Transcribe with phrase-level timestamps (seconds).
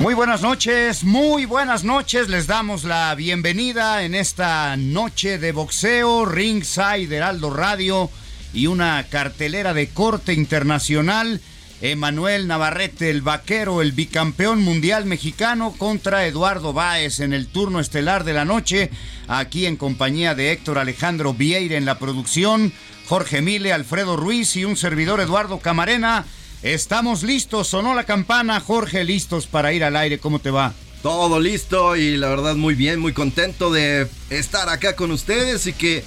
[0.00, 2.28] Muy buenas noches, muy buenas noches.
[2.28, 8.08] Les damos la bienvenida en esta noche de boxeo, Ringside Heraldo Radio
[8.54, 11.40] y una cartelera de corte internacional.
[11.80, 18.24] Emanuel Navarrete, el vaquero, el bicampeón mundial mexicano, contra Eduardo Báez en el turno estelar
[18.24, 18.90] de la noche,
[19.28, 22.72] aquí en compañía de Héctor Alejandro Vieira en la producción,
[23.06, 26.26] Jorge Mile, Alfredo Ruiz y un servidor Eduardo Camarena.
[26.64, 30.74] Estamos listos, sonó la campana, Jorge, listos para ir al aire, ¿cómo te va?
[31.02, 35.72] Todo listo y la verdad muy bien, muy contento de estar acá con ustedes y
[35.72, 36.02] que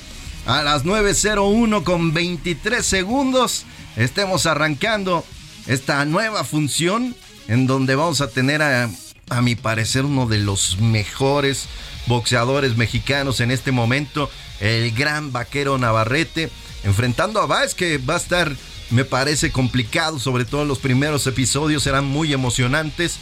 [0.46, 3.64] a las 9.01 con 23 segundos
[3.96, 5.24] estemos arrancando
[5.68, 7.16] esta nueva función
[7.48, 8.90] en donde vamos a tener a,
[9.30, 11.68] a mi parecer uno de los mejores
[12.08, 16.50] boxeadores mexicanos en este momento, el gran vaquero Navarrete,
[16.84, 18.56] enfrentando a Vázquez que va a estar
[18.92, 23.18] me parece complicado, sobre todo los primeros episodios serán muy emocionantes.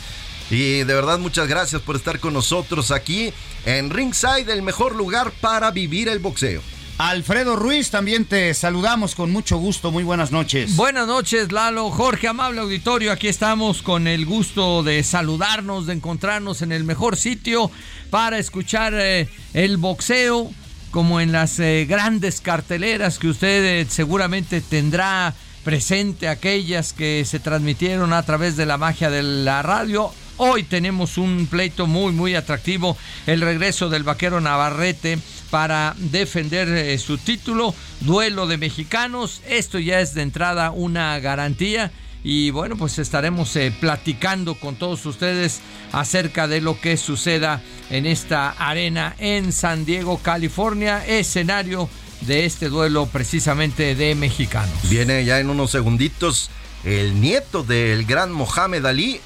[0.49, 3.31] Y de verdad muchas gracias por estar con nosotros aquí
[3.65, 6.61] en Ringside, el mejor lugar para vivir el boxeo.
[6.99, 9.89] Alfredo Ruiz, también te saludamos con mucho gusto.
[9.89, 10.75] Muy buenas noches.
[10.75, 11.89] Buenas noches, Lalo.
[11.91, 13.13] Jorge, amable auditorio.
[13.13, 17.71] Aquí estamos con el gusto de saludarnos, de encontrarnos en el mejor sitio
[18.09, 20.51] para escuchar eh, el boxeo,
[20.91, 25.33] como en las eh, grandes carteleras que usted eh, seguramente tendrá
[25.63, 30.11] presente aquellas que se transmitieron a través de la magia de la radio.
[30.41, 32.95] Hoy tenemos un pleito muy muy atractivo,
[33.27, 35.19] el regreso del vaquero Navarrete
[35.49, 41.91] para defender eh, su título, duelo de mexicanos, esto ya es de entrada una garantía
[42.23, 45.59] y bueno pues estaremos eh, platicando con todos ustedes
[45.91, 51.89] acerca de lo que suceda en esta arena en San Diego, California, escenario
[52.21, 54.89] de este duelo precisamente de mexicanos.
[54.89, 56.49] Viene ya en unos segunditos
[56.85, 59.19] el nieto del gran Mohamed Ali,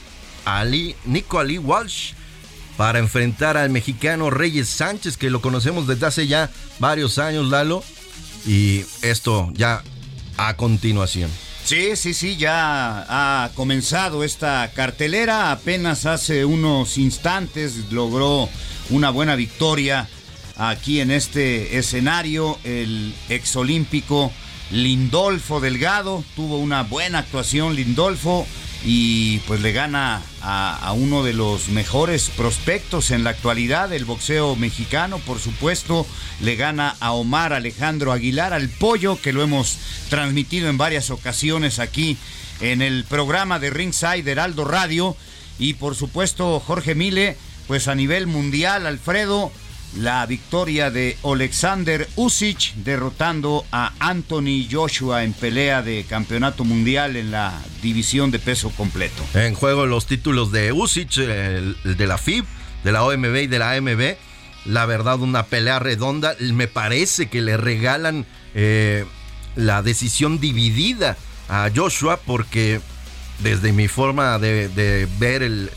[0.46, 2.14] Ali, Nico Ali Walsh,
[2.78, 6.50] para enfrentar al mexicano Reyes Sánchez, que lo conocemos desde hace ya
[6.80, 7.84] varios años, Lalo.
[8.46, 9.84] Y esto ya
[10.38, 11.30] a continuación.
[11.64, 15.52] Sí, sí, sí, ya ha comenzado esta cartelera.
[15.52, 18.50] Apenas hace unos instantes logró
[18.90, 20.10] una buena victoria
[20.58, 22.60] aquí en este escenario.
[22.66, 24.32] El exolímpico
[24.72, 28.46] Lindolfo Delgado tuvo una buena actuación Lindolfo
[28.86, 34.56] y pues le gana a, uno de los mejores prospectos en la actualidad del boxeo
[34.58, 36.06] mexicano, por supuesto,
[36.42, 39.78] le gana a Omar Alejandro Aguilar, al pollo, que lo hemos
[40.10, 42.18] transmitido en varias ocasiones aquí
[42.60, 45.16] en el programa de Ringside Heraldo Radio,
[45.60, 49.52] y por supuesto Jorge Mile, pues a nivel mundial, Alfredo,
[49.98, 57.32] la victoria de Alexander Usyk derrotando a Anthony Joshua en pelea de campeonato mundial en
[57.32, 59.24] la división de peso completo.
[59.34, 62.46] En juego los títulos de Usyk, el, de la FIB,
[62.84, 64.16] de la OMB y de la AMB.
[64.66, 66.36] La verdad, una pelea redonda.
[66.40, 69.06] Me parece que le regalan eh,
[69.56, 71.18] la decisión dividida
[71.50, 72.80] a Joshua porque
[73.40, 75.70] desde mi forma de, ver el,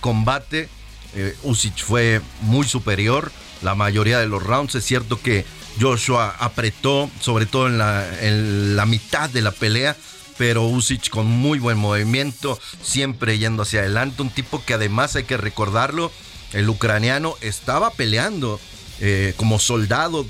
[0.00, 0.68] combate,
[1.14, 3.30] eh, Usyk fue muy superior
[3.64, 4.74] la mayoría de los rounds.
[4.74, 5.44] Es cierto que
[5.80, 9.96] Joshua apretó, sobre todo en la, en la mitad de la pelea,
[10.36, 14.22] pero Usyk con muy buen movimiento, siempre yendo hacia adelante.
[14.22, 16.12] Un tipo que además hay que recordarlo,
[16.52, 18.60] el ucraniano estaba peleando
[19.00, 20.26] eh, como soldado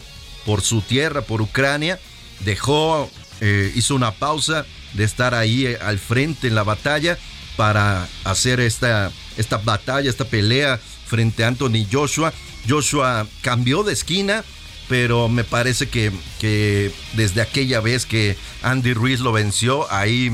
[0.47, 1.99] por su tierra, por Ucrania.
[2.41, 3.11] Dejó,
[3.41, 4.65] eh, hizo una pausa
[4.95, 7.19] de estar ahí eh, al frente en la batalla
[7.57, 10.81] para hacer esta, esta batalla, esta pelea
[11.15, 12.33] frente a Anthony Joshua.
[12.69, 14.45] Joshua cambió de esquina
[14.89, 20.31] pero me parece que, que desde aquella vez que Andy Ruiz lo venció, ahí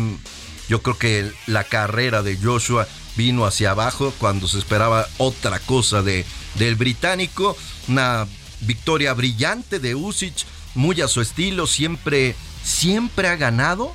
[0.68, 6.02] yo creo que la carrera de Joshua vino hacia abajo cuando se esperaba otra cosa
[6.02, 6.24] de,
[6.56, 7.56] del británico.
[7.88, 8.26] Una
[8.60, 10.34] victoria brillante de Usyk,
[10.74, 12.34] muy a su estilo, siempre,
[12.64, 13.92] siempre ha ganado.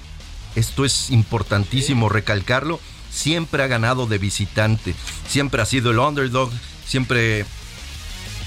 [0.56, 2.80] Esto es importantísimo recalcarlo.
[3.12, 4.94] Siempre ha ganado de visitante.
[5.28, 6.52] Siempre ha sido el underdog.
[6.86, 7.46] Siempre,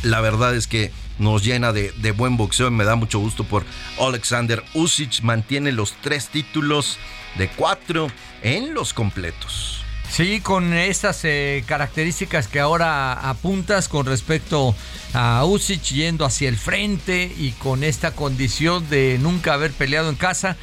[0.02, 3.44] la verdad es que nos llena de, de buen boxeo y me da mucho gusto
[3.44, 3.64] por
[4.00, 5.22] Alexander Usyk.
[5.22, 6.98] Mantiene los tres títulos
[7.36, 8.08] de cuatro
[8.42, 9.84] en los completos.
[10.10, 14.74] Sí, con estas eh, características que ahora apuntas con respecto
[15.12, 20.16] a Usyk yendo hacia el frente y con esta condición de nunca haber peleado en
[20.16, 20.56] casa.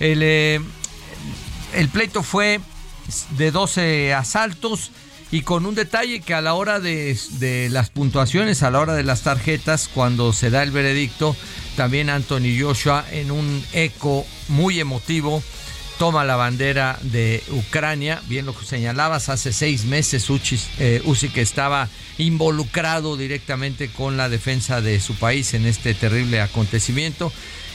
[0.00, 0.60] El, eh,
[1.74, 2.60] el pleito fue
[3.36, 4.90] de 12 asaltos
[5.30, 9.02] y con un detalle que a la hora de, las puntuaciones, a la hora de
[9.02, 11.36] las tarjetas, cuando se da el veredicto,
[11.76, 15.42] también Anthony Joshua en un eco muy emotivo
[15.98, 18.22] toma la bandera de Ucrania.
[18.28, 21.02] Bien lo que señalabas, hace seis meses Usyk eh,
[21.34, 21.88] estaba
[22.18, 27.32] involucrado directamente con la defensa de su país en este terrible acontecimiento.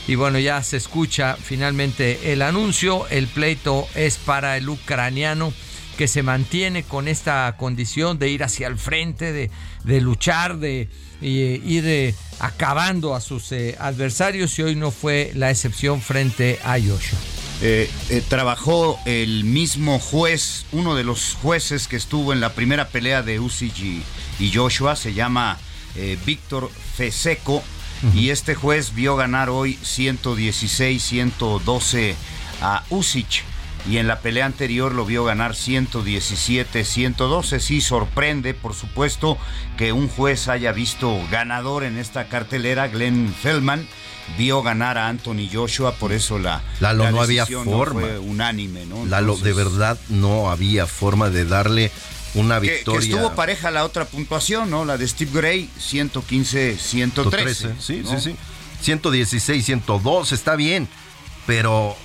[0.08, 3.08] Y bueno, ya se escucha finalmente el anuncio.
[3.10, 5.54] El pleito es para el ucraniano
[5.98, 9.50] que se mantiene con esta condición de ir hacia el frente, de,
[9.84, 10.90] de luchar, de
[11.22, 16.74] ir eh, acabando a sus eh, adversarios y hoy no fue la excepción frente a
[16.74, 17.18] Joshua.
[17.62, 22.90] Eh, eh, trabajó el mismo juez, uno de los jueces que estuvo en la primera
[22.90, 24.04] pelea de Usyk
[24.40, 25.58] y, Joshua, se llama
[26.26, 27.64] Víctor Feseco,
[28.14, 32.16] y este juez vio ganar hoy 116-112
[32.62, 33.53] a Usyk.
[33.90, 37.60] Y en la pelea anterior lo vio ganar 117-112.
[37.60, 39.38] Sí, sorprende, por supuesto,
[39.78, 43.86] que un juez haya visto ganador en esta cartelera, Glenn Feldman
[44.38, 48.00] vio ganar a Anthony Joshua, por eso la, Lalo, no había forma.
[48.02, 49.06] fue unánime, ¿no?
[49.06, 51.92] Lalo, de verdad no había forma de darle
[52.34, 53.02] una victoria.
[53.02, 54.86] Que, estuvo pareja la otra puntuación, ¿no?
[54.86, 57.76] La de Steve Gray, 115-113.
[57.80, 58.36] Sí, sí, sí.
[58.82, 60.88] 116, 102, está bien,
[61.46, 61.96] pero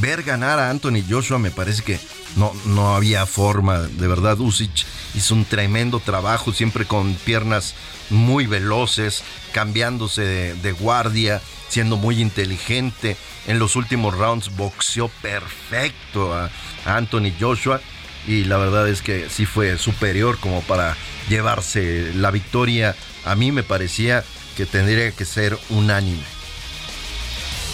[0.00, 2.00] ver ganar a Anthony Joshua me parece que
[2.36, 3.80] no, no había forma.
[3.80, 7.74] De verdad, Usyk hizo un tremendo trabajo, siempre con piernas
[8.10, 10.22] muy veloces, cambiándose
[10.54, 13.16] de, guardia, siendo muy inteligente.
[13.46, 16.50] En los últimos rounds boxeó perfecto a,
[16.86, 17.80] Anthony Joshua
[18.26, 20.98] y la verdad es que sí fue superior como para
[21.30, 22.94] llevarse la victoria.
[23.24, 24.22] A mí me parecía
[24.54, 26.33] que tendría que ser unánime.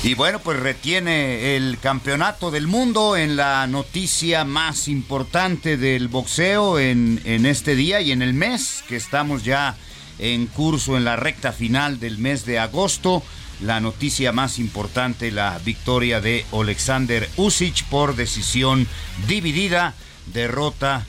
[0.02, 6.78] Y bueno, pues retiene el campeonato del mundo en la noticia más importante del boxeo
[6.78, 9.76] en, en este día y en el mes que estamos ya
[10.18, 13.22] en curso en la recta final del mes de agosto.
[13.60, 18.88] La noticia más importante, la victoria de Alexander Usyk por decisión
[19.28, 19.92] dividida,
[20.32, 21.04] derrota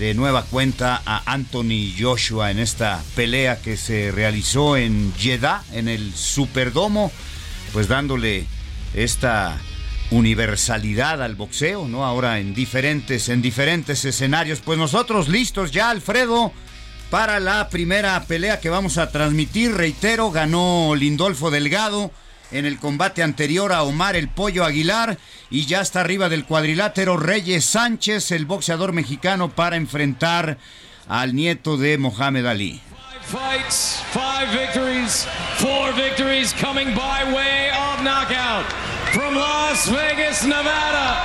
[0.00, 5.86] de nueva cuenta a Anthony Joshua en esta pelea que se realizó en Jeddah, en
[5.86, 7.12] el Superdomo,
[7.74, 8.46] pues dándole
[8.94, 9.58] esta
[10.12, 12.04] universalidad al boxeo, ¿no?
[12.06, 14.60] Ahora en diferentes, en diferentes escenarios.
[14.60, 16.52] Pues nosotros listos ya, Alfredo
[17.10, 19.74] para la primera pelea que vamos a transmitir.
[19.74, 22.12] Reitero, ganó Lindolfo Delgado
[22.52, 25.18] en el combate anterior a Omar el Pollo Aguilar
[25.50, 30.58] y ya está arriba del cuadrilátero Reyes Sánchez, el boxeador mexicano, para enfrentar
[31.08, 32.80] al nieto de Mohamed Ali.
[33.26, 35.26] Fights, five victories,
[35.56, 38.64] four victories coming by way of knockout.
[39.12, 41.16] From Las Vegas, Nevada,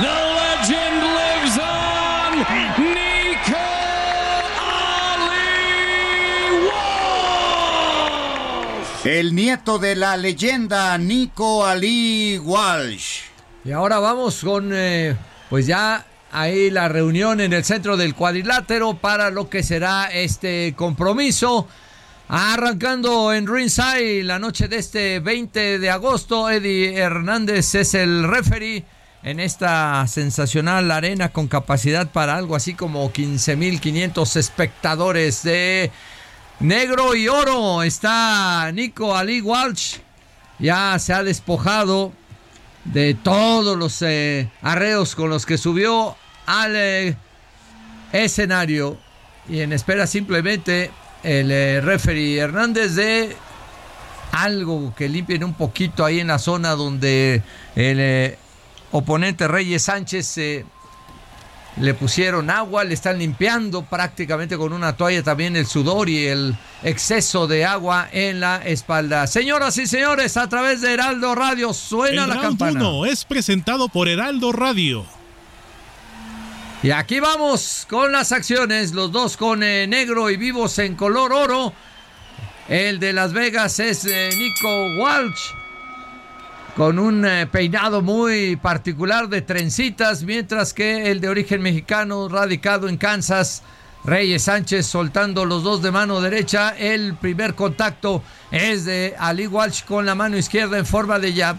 [0.00, 1.78] the legend lives on.
[9.04, 13.22] El nieto de la leyenda Nico Ali Walsh.
[13.64, 15.16] Y ahora vamos con, eh,
[15.48, 20.74] pues ya ahí la reunión en el centro del cuadrilátero para lo que será este
[20.76, 21.66] compromiso.
[22.28, 28.84] Arrancando en ringside la noche de este 20 de agosto, Eddie Hernández es el referee
[29.22, 35.90] en esta sensacional arena con capacidad para algo así como 15.500 espectadores de
[36.60, 39.98] Negro y oro está Nico Ali Walsh.
[40.58, 42.12] Ya se ha despojado
[42.84, 46.16] de todos los eh, arreos con los que subió
[46.46, 47.16] al eh,
[48.12, 48.98] escenario.
[49.48, 50.90] Y en espera simplemente
[51.22, 53.36] el eh, referee Hernández de
[54.32, 57.42] algo que limpien un poquito ahí en la zona donde
[57.74, 58.36] el
[58.92, 60.38] oponente Reyes Sánchez
[61.80, 66.56] le pusieron agua, le están limpiando prácticamente con una toalla también el sudor y el
[66.82, 69.26] exceso de agua en la espalda.
[69.26, 72.80] Señoras y señores, a través de Heraldo Radio suena el la round campana.
[72.80, 75.06] uno es presentado por Heraldo Radio.
[76.82, 81.32] Y aquí vamos con las acciones, los dos con eh, negro y vivos en color
[81.32, 81.72] oro.
[82.68, 85.57] El de Las Vegas es eh, Nico Walsh
[86.78, 92.88] con un eh, peinado muy particular de trencitas, mientras que el de origen mexicano radicado
[92.88, 93.64] en Kansas,
[94.04, 96.72] Reyes Sánchez soltando los dos de mano derecha.
[96.78, 101.56] El primer contacto es de Ali Walsh con la mano izquierda en forma de jab.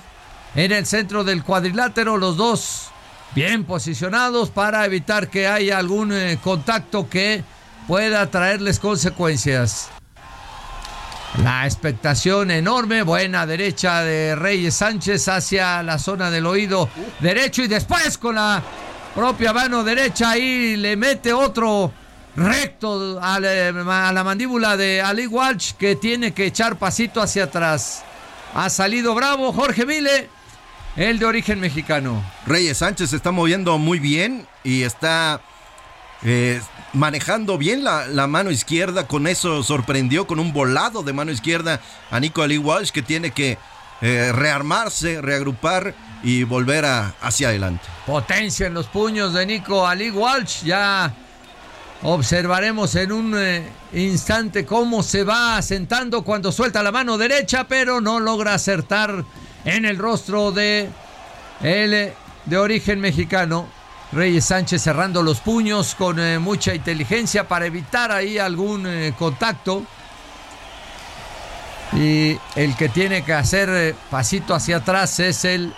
[0.55, 2.89] En el centro del cuadrilátero, los dos
[3.35, 7.43] bien posicionados para evitar que haya algún eh, contacto que
[7.87, 9.89] pueda traerles consecuencias.
[11.37, 17.67] La expectación enorme, buena derecha de Reyes Sánchez hacia la zona del oído derecho y
[17.67, 18.61] después con la
[19.15, 21.93] propia mano derecha ahí le mete otro
[22.35, 27.45] recto a la, a la mandíbula de Ali Walsh que tiene que echar pasito hacia
[27.45, 28.03] atrás.
[28.53, 30.29] Ha salido bravo Jorge Mile,
[30.95, 32.23] el de origen mexicano.
[32.47, 35.41] Reyes Sánchez se está moviendo muy bien y está
[36.23, 36.59] eh,
[36.93, 39.07] manejando bien la, mano izquierda.
[39.07, 41.79] Con eso sorprendió con un volado de mano izquierda
[42.11, 43.57] a Nico Ali Walsh que tiene que
[44.01, 45.93] eh, rearmarse, reagrupar
[46.23, 47.83] y volver hacia adelante.
[48.05, 50.63] Potencia en los puños de Nico Ali Walsh.
[50.63, 51.13] Ya
[52.01, 58.01] observaremos en un eh, instante cómo se va asentando cuando suelta la mano derecha, pero
[58.01, 59.23] no logra acertar
[59.65, 60.89] en el rostro de
[61.61, 62.13] el
[62.45, 63.78] de origen mexicano.
[64.11, 69.83] Reyes Sánchez cerrando los puños con eh, mucha inteligencia para evitar ahí algún eh, contacto.
[71.93, 75.73] Y el que tiene que hacer eh, pasito hacia atrás es el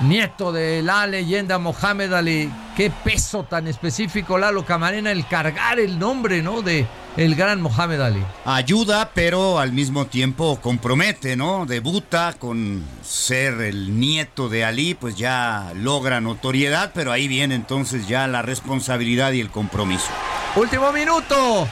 [0.00, 2.50] nieto de la leyenda Mohamed Ali.
[2.74, 6.62] Qué peso tan específico, Lalo Camarena, el cargar el nombre, ¿no?
[6.62, 6.86] De
[7.16, 8.24] el gran Mohamed Ali.
[8.44, 11.66] Ayuda, pero al mismo tiempo compromete, ¿no?
[11.66, 18.06] Debuta con ser el nieto de Ali, pues ya logra notoriedad, pero ahí viene entonces
[18.08, 20.08] ya la responsabilidad y el compromiso.
[20.56, 21.68] Último minuto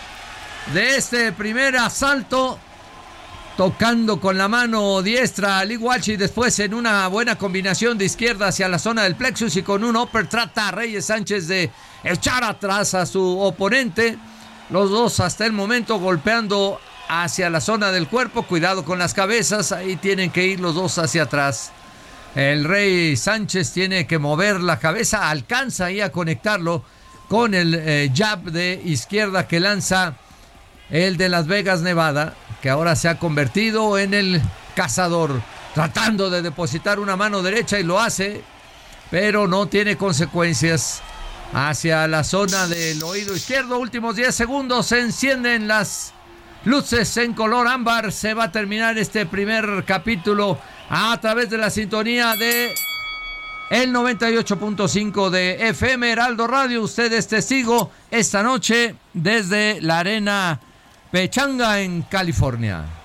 [0.72, 2.58] de este primer asalto.
[3.56, 8.04] Tocando con la mano diestra a Lee Walsh y después en una buena combinación de
[8.04, 11.68] izquierda hacia la zona del plexus y con un upper trata a Reyes Sánchez de
[12.04, 14.16] echar atrás a su oponente.
[14.70, 18.42] Los dos hasta el momento golpeando hacia la zona del cuerpo.
[18.42, 19.72] Cuidado con las cabezas.
[19.72, 21.72] Ahí tienen que ir los dos hacia atrás.
[22.34, 25.30] El Rey Sánchez tiene que mover la cabeza.
[25.30, 26.84] Alcanza ahí a conectarlo
[27.28, 30.14] con el eh, jab de izquierda que lanza
[30.90, 32.34] el de Las Vegas, Nevada.
[32.60, 34.42] Que ahora se ha convertido en el
[34.74, 35.40] cazador.
[35.74, 38.42] Tratando de depositar una mano derecha y lo hace.
[39.10, 41.00] Pero no tiene consecuencias
[41.52, 43.78] hacia la zona del oído izquierdo.
[43.78, 44.86] Últimos 10 segundos.
[44.86, 46.12] Se encienden las
[46.64, 48.12] luces en color ámbar.
[48.12, 50.58] Se va a terminar este primer capítulo
[50.90, 52.74] a través de la sintonía de
[53.70, 56.82] el 98.5 de FM Heraldo Radio.
[56.82, 60.60] Usted es testigo esta noche desde la arena
[61.10, 62.97] Pechanga en California.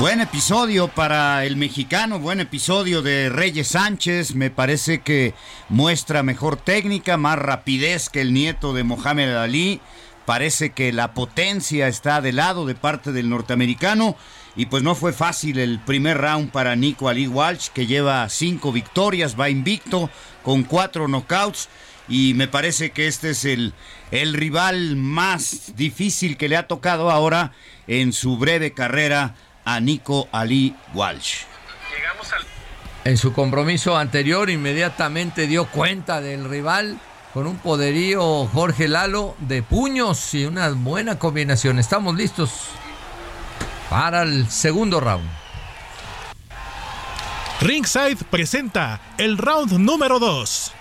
[0.00, 4.34] Buen episodio para el mexicano, buen episodio de Reyes Sánchez.
[4.34, 5.34] Me parece que
[5.68, 9.82] muestra mejor técnica, más rapidez que el nieto de Mohamed Ali.
[10.24, 14.16] Parece que la potencia está de lado de parte del norteamericano.
[14.56, 18.72] Y pues no fue fácil el primer round para Nico Ali Walsh, que lleva cinco
[18.72, 20.08] victorias, va invicto
[20.42, 21.68] con cuatro knockouts.
[22.08, 23.74] Y me parece que este es el,
[24.12, 27.52] el rival más difícil que le ha tocado ahora
[27.86, 29.34] en su breve carrera
[29.74, 31.44] a Nico Ali Walsh.
[33.04, 36.98] En su compromiso anterior inmediatamente dio cuenta del rival
[37.32, 41.78] con un poderío Jorge Lalo de puños y una buena combinación.
[41.78, 42.50] Estamos listos
[43.88, 45.28] para el segundo round.
[47.60, 50.72] Ringside presenta el round número 2.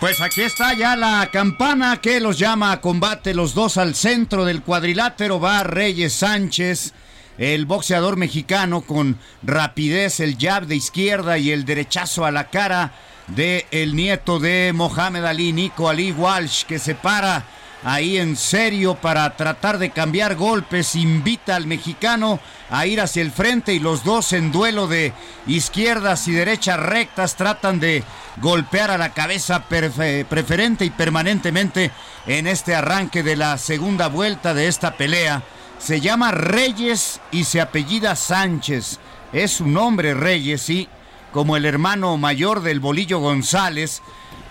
[0.00, 4.44] Pues aquí está ya la campana que los llama a combate los dos al centro
[4.44, 5.38] del cuadrilátero.
[5.38, 6.92] Va Reyes Sánchez,
[7.38, 12.92] el boxeador mexicano con rapidez, el jab de izquierda y el derechazo a la cara
[13.28, 17.44] de el nieto de Mohamed Ali, Nico Ali Walsh, que se para
[17.84, 23.32] ahí en serio para tratar de cambiar golpes, invita al mexicano a ir hacia el
[23.32, 25.12] frente y los dos en duelo de
[25.46, 28.04] izquierdas y derechas rectas tratan de
[28.40, 31.90] golpear a la cabeza preferente y permanentemente
[32.26, 35.42] en este arranque de la segunda vuelta de esta pelea.
[35.82, 39.00] Se llama Reyes y se apellida Sánchez.
[39.32, 40.88] Es su nombre Reyes, sí,
[41.32, 44.00] como el hermano mayor del Bolillo González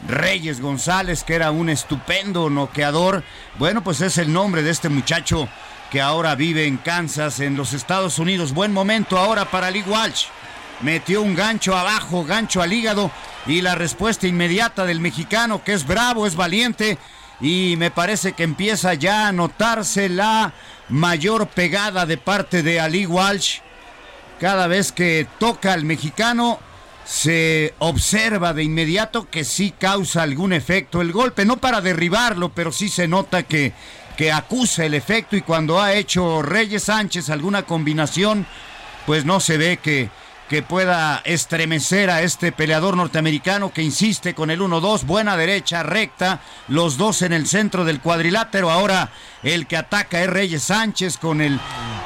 [0.07, 3.23] Reyes González, que era un estupendo noqueador.
[3.59, 5.47] Bueno, pues es el nombre de este muchacho
[5.91, 8.53] que ahora vive en Kansas, en los Estados Unidos.
[8.53, 10.25] Buen momento ahora para Lee Walsh.
[10.81, 13.11] Metió un gancho abajo, gancho al hígado
[13.45, 16.97] y la respuesta inmediata del mexicano, que es bravo, es valiente
[17.39, 20.53] y me parece que empieza ya a notarse la
[20.91, 23.59] mayor pegada de parte de Ali Walsh.
[24.39, 26.59] Cada vez que toca al mexicano,
[27.05, 32.71] se observa de inmediato que sí causa algún efecto el golpe, no para derribarlo, pero
[32.71, 33.73] sí se nota que,
[34.17, 38.45] que acusa el efecto y cuando ha hecho Reyes Sánchez alguna combinación,
[39.05, 40.09] pues no se ve que,
[40.51, 46.41] que pueda estremecer a este peleador norteamericano que insiste con el 1-2, buena derecha, recta,
[46.67, 48.69] los dos en el centro del cuadrilátero.
[48.69, 49.11] Ahora
[49.43, 51.57] el que ataca es Reyes Sánchez con el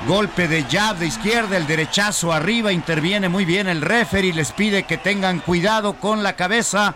[0.08, 4.84] golpe de jab de izquierda, el derechazo arriba, interviene muy bien el referee, les pide
[4.84, 6.94] que tengan cuidado con la cabeza.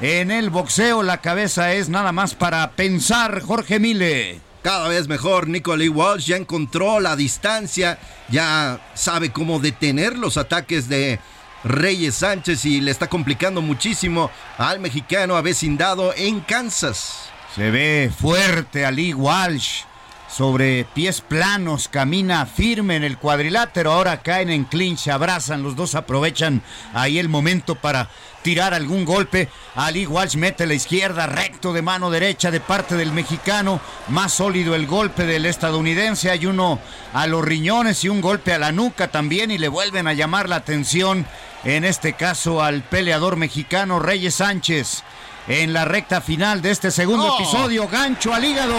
[0.00, 4.51] En el boxeo la cabeza es nada más para pensar, Jorge Mile.
[4.62, 10.88] Cada vez mejor, Nicolai Walsh ya encontró la distancia, ya sabe cómo detener los ataques
[10.88, 11.18] de
[11.64, 17.28] Reyes Sánchez y le está complicando muchísimo al mexicano avecindado en Kansas.
[17.56, 19.82] Se ve fuerte Ali Walsh
[20.28, 25.94] sobre pies planos, camina firme en el cuadrilátero, ahora caen en clinch, abrazan, los dos
[25.94, 26.62] aprovechan
[26.94, 28.08] ahí el momento para
[28.42, 29.48] tirar algún golpe.
[29.74, 34.74] Ali Walsh mete la izquierda, recto de mano derecha de parte del mexicano, más sólido
[34.74, 36.78] el golpe del estadounidense, hay uno
[37.14, 40.48] a los riñones y un golpe a la nuca también y le vuelven a llamar
[40.48, 41.26] la atención,
[41.64, 45.02] en este caso al peleador mexicano Reyes Sánchez
[45.48, 47.36] en la recta final de este segundo Oh.
[47.40, 47.88] episodio.
[47.88, 48.76] Gancho al hígado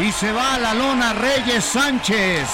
[0.00, 2.46] y se va a la lona Reyes Sánchez.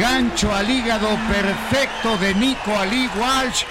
[0.00, 3.64] Gancho al hígado perfecto de Nico Ali Walsh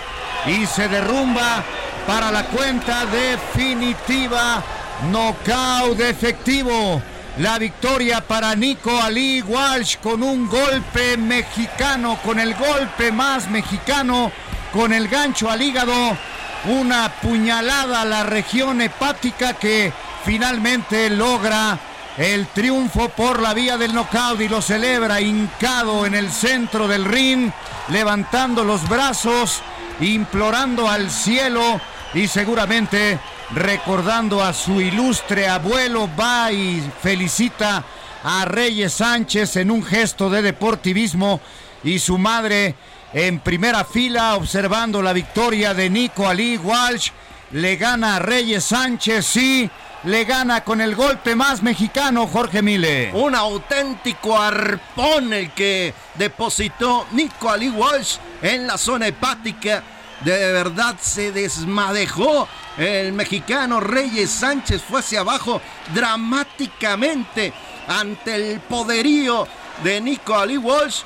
[0.45, 1.63] y se derrumba
[2.07, 4.63] para la cuenta definitiva.
[5.11, 7.01] Knockout efectivo.
[7.37, 14.31] La victoria para Nico Ali Walsh con un golpe mexicano, con el golpe más mexicano,
[14.73, 16.17] con el gancho al hígado
[16.65, 19.93] una puñalada a la región hepática que
[20.25, 21.77] finalmente logra
[22.17, 27.05] el triunfo por la vía del knockout y lo celebra hincado en el centro del
[27.05, 27.51] ring,
[27.89, 29.61] levantando los brazos,
[29.99, 31.79] implorando al cielo
[32.13, 33.19] y seguramente
[33.51, 37.83] recordando a su ilustre abuelo, va y felicita
[38.23, 41.39] a Reyes Sánchez en un gesto de deportivismo
[41.83, 42.75] y su madre
[43.13, 47.11] en primera fila observando la victoria de Nico Ali Walsh.
[47.51, 49.69] Le gana a Reyes Sánchez, sí,
[50.03, 53.11] le gana con el golpe más mexicano Jorge Mile.
[53.13, 59.83] Un auténtico arpón el que depositó Nico Ali Walsh en la zona hepática.
[60.21, 65.61] De verdad se desmadejó el mexicano Reyes Sánchez, fue hacia abajo
[65.93, 67.53] dramáticamente
[67.87, 69.47] ante el poderío
[69.83, 71.01] de Nico Ali Walsh.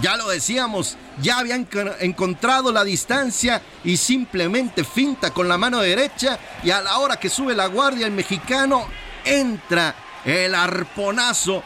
[0.00, 5.80] Ya lo decíamos, ya habían enco- encontrado la distancia y simplemente finta con la mano
[5.80, 8.86] derecha y a la hora que sube la guardia el mexicano
[9.24, 11.62] entra el arponazo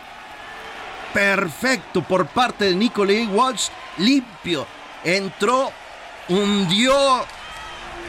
[1.14, 4.66] perfecto por parte de Nicolai Walsh, limpio,
[5.04, 5.70] entró,
[6.28, 6.94] hundió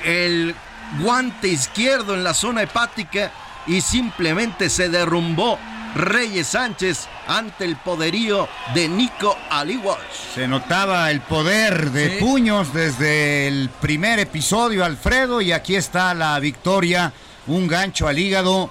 [0.04, 0.56] el
[1.00, 3.32] guante izquierdo en la zona hepática
[3.66, 5.58] y simplemente se derrumbó
[5.96, 10.36] Reyes Sánchez ante el poderío de Nico Ali Walsh.
[10.36, 12.16] Se notaba el poder de Sí.
[12.20, 17.12] puños desde el primer episodio, Alfredo, y aquí está la victoria,
[17.48, 18.70] un gancho al hígado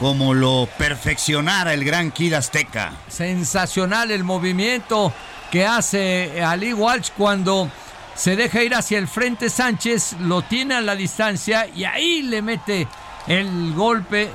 [0.00, 2.92] como lo perfeccionara el gran Kid Azteca.
[3.08, 5.12] Sensacional el movimiento
[5.52, 7.70] que hace Ali Walsh cuando
[8.14, 12.42] se deja ir hacia el frente Sánchez, lo tiene a la distancia y ahí le
[12.42, 12.86] mete
[13.26, 14.30] el golpe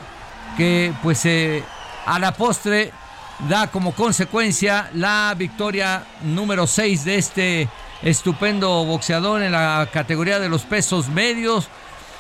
[0.58, 1.63] que pues eh,
[2.06, 2.92] a la postre
[3.48, 7.70] da como consecuencia la victoria número 6 de este
[8.02, 11.70] estupendo boxeador en la categoría de los pesos medios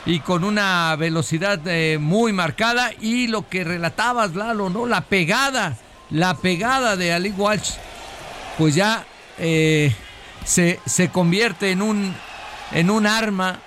[0.05, 4.85] y con una velocidad eh, muy marcada y lo que relatabas Lalo, ¿no?
[4.85, 5.75] La pegada,
[6.09, 7.73] la pegada de Ali Walsh,
[8.57, 9.05] pues ya
[9.37, 9.93] eh,
[10.43, 12.15] se, se convierte en un,
[12.71, 13.59] en un arma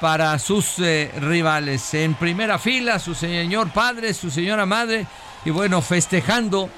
[0.00, 1.94] para sus eh, rivales.
[1.94, 5.06] En primera fila, su señor padre, su señora madre,
[5.44, 6.68] y bueno, festejando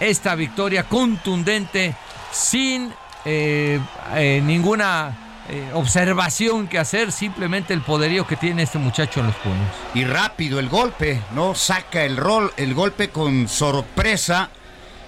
[0.00, 1.94] esta victoria contundente
[2.32, 2.92] sin
[3.24, 3.80] eh,
[4.14, 5.20] eh, ninguna
[5.74, 9.68] observación que hacer, simplemente el poderío que tiene este muchacho en los puños.
[9.92, 11.54] Y rápido el golpe, ¿no?
[11.54, 14.48] Saca el rol, el golpe con sorpresa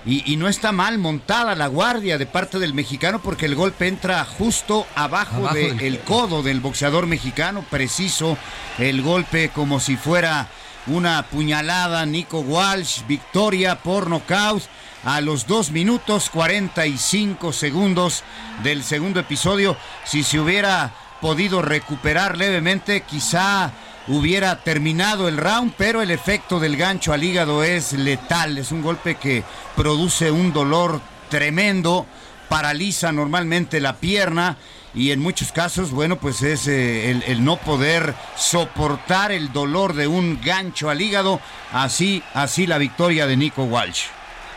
[0.07, 4.25] Y, no está mal montada la guardia de parte del mexicano porque el golpe entra
[4.25, 8.39] justo abajo, del codo del boxeador mexicano, preciso
[8.79, 10.47] el golpe como si fuera
[10.87, 12.07] una puñalada.
[12.07, 14.63] Nico Walsh, victoria por nocaut
[15.05, 18.23] a los 2 minutos 45 segundos
[18.63, 19.77] del segundo episodio.
[20.05, 23.73] Si se hubiera podido recuperar levemente, quizá
[24.09, 28.59] hubiera terminado el round, pero el efecto del gancho al hígado es letal.
[28.59, 29.43] Es un golpe que
[29.75, 32.07] produce un dolor tremendo,
[32.49, 34.57] paraliza normalmente la pierna
[34.95, 39.93] y en muchos casos, bueno, pues es eh, el, el, no poder soportar el dolor
[39.93, 41.39] de un gancho al hígado.
[41.71, 44.05] Así, así la victoria de Nico Walsh.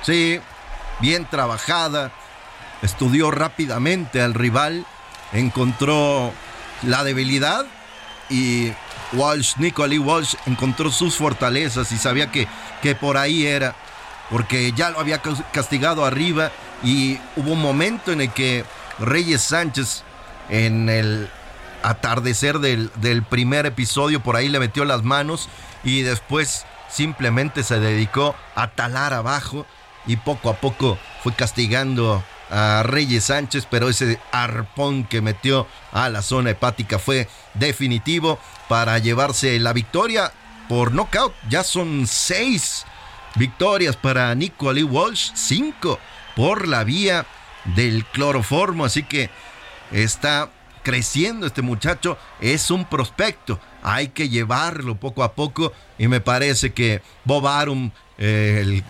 [0.02, 0.40] Sí,
[1.02, 2.14] bien trabajada.
[2.82, 4.86] Estudió rápidamente al rival,
[5.34, 6.32] encontró
[6.84, 7.66] la debilidad
[8.30, 8.72] y
[9.14, 12.48] Walsh, Nicolai Walsh, encontró sus fortalezas y sabía que,
[12.82, 13.76] que por ahí era,
[14.30, 16.52] porque ya lo había castigado arriba
[16.84, 18.66] y hubo un momento en el que
[19.00, 20.04] Reyes Sánchez,
[20.50, 21.30] en el
[21.84, 25.50] atardecer del, del primer episodio, por ahí le metió las manos
[25.84, 29.66] y después simplemente se dedicó a talar abajo
[30.06, 36.10] y poco a poco fue castigando a Reyes Sánchez, pero ese arpón que metió a
[36.10, 38.40] la zona hepática fue definitivo
[38.70, 40.32] para llevarse la victoria
[40.70, 41.34] por knockout.
[41.50, 42.86] Ya son seis
[43.36, 46.00] victorias para Nicolai Walsh, cinco
[46.36, 47.26] por la vía
[47.76, 49.30] del cloroformo, así que
[49.92, 50.50] está
[50.84, 56.72] creciendo este muchacho, es un prospecto, hay que llevarlo poco a poco y me parece
[56.72, 58.84] que Bob Arum, eh, el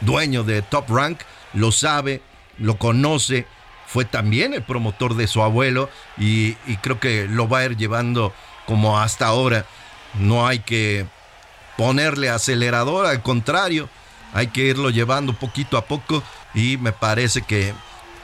[0.00, 1.20] dueño de Top Rank,
[1.52, 2.22] lo sabe,
[2.58, 3.46] lo conoce,
[3.86, 8.32] fue también el promotor de su abuelo y, creo que lo va a ir llevando
[8.66, 9.66] como hasta ahora.
[10.14, 11.06] No hay que
[11.76, 13.88] ponerle acelerador, al contrario,
[14.32, 16.22] hay que irlo llevando poquito a poco
[16.54, 17.74] y me parece que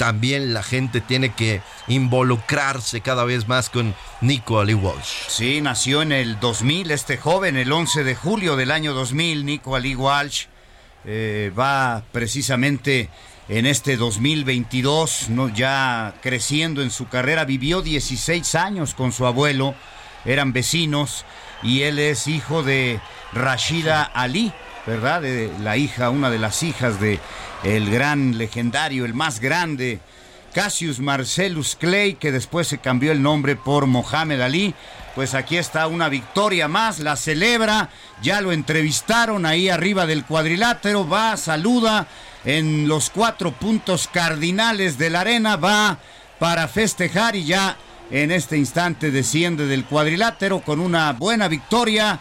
[0.00, 5.28] también la gente tiene que involucrarse cada vez más con Nico Ali Walsh.
[5.28, 9.76] Sí, nació en el 2000 este joven, el 11 de julio del año 2000, Nico
[9.76, 10.46] Ali Walsh
[11.04, 13.10] eh, va precisamente
[13.50, 15.48] en este 2022, ¿no?
[15.48, 19.74] ya creciendo en su carrera, vivió 16 años con su abuelo,
[20.24, 21.24] eran vecinos
[21.62, 23.00] y él es hijo de
[23.32, 24.52] Rashida Ali,
[24.86, 25.22] ¿verdad?
[25.22, 27.20] De la hija, una de las hijas de
[27.62, 30.00] el gran legendario, el más grande,
[30.54, 34.74] Cassius Marcellus Clay, que después se cambió el nombre por Mohamed Ali.
[35.14, 37.90] Pues aquí está una victoria más, la celebra,
[38.22, 42.06] ya lo entrevistaron ahí arriba del cuadrilátero, va, saluda
[42.44, 45.98] en los cuatro puntos cardinales de la arena, va
[46.38, 47.76] para festejar y ya
[48.10, 52.18] en este instante desciende del cuadrilátero con una buena victoria,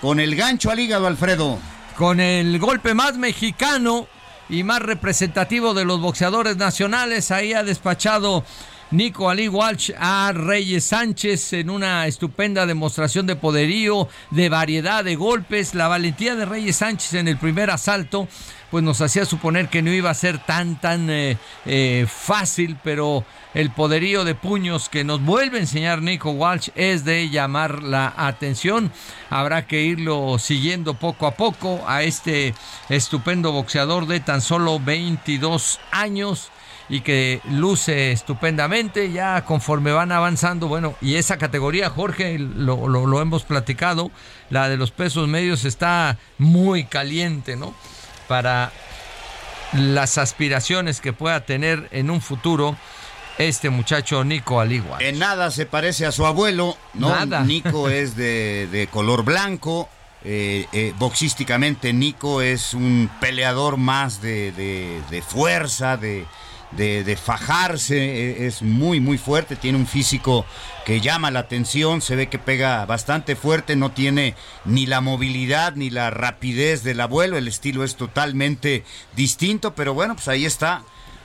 [0.00, 1.58] con el gancho al hígado, Alfredo.
[1.96, 4.06] Con el golpe más mexicano
[4.48, 8.44] y más representativo de los boxeadores nacionales, ahí ha despachado
[8.90, 15.16] Nico Ali Walsh a Reyes Sánchez en una estupenda demostración de poderío, de variedad de
[15.16, 15.74] golpes.
[15.74, 18.28] La valentía de Reyes Sánchez en el primer asalto,
[18.70, 23.24] pues nos hacía suponer que no iba a ser tan, tan eh, eh, fácil, pero
[23.54, 28.12] el poderío de puños que nos vuelve a enseñar Nico Walsh es de llamar la
[28.16, 28.92] atención.
[29.30, 32.54] Habrá que irlo siguiendo poco a poco a este
[32.88, 36.50] estupendo boxeador de tan solo 22 años
[36.88, 40.68] y que luce estupendamente ya conforme van avanzando.
[40.68, 44.10] Bueno, y esa categoría, Jorge, lo, lo, hemos platicado,
[44.50, 47.74] la de los pesos medios está muy caliente, ¿no?
[48.28, 48.70] Para
[49.72, 52.76] las aspiraciones que pueda tener en un futuro
[53.38, 54.98] este muchacho Nico Aligua.
[55.00, 57.10] En nada se parece a su abuelo, ¿no?
[57.10, 57.44] Nada.
[57.44, 59.88] Nico es de, color blanco.
[60.24, 64.52] Eh, eh, boxísticamente Nico es un peleador más de,
[65.10, 66.26] de fuerza, de,
[66.72, 70.44] de, fajarse, e, es muy, muy fuerte, tiene un físico
[70.84, 75.74] que llama la atención, se ve que pega bastante fuerte, no tiene ni la movilidad
[75.74, 78.84] ni la rapidez del abuelo, el estilo es totalmente
[79.16, 80.82] distinto, pero bueno, pues ahí está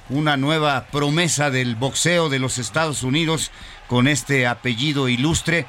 [0.09, 3.51] una nueva promesa del boxeo de los Estados Unidos
[3.87, 5.65] con este apellido ilustre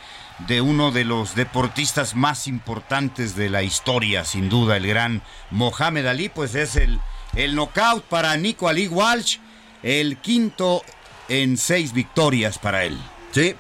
[0.49, 6.07] de uno de los deportistas más importantes de la historia, sin duda, el gran Mohamed
[6.07, 6.99] Ali, pues es el,
[7.37, 9.39] el knockout para Nico Ali Walsh
[9.85, 10.83] el quinto
[11.29, 12.99] en seis victorias para él.
[13.33, 13.55] Sí.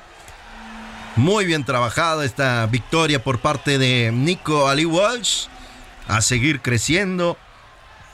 [1.16, 5.46] Muy bien trabajada esta victoria por parte de Nico Ali Walsh.
[6.08, 7.38] A seguir creciendo.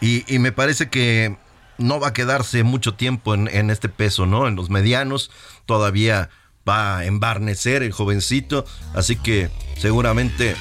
[0.00, 1.36] Y, me parece que
[1.78, 4.48] no va a quedarse mucho tiempo en, este peso, ¿no?
[4.48, 5.30] En los medianos.
[5.66, 6.30] Todavía
[6.68, 8.66] va a embarnecer el jovencito.
[8.94, 10.56] Así que seguramente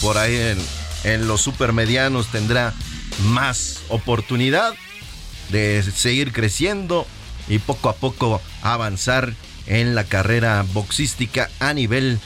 [0.00, 0.58] por ahí en,
[1.04, 2.72] en los supermedianos tendrá
[3.20, 4.74] más oportunidad
[5.54, 7.06] de seguir creciendo
[7.48, 9.34] y poco a poco avanzar
[9.66, 12.18] en la carrera boxística a nivel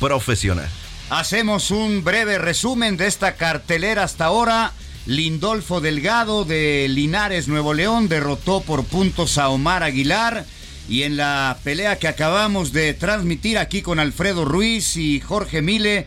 [0.00, 0.68] profesional.
[1.08, 4.72] Hacemos un breve resumen de esta cartelera hasta ahora.
[5.06, 10.44] Lindolfo Delgado de Linares, Nuevo León, derrotó por puntos a Omar Aguilar.
[10.86, 16.06] Y en la pelea que acabamos de transmitir aquí con Alfredo Ruiz y Jorge Mile,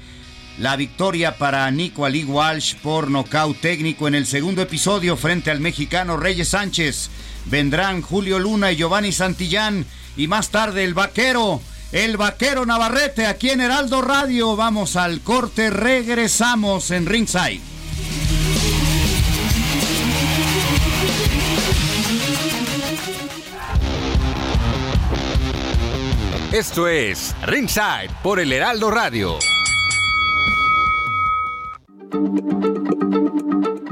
[0.58, 5.60] la victoria para Nico Ali Walsh por nocaut técnico en el segundo episodio frente al
[5.60, 7.10] mexicano Reyes Sánchez.
[7.46, 13.52] Vendrán Julio Luna y Giovanni Santillán y más tarde el vaquero, el vaquero Navarrete aquí
[13.52, 14.56] en Heraldo Radio.
[14.56, 17.62] Vamos al corte, regresamos en Ringside.
[26.52, 29.38] Esto es Ringside por el Heraldo Radio.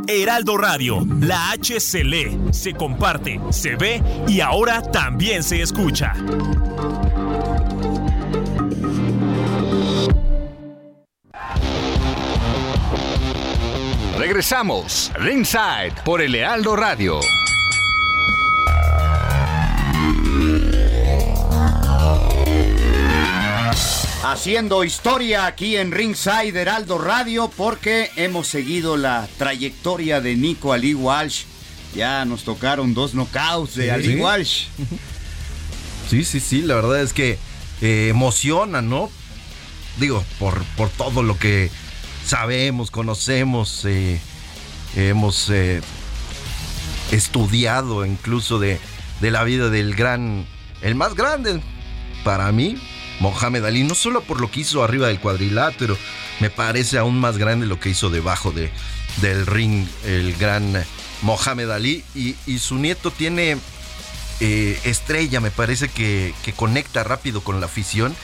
[0.07, 6.13] Heraldo Radio, la H se lee, se comparte, se ve y ahora también se escucha.
[14.17, 17.19] Regresamos, Ringside por el Heraldo Radio.
[24.27, 30.95] Haciendo historia aquí en Ringside Heraldo Radio porque hemos seguido la trayectoria de Nico Ali
[30.95, 31.43] Walsh.
[31.93, 34.65] Ya nos tocaron dos knockouts de Ali Walsh.
[36.09, 37.37] Sí, sí, sí, la verdad es que
[37.81, 39.11] eh, emociona, ¿no?
[39.99, 41.69] Digo, por, por todo lo que
[42.25, 44.19] sabemos, conocemos, eh,
[44.95, 45.81] hemos eh,
[47.11, 48.79] estudiado incluso de,
[49.21, 50.47] de la vida del gran,
[50.81, 51.61] el más grande
[52.23, 52.75] para mí,
[53.19, 55.97] Mohamed Ali, no solo por lo que hizo arriba del cuadrilátero,
[56.39, 58.71] me parece aún más grande lo que hizo debajo de,
[59.21, 60.83] del ring el gran
[61.21, 62.03] Mohamed Ali.
[62.13, 63.57] Y, y su nieto tiene
[64.39, 68.15] eh, estrella, me parece que, que, conecta rápido con la afición.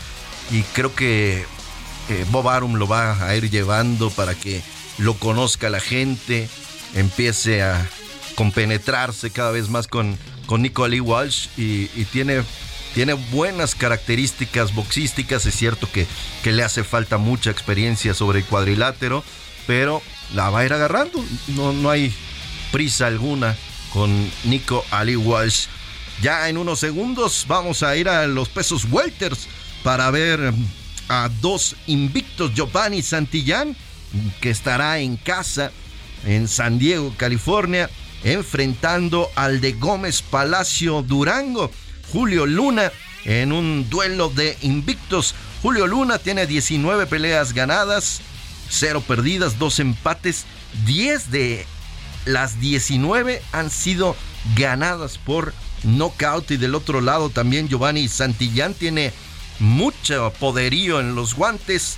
[0.51, 1.45] Y creo que
[2.09, 4.61] eh, Bob Arum lo va a ir llevando para que
[4.97, 6.49] lo conozca la gente,
[6.93, 7.87] empiece a
[8.35, 11.47] compenetrarse cada vez más con, con Walsh.
[11.55, 12.43] Y tiene
[12.93, 16.07] tiene buenas características boxísticas, es cierto que,
[16.43, 19.23] que, le hace falta mucha experiencia sobre el cuadrilátero,
[19.67, 20.01] pero
[20.33, 22.13] la va a ir agarrando, no, no hay
[22.71, 23.55] prisa alguna
[23.93, 25.67] con Nico Ali Walsh.
[26.21, 29.47] Ya en unos segundos vamos a ir a los pesos welters
[29.83, 30.53] para ver
[31.09, 33.75] a dos invictos, Giovanni Santillán,
[34.39, 35.71] que estará en casa
[36.25, 37.89] en San Diego, California,
[38.23, 41.71] enfrentando al de Gómez Palacio Durango.
[42.11, 42.91] Julio Luna
[43.25, 45.35] en un duelo de invictos.
[45.61, 48.21] Julio Luna tiene 19 peleas ganadas,
[48.69, 50.45] 0 perdidas, 2 empates,
[50.85, 51.65] 10 de
[52.25, 54.15] las 19 han sido
[54.55, 56.51] ganadas por knockout.
[56.51, 59.13] Y del otro lado también Giovanni Santillán tiene
[59.59, 61.97] mucho poderío en los guantes,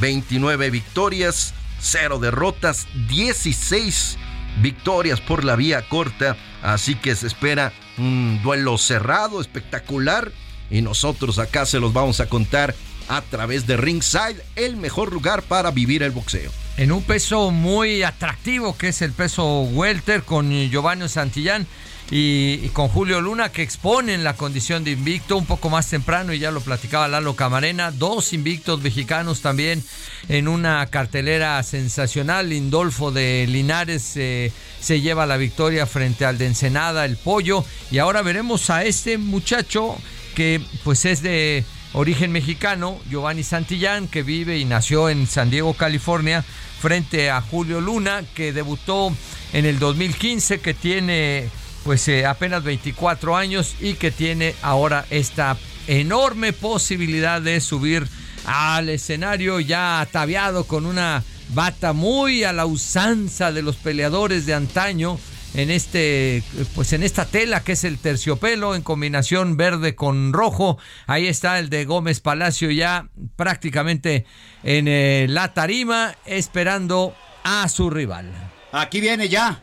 [0.00, 4.16] 29 victorias, 0 derrotas, 16
[4.60, 10.32] victorias por la vía corta, así que se espera un duelo cerrado, espectacular,
[10.70, 12.74] y nosotros acá se los vamos a contar
[13.08, 16.50] a través de Ringside, el mejor lugar para vivir el boxeo.
[16.76, 21.66] En un peso muy atractivo que es el peso welter con Giovanni Santillán
[22.14, 26.38] y, con Julio Luna que exponen la condición de invicto un poco más temprano y
[26.38, 29.82] ya lo platicaba Lalo Camarena, dos invictos mexicanos también
[30.28, 36.48] en una cartelera sensacional, Lindolfo de Linares eh, se lleva la victoria frente al de
[36.48, 37.64] Ensenada, el pollo.
[37.90, 39.96] Y ahora veremos a este muchacho
[40.34, 45.72] que pues es de origen mexicano, Giovanni Santillán, que vive y nació en San Diego,
[45.72, 46.44] California,
[46.78, 49.14] frente a Julio Luna, que debutó
[49.54, 51.48] en el 2015, que tiene
[51.84, 58.06] pues eh, apenas 24 años y que tiene ahora esta enorme posibilidad de subir
[58.44, 64.54] al escenario ya ataviado con una bata muy a la usanza de los peleadores de
[64.54, 65.18] antaño
[65.54, 66.42] en este
[66.74, 70.78] pues en esta tela que es el terciopelo en combinación verde con rojo.
[71.06, 74.24] Ahí está el de Gómez Palacio ya prácticamente
[74.62, 77.14] en eh, la tarima esperando
[77.44, 78.30] a su rival.
[78.72, 79.62] Aquí viene ya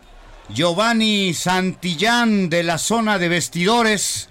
[0.53, 4.29] Giovanni Santillán de la zona de vestidores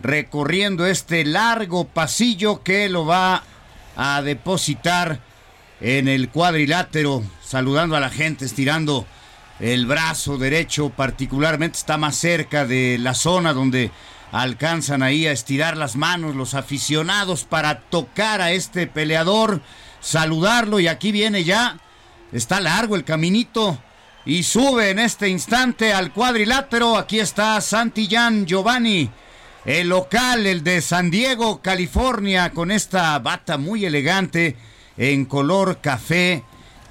[0.00, 3.42] recorriendo este largo pasillo que lo va
[3.96, 5.18] a depositar
[5.80, 9.06] en el cuadrilátero saludando a la gente estirando
[9.58, 13.90] el brazo derecho particularmente está más cerca de la zona donde
[14.30, 19.62] alcanzan ahí a estirar las manos los aficionados para tocar a este peleador,
[20.00, 21.78] saludarlo y aquí viene ya,
[22.32, 23.78] está largo el caminito
[24.26, 26.98] y sube en este instante al cuadrilátero.
[26.98, 29.08] Aquí está Santillán Giovanni,
[29.64, 34.56] el local, el de San Diego, California, con esta bata muy elegante
[34.96, 36.42] en color café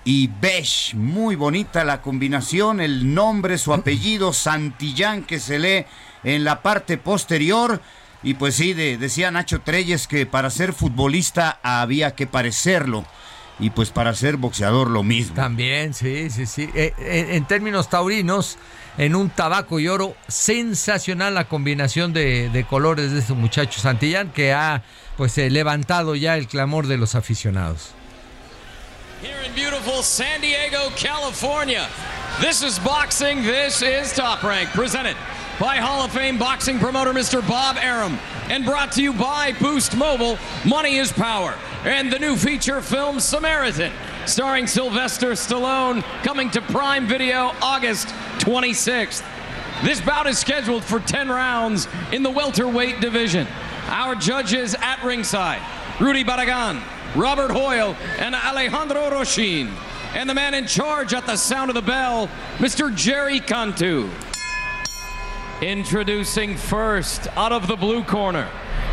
[0.05, 0.95] y beige.
[0.95, 5.85] Muy bonita la combinación, el nombre, su apellido, Santillán, que se lee
[6.23, 7.81] en la parte posterior.
[8.23, 13.05] Y pues sí, decía Nacho Treyes que para ser futbolista había que parecerlo
[13.59, 15.35] y pues para ser boxeador lo mismo.
[15.35, 16.69] También, sí, sí, sí.
[16.75, 18.57] Eh, eh, en, términos taurinos,
[18.97, 24.53] en un tabaco y oro, sensacional la combinación de, colores de este muchacho Santillán que
[24.53, 24.83] ha
[25.17, 27.91] pues eh, levantado ya el clamor de los aficionados.
[29.21, 31.87] Here in beautiful San Diego, California.
[32.41, 33.43] This is boxing.
[33.43, 35.15] This is Top Rank, presented
[35.59, 37.47] by Hall of Fame boxing promoter Mr.
[37.47, 40.37] Bob Arum, and brought to you by Boost Mobile.
[40.65, 43.93] Money is power and the new feature film Samaritan,
[44.25, 48.07] starring Sylvester Stallone, coming to Prime Video August
[48.39, 49.23] 26th.
[49.83, 53.47] This bout is scheduled for 10 rounds in the welterweight division.
[53.87, 55.61] Our judges at ringside
[56.01, 56.81] Rudy Barragan,
[57.15, 59.71] Robert Hoyle, and Alejandro Roshin.
[60.15, 62.93] And the man in charge at the sound of the bell, Mr.
[62.93, 64.09] Jerry Cantu.
[65.61, 68.49] Introducing first out of the blue corner,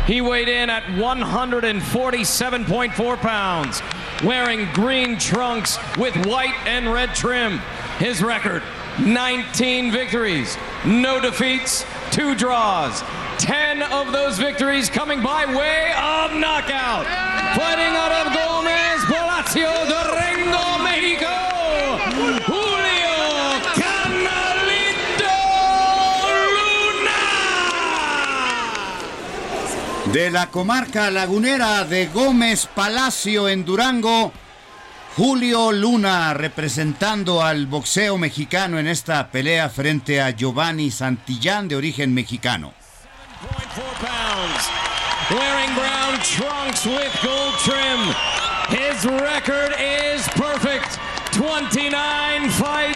[0.07, 3.81] he weighed in at 147.4 pounds,
[4.23, 7.59] wearing green trunks with white and red trim.
[7.99, 8.63] His record
[8.99, 13.03] 19 victories, no defeats, two draws.
[13.39, 17.05] 10 of those victories coming by way of knockout.
[17.57, 20.03] Fighting out of Gomez Palacio de
[21.13, 21.52] Mexico.
[30.13, 34.31] De la comarca lagunera de Gómez Palacio en Durango,
[35.17, 42.13] Julio Luna representando al boxeo mexicano en esta pelea frente a Giovanni Santillán de origen
[42.13, 42.75] mexicano.
[45.31, 48.13] Wearing brown trunks with gold trim.
[48.69, 50.99] His record is perfect.
[51.33, 52.92] 29 fights,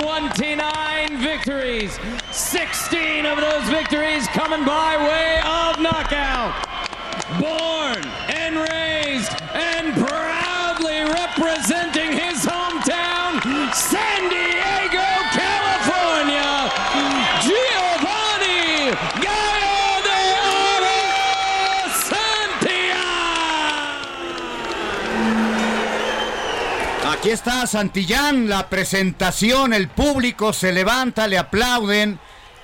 [0.00, 2.00] 29 victories.
[2.32, 6.52] 16 of those victories coming by way of knockout.
[7.38, 12.03] Born and raised and proudly representing
[27.24, 32.18] Aquí está Santillán, la presentación, el público se levanta, le aplauden.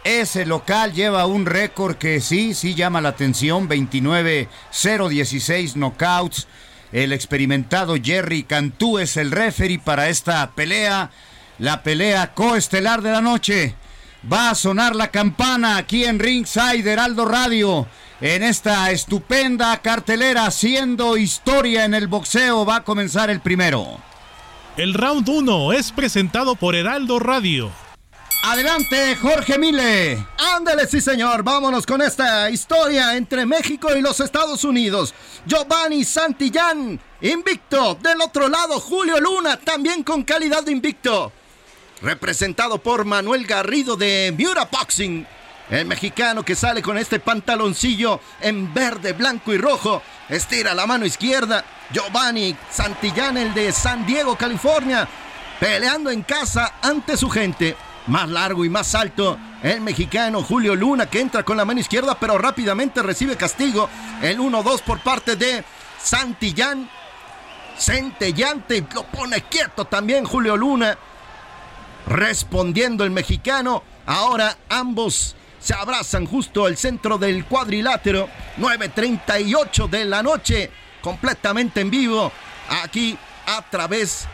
[0.04, 6.46] Ese local lleva un récord que sí, sí llama la atención, 29-0-16 knockouts.
[6.92, 11.10] El experimentado Jerry Cantú es el referee para esta pelea,
[11.58, 13.74] la pelea coestelar de la noche.
[14.30, 17.86] Va a sonar la campana aquí en Ringside Heraldo Radio.
[18.20, 24.09] En esta estupenda cartelera, haciendo historia en el boxeo, va a comenzar el primero.
[24.80, 27.70] El round 1 es presentado por Heraldo Radio.
[28.44, 30.26] Adelante, Jorge Mile.
[30.56, 31.42] Ándale, sí, señor.
[31.42, 35.12] Vámonos con esta historia entre México y los Estados Unidos.
[35.44, 37.94] Giovanni Santillán, invicto.
[37.96, 41.30] Del otro lado, Julio Luna, también con calidad de invicto.
[42.00, 45.26] Representado por Manuel Garrido de Miura Boxing.
[45.70, 50.02] El mexicano que sale con este pantaloncillo en verde, blanco y rojo.
[50.28, 51.64] Estira la mano izquierda.
[51.92, 55.08] Giovanni Santillán, el de San Diego, California.
[55.60, 57.76] Peleando en casa ante su gente
[58.08, 59.38] más largo y más alto.
[59.62, 63.88] El mexicano Julio Luna que entra con la mano izquierda pero rápidamente recibe castigo.
[64.22, 65.64] El 1-2 por parte de
[66.02, 66.90] Santillán.
[67.78, 70.98] Centellante lo pone quieto también Julio Luna.
[72.08, 73.84] Respondiendo el mexicano.
[74.06, 78.28] Ahora ambos se abrazan justo al centro del cuadrilátero.
[78.58, 80.70] 9.38 de la noche.
[81.00, 82.32] Completamente en vivo.
[82.82, 84.26] Aquí a través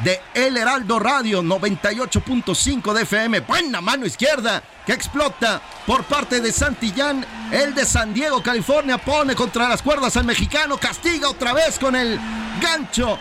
[0.00, 3.40] de El Heraldo Radio 98.5 de FM.
[3.40, 7.24] Buena mano izquierda que explota por parte de Santillán.
[7.50, 10.76] El de San Diego, California, pone contra las cuerdas al mexicano.
[10.78, 12.18] Castiga otra vez con el
[12.60, 13.18] gancho.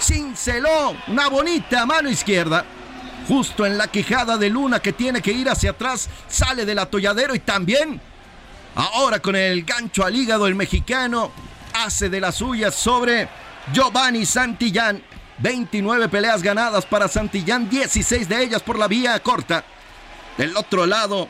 [0.00, 2.64] Cinceló una bonita mano izquierda.
[3.28, 6.08] Justo en la quijada de Luna que tiene que ir hacia atrás.
[6.28, 8.00] Sale del atolladero y también.
[8.74, 11.30] Ahora con el gancho al hígado el mexicano.
[11.74, 13.28] Hace de las suyas sobre
[13.72, 15.02] Giovanni Santillán
[15.42, 19.64] 29 peleas ganadas para Santillán, 16 de ellas por la vía corta.
[20.38, 21.28] Del otro lado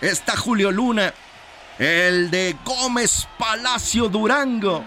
[0.00, 1.12] está Julio Luna,
[1.78, 4.84] el de Gómez Palacio Durango,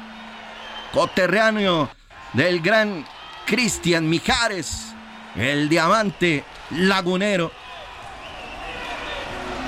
[0.93, 1.89] coterráneo
[2.31, 3.05] del gran
[3.45, 4.90] Cristian Mijares.
[5.35, 7.51] El diamante lagunero.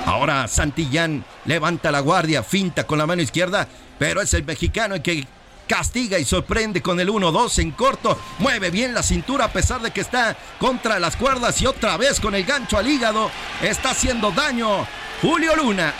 [0.06, 3.66] Ahora Santillán levanta la guardia, finta con la mano izquierda,
[3.98, 5.26] pero es el mexicano el que
[5.66, 8.18] castiga y sorprende con el 1-2 en corto.
[8.38, 12.20] Mueve bien la cintura a pesar de que está contra las cuerdas y otra vez
[12.20, 13.30] con el gancho al hígado.
[13.62, 14.86] Está haciendo daño
[15.22, 15.94] Julio Luna,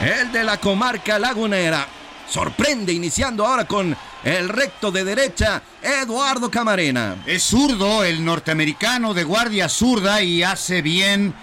[0.00, 1.95] el de la comarca lagunera.
[2.28, 7.16] Sorprende iniciando ahora con el recto de derecha, Eduardo Camarena.
[7.26, 11.34] Es zurdo el norteamericano de guardia zurda y hace bien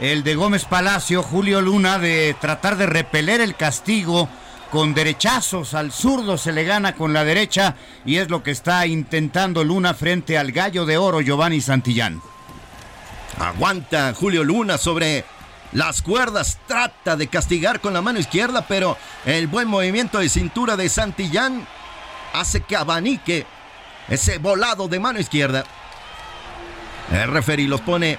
[0.00, 4.28] el de Gómez Palacio, Julio Luna, de tratar de repeler el castigo
[4.70, 5.74] con derechazos.
[5.74, 7.76] Al zurdo se le gana con la derecha
[8.06, 12.22] y es lo que está intentando Luna frente al gallo de oro Giovanni Santillán.
[13.38, 15.24] Aguanta Julio Luna sobre
[15.72, 20.76] las cuerdas, trata de castigar con la mano izquierda, pero el buen movimiento de cintura
[20.76, 21.66] de Santillán
[22.32, 23.46] hace que abanique
[24.08, 25.64] ese volado de mano izquierda.
[27.12, 28.18] El referee los pone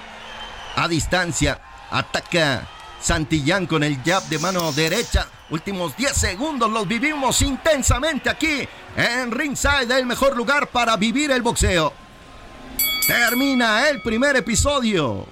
[0.76, 1.60] a distancia.
[1.90, 2.66] Ataca
[3.00, 5.26] Santillán con el jab de mano derecha.
[5.50, 11.42] Últimos 10 segundos los vivimos intensamente aquí en Ringside, el mejor lugar para vivir el
[11.42, 11.92] boxeo.
[13.06, 15.26] Termina el primer episodio.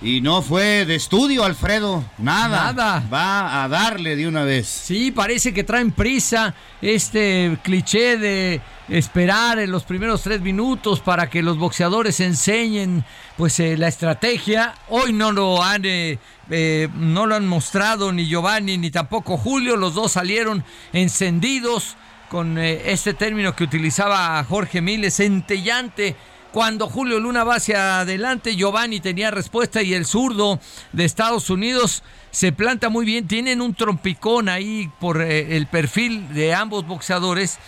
[0.00, 2.04] Y no fue de estudio, Alfredo.
[2.18, 2.72] Nada.
[2.72, 3.04] Nada.
[3.12, 4.68] Va a darle de una vez.
[4.68, 11.28] Sí, parece que traen prisa este cliché de esperar en los primeros tres minutos para
[11.28, 13.04] que los boxeadores enseñen
[13.36, 14.74] pues eh, la estrategia.
[14.88, 19.76] Hoy no lo han eh, eh, no lo han mostrado ni Giovanni ni tampoco Julio.
[19.76, 21.96] Los dos salieron encendidos
[22.28, 26.14] con este término que utilizaba Jorge Miles, centellante
[26.58, 30.58] cuando Julio Luna va hacia adelante, Giovanni tenía respuesta y el zurdo
[30.92, 32.02] de Estados Unidos
[32.32, 33.28] se planta muy bien.
[33.28, 37.60] Tienen un trompicón ahí por eh, el perfil de ambos boxeadores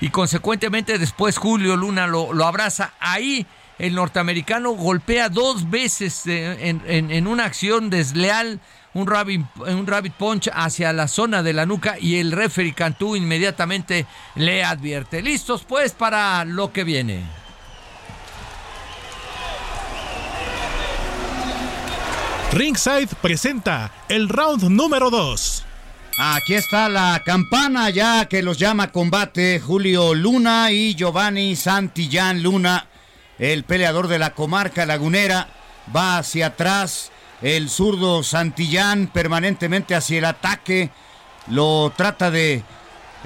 [0.00, 2.92] y consecuentemente después Julio Luna lo, abraza.
[3.00, 3.48] Ahí
[3.80, 8.60] el norteamericano golpea dos veces eh, en, una acción desleal
[8.92, 13.16] un rabbit, un rabbit punch hacia la zona de la nuca y el referee Cantú
[13.16, 14.06] inmediatamente
[14.36, 15.20] le advierte.
[15.20, 17.43] Listos pues para lo que viene.
[22.54, 25.64] Ringside presenta el round número 2.
[26.20, 32.86] Aquí está la campana ya que los llama combate Julio Luna y Giovanni Santillán Luna,
[33.40, 35.48] el peleador de la comarca lagunera,
[35.94, 37.10] va hacia atrás,
[37.42, 40.90] el zurdo Santillán permanentemente hacia el ataque,
[41.48, 42.62] lo trata de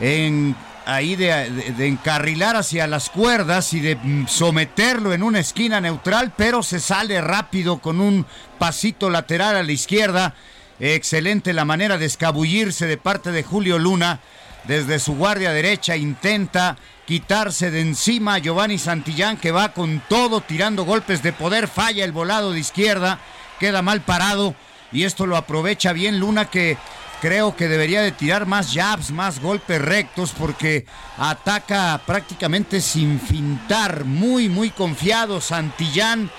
[0.01, 0.57] en
[0.89, 6.63] ahí de, encarrilar hacia las cuerdas y de mm, someterlo en una esquina neutral, pero
[6.63, 8.25] se sale rápido con un
[8.59, 10.35] pasito lateral a la izquierda.
[10.81, 14.21] Excelente la manera de escabullirse de parte de Julio Luna.
[14.65, 20.41] Desde su guardia derecha intenta quitarse de encima a Giovanni Santillán que va con todo
[20.41, 21.69] tirando golpes de poder.
[21.69, 23.19] Falla el volado de izquierda,
[23.61, 24.55] queda mal parado
[24.91, 26.79] y esto lo aprovecha bien Luna que
[27.21, 34.05] creo que debería de tirar más jabs, más golpes rectos porque ataca prácticamente sin fintar,
[34.05, 36.31] muy muy confiado Santillán.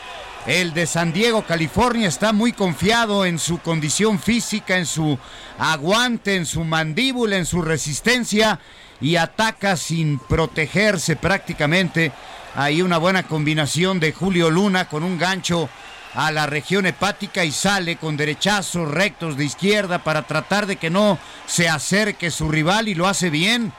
[0.46, 5.20] El de San Diego, California, está muy confiado en su condición física, en su
[5.60, 8.60] aguante, en su mandíbula, en su resistencia
[9.02, 12.14] y ataca sin protegerse prácticamente.
[12.56, 15.70] Hay una buena combinación de Julio Luna con un gancho
[16.14, 20.90] a la región hepática y sale con derechazos rectos de izquierda para tratar de que
[20.90, 23.74] no se acerque su rival y lo hace bien.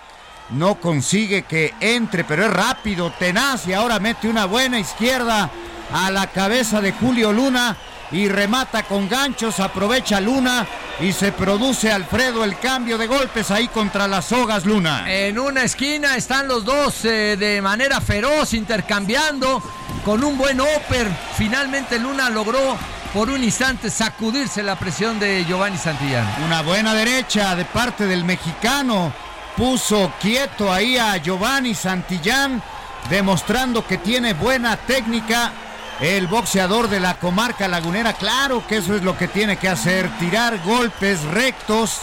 [0.50, 5.50] No consigue que entre, pero es rápido, tenaz y ahora mete una buena izquierda
[5.92, 7.76] a la cabeza de Julio Luna
[8.12, 10.66] y remata con ganchos, aprovecha Luna
[11.00, 15.04] y se produce Alfredo el cambio de golpes ahí contra las sogas Luna.
[15.06, 19.62] En una esquina están los dos eh, de manera feroz intercambiando
[20.04, 21.08] con un buen upper.
[21.36, 22.76] Finalmente Luna logró
[23.12, 26.26] por un instante sacudirse la presión de Giovanni Santillán.
[26.44, 29.12] Una buena derecha de parte del mexicano.
[29.56, 32.62] Puso quieto ahí a Giovanni Santillán,
[33.10, 35.52] demostrando que tiene buena técnica.
[36.00, 40.08] El boxeador de la comarca lagunera, claro que eso es lo que tiene que hacer,
[40.18, 41.98] tirar golpes rectos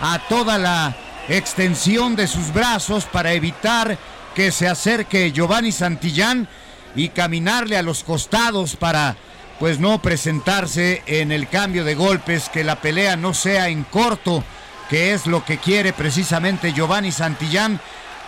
[0.00, 0.94] a toda la
[1.28, 3.98] extensión de sus brazos para evitar
[4.36, 6.46] que se acerque Giovanni Santillán
[6.94, 9.16] y caminarle a los costados para
[9.58, 14.44] pues no presentarse en el cambio de golpes, que la pelea no sea en corto,
[14.88, 17.80] que es lo que quiere precisamente Giovanni Santillán,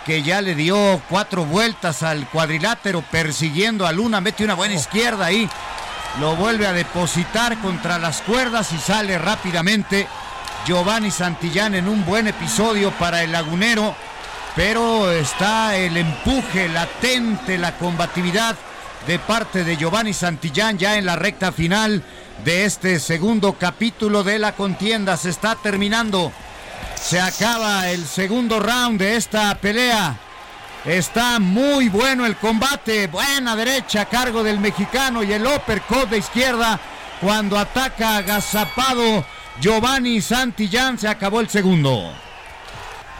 [0.05, 5.25] que ya le dio cuatro vueltas al cuadrilátero persiguiendo a Luna, mete una buena izquierda
[5.25, 5.49] ahí,
[6.19, 10.07] lo vuelve a depositar contra las cuerdas y sale rápidamente
[10.65, 13.95] Giovanni Santillán en un buen episodio para el lagunero
[14.55, 18.55] pero está el empuje latente, la combatividad
[19.07, 22.03] de parte de Giovanni Santillán ya en la recta final
[22.45, 25.17] de este segundo capítulo de la contienda.
[25.17, 26.31] Se está terminando.
[27.03, 30.15] Se acaba el segundo round de esta pelea.
[30.85, 33.07] Está muy bueno el combate.
[33.07, 36.79] Buena derecha a cargo del mexicano y el uppercut de izquierda
[37.19, 39.25] cuando ataca agazapado
[39.59, 40.97] Giovanni Santillán.
[40.97, 42.13] Se acabó el segundo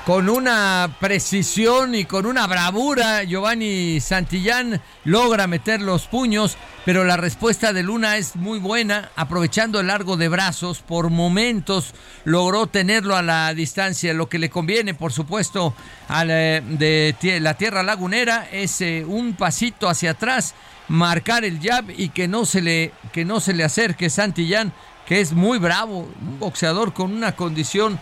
[0.05, 7.15] con una precisión y con una bravura, Giovanni Santillán logra meter los puños, pero la
[7.15, 11.93] respuesta de Luna es muy buena, aprovechando el largo de brazos, por momentos
[12.25, 15.73] logró tenerlo a la distancia, lo que le conviene, por supuesto,
[16.09, 20.53] a la, de la tierra lagunera es eh, un pasito hacia atrás,
[20.89, 24.73] marcar el jab y que no se le, que no se le acerque Santillán,
[25.05, 27.99] que es muy bravo, un boxeador con una condición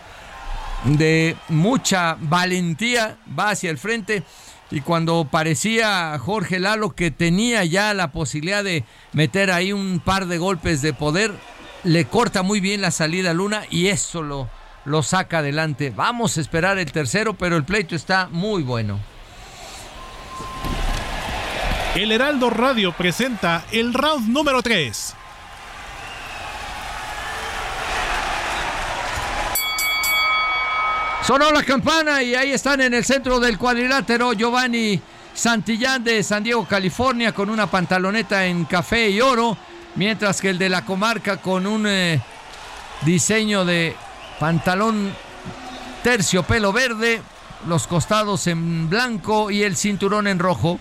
[0.84, 4.22] de mucha valentía, va hacia el frente
[4.70, 10.26] y cuando parecía Jorge Lalo que tenía ya la posibilidad de meter ahí un par
[10.26, 11.32] de golpes de poder,
[11.84, 14.48] le corta muy bien la salida a Luna y eso lo,
[14.84, 15.92] lo saca adelante.
[15.94, 18.98] Vamos a esperar el tercero, pero el pleito está muy bueno.
[21.94, 25.16] El Heraldo Radio presenta el round número 3.
[31.26, 35.00] Sonó la campana y ahí están en el centro del cuadrilátero Giovanni
[35.32, 39.56] Santillán de San Diego, California, con una pantaloneta en café y oro,
[39.94, 42.20] mientras que el de la comarca con un eh,
[43.02, 43.94] diseño de
[44.40, 45.12] pantalón
[46.02, 47.22] terciopelo verde,
[47.68, 50.80] los costados en blanco y el cinturón en rojo.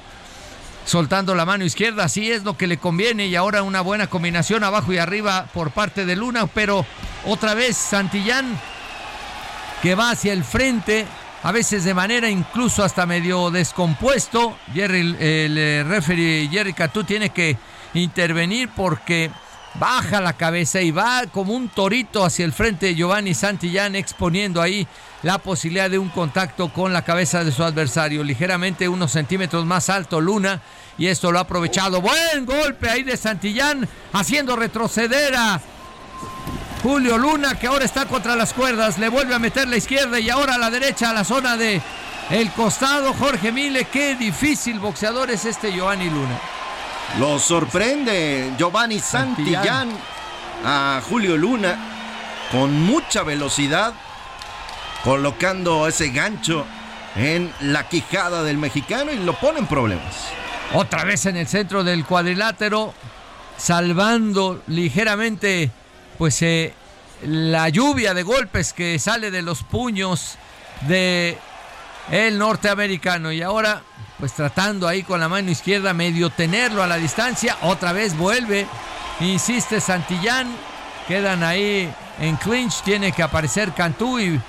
[0.85, 4.63] Soltando la mano izquierda, así es lo que le conviene y ahora una buena combinación
[4.63, 6.83] abajo y arriba por parte de Luna, pero
[7.27, 8.59] otra vez Santillán
[9.81, 11.05] que va hacia el frente,
[11.43, 14.55] a veces de manera incluso hasta medio descompuesto.
[14.73, 17.57] Jerry, el, eh, referee Jerry Catú tiene que
[17.93, 19.31] intervenir porque
[19.75, 24.61] baja la cabeza y va como un torito hacia el frente de Giovanni Santillán, exponiendo
[24.61, 24.87] ahí
[25.23, 29.89] la posibilidad de un contacto con la cabeza de su adversario, ligeramente unos centímetros más
[29.89, 30.61] alto Luna,
[30.97, 32.01] y esto lo ha aprovechado.
[32.01, 35.59] Buen golpe ahí de Santillán, haciendo retroceder a
[36.81, 40.31] Julio Luna, que ahora está contra las cuerdas, le vuelve a meter la izquierda y
[40.31, 41.79] ahora a la derecha a la zona de
[42.31, 43.13] el costado.
[43.13, 46.39] Jorge Mile, qué difícil boxeador es este Giovanni Luna.
[47.19, 49.89] Lo sorprende Giovanni Santillán
[50.65, 51.77] a Julio Luna
[52.51, 53.93] con mucha velocidad,
[55.03, 56.65] colocando ese gancho
[57.15, 60.29] en la quijada del mexicano y lo pone en problemas.
[60.73, 62.93] Otra vez en el centro del cuadrilátero,
[63.57, 65.69] salvando ligeramente
[66.21, 66.71] pues eh,
[67.23, 70.35] la lluvia de golpes que sale de los puños
[70.81, 71.35] de
[72.11, 73.81] el norteamericano y ahora
[74.19, 78.67] pues tratando ahí con la mano izquierda medio tenerlo a la distancia, otra vez vuelve,
[79.19, 80.55] insiste Santillán,
[81.07, 84.39] quedan ahí en clinch, tiene que aparecer Cantú y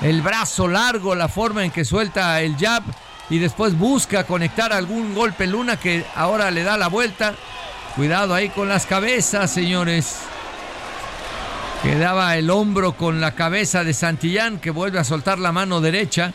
[0.00, 2.82] el brazo largo, la forma en que suelta el jab
[3.28, 7.34] y después busca conectar algún golpe Luna que ahora le da la vuelta.
[7.94, 10.16] Cuidado ahí con las cabezas, señores.
[11.84, 16.32] Quedaba el hombro con la cabeza de Santillán que vuelve a soltar la mano derecha.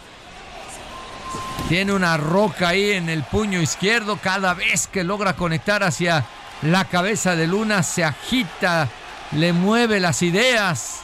[1.68, 4.18] Tiene una roca ahí en el puño izquierdo.
[4.18, 6.24] Cada vez que logra conectar hacia
[6.62, 8.90] la cabeza de Luna se agita,
[9.32, 11.00] le mueve las ideas,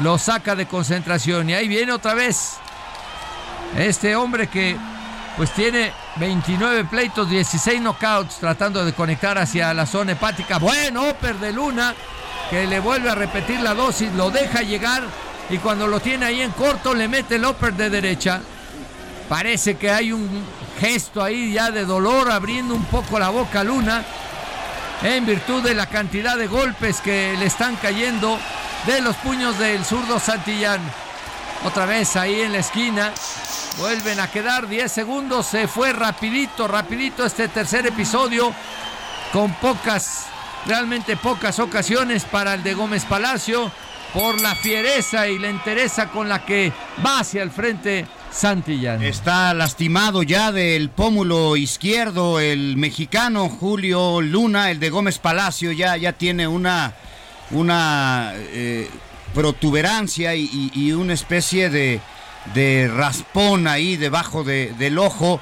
[0.00, 1.50] lo saca de concentración.
[1.50, 2.58] Y ahí viene otra vez
[3.76, 4.76] este hombre que
[5.36, 10.58] pues tiene 29 pleitos, 16 knockouts tratando de conectar hacia la zona hepática.
[10.58, 11.92] Bueno, upper de Luna
[12.50, 15.02] que le vuelve a repetir la dosis, lo deja llegar
[15.50, 18.40] y cuando lo tiene ahí en corto le mete el upper de derecha.
[19.28, 20.44] Parece que hay un
[20.78, 24.04] gesto ahí ya de dolor abriendo un poco la boca a Luna
[25.02, 28.38] en virtud de la cantidad de golpes que le están cayendo
[28.86, 30.80] de los puños del zurdo Santillán.
[31.64, 33.12] Otra vez ahí en la esquina.
[33.78, 35.46] Vuelven a quedar 10 segundos.
[35.46, 38.52] Se fue rapidito, rapidito este tercer episodio.
[39.32, 40.26] Con pocas
[40.66, 43.70] realmente pocas ocasiones para el de Gómez Palacio
[44.12, 46.72] por la fiereza y la entereza con la que
[47.04, 49.02] va hacia el frente Santillán.
[49.02, 55.96] Está lastimado ya del pómulo izquierdo el mexicano Julio Luna, el de Gómez Palacio ya,
[55.96, 56.94] ya tiene una,
[57.50, 58.88] una eh,
[59.34, 62.00] protuberancia y, una especie de,
[62.54, 65.40] de raspón ahí debajo del ojo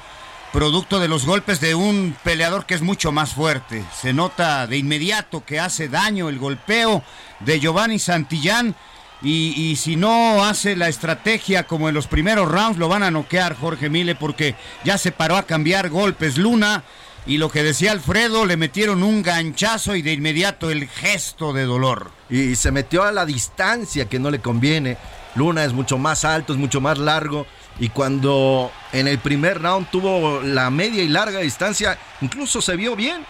[0.51, 3.83] producto de los golpes de un peleador que es mucho más fuerte.
[3.99, 7.03] Se nota de inmediato que hace daño el golpeo
[7.39, 8.75] de Giovanni Santillán.
[9.23, 13.55] Y, si no hace la estrategia como en los primeros rounds, lo van a noquear
[13.55, 16.37] Jorge Mile porque ya se paró a cambiar golpes.
[16.37, 16.83] Luna
[17.27, 21.65] y lo que decía Alfredo, le metieron un ganchazo y de inmediato el gesto de
[21.65, 22.09] dolor.
[22.31, 24.97] Y se metió a la distancia que no le conviene.
[25.35, 27.45] Luna es mucho más alto, es mucho más largo.
[27.79, 32.95] Y cuando en el primer round tuvo la media y larga distancia, incluso se vio
[32.95, 33.25] bien.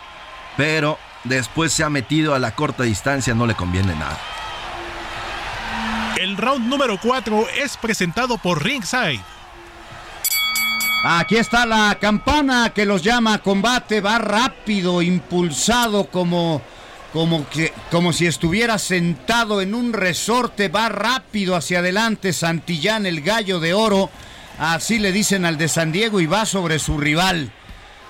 [0.57, 4.19] Pero después se ha metido a la corta distancia, no le conviene nada.
[6.17, 9.21] El round número 4 es presentado por Ringside.
[11.03, 16.61] Aquí está la campana que los llama a combate, va rápido, impulsado como
[17.11, 23.21] como que como si estuviera sentado en un resorte, va rápido hacia adelante Santillán el
[23.21, 24.11] gallo de oro,
[24.61, 27.51] así le dicen al de San Diego y va sobre su rival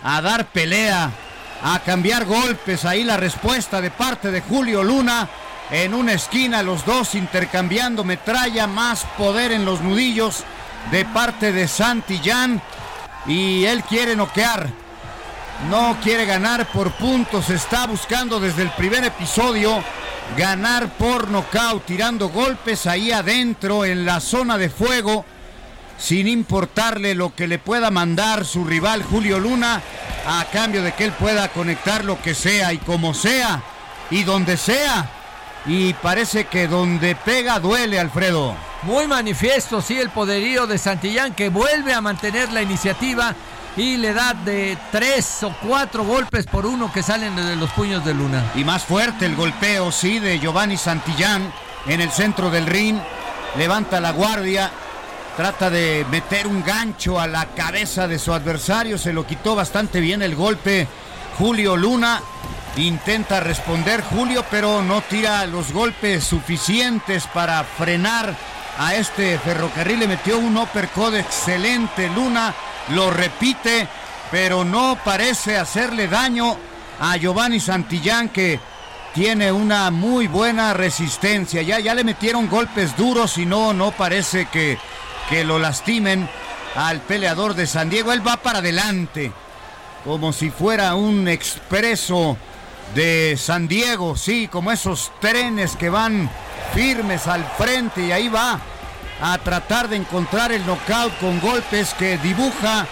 [0.04, 1.12] a dar pelea,
[1.64, 5.30] a cambiar golpes, ahí la respuesta de parte de Julio Luna.
[5.70, 10.44] En una esquina los dos intercambiando metralla, más poder en los nudillos
[10.92, 12.62] de parte de Santillán
[13.26, 14.68] y él quiere noquear.
[15.70, 19.82] No quiere ganar por puntos, está buscando desde el primer episodio
[20.36, 25.24] ganar por nocaut, tirando golpes ahí adentro en la zona de fuego,
[26.02, 29.82] sin importarle lo que le pueda mandar su rival Julio Luna,
[30.26, 33.62] a cambio de que él pueda conectar lo que sea y como sea
[34.10, 35.10] y donde sea.
[35.68, 38.56] Y parece que donde pega duele, Alfredo.
[38.82, 43.36] Muy manifiesto, sí, el poderío de Santillán que vuelve a mantener la iniciativa
[43.78, 48.04] y le da de tres o cuatro golpes por uno que salen de los puños
[48.04, 48.52] de Luna.
[48.56, 51.54] Y más fuerte el golpeo, sí, de Giovanni Santillán
[51.86, 52.98] en el centro del ring.
[53.56, 54.72] Levanta la guardia,
[55.36, 58.98] trata de meter un gancho a la cabeza de su adversario.
[58.98, 60.88] Se lo quitó bastante bien el golpe
[61.38, 62.22] Julio Luna.
[62.78, 68.36] Intenta responder Julio, pero no tira los golpes suficientes para frenar
[68.78, 70.00] a este ferrocarril.
[70.00, 72.10] Le metió un uppercut excelente.
[72.10, 72.54] Luna
[72.90, 73.88] lo repite,
[74.32, 76.58] pero no parece hacerle daño
[77.00, 78.60] a Giovanni Santillán que
[79.14, 81.62] tiene una muy buena resistencia.
[81.62, 84.78] Ya, ya le metieron golpes duros y no, no parece que,
[85.32, 86.30] que lo lastimen
[86.76, 88.12] al peleador de San Diego.
[88.12, 89.32] Él va para adelante,
[90.04, 92.38] como si fuera un expreso
[92.94, 96.30] de San Diego, sí, como esos trenes que van
[96.74, 98.60] firmes al frente y ahí va
[99.22, 102.86] a tratar de encontrar el knockout con golpes que dibuja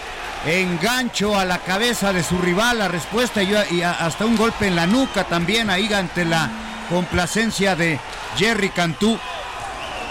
[0.46, 4.88] engancho a la cabeza de su rival, la respuesta y, hasta un golpe en la
[4.88, 6.50] nuca también ahí ante la
[6.90, 8.00] complacencia de
[8.38, 9.20] Jerry Cantú,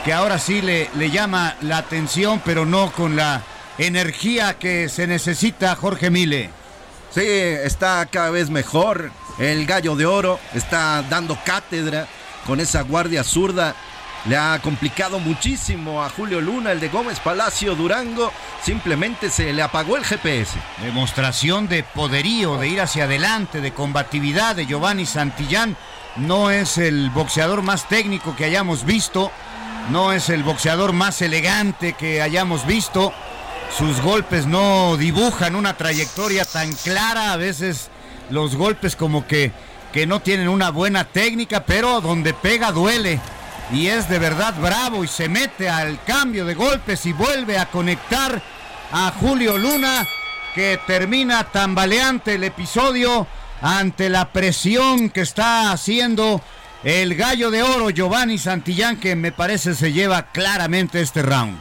[0.05, 3.42] que ahora sí le, le llama la atención, pero no con la
[3.78, 6.51] energía que se necesita Jorge Mile.
[7.11, 9.11] Sí, está cada vez mejor.
[9.38, 12.07] El gallo de oro está dando cátedra
[12.46, 13.74] con esa guardia zurda.
[14.24, 18.32] Le ha complicado muchísimo a Julio Luna, el de Gómez Palacio Durango.
[18.62, 20.59] Simplemente se le apagó el GPS.
[20.82, 25.76] Demostración de poderío, de ir hacia adelante, de combatividad de Giovanni Santillán.
[26.16, 29.30] No es el boxeador más técnico que hayamos visto.
[29.91, 33.12] No es el boxeador más elegante que hayamos visto.
[33.76, 37.32] Sus golpes no dibujan una trayectoria tan clara.
[37.32, 37.89] A veces
[38.28, 39.51] los golpes como que,
[39.93, 43.18] que no tienen una buena técnica, pero donde pega duele.
[43.72, 47.70] Y es de verdad bravo y se mete al cambio de golpes y vuelve a
[47.70, 48.43] conectar
[48.93, 50.07] a Julio Luna,
[50.55, 53.26] que termina tambaleante el episodio
[53.62, 56.43] ante la presión que está haciendo
[56.85, 61.59] el gallo de oro Giovanni Santillán, que me parece se lleva claramente este round.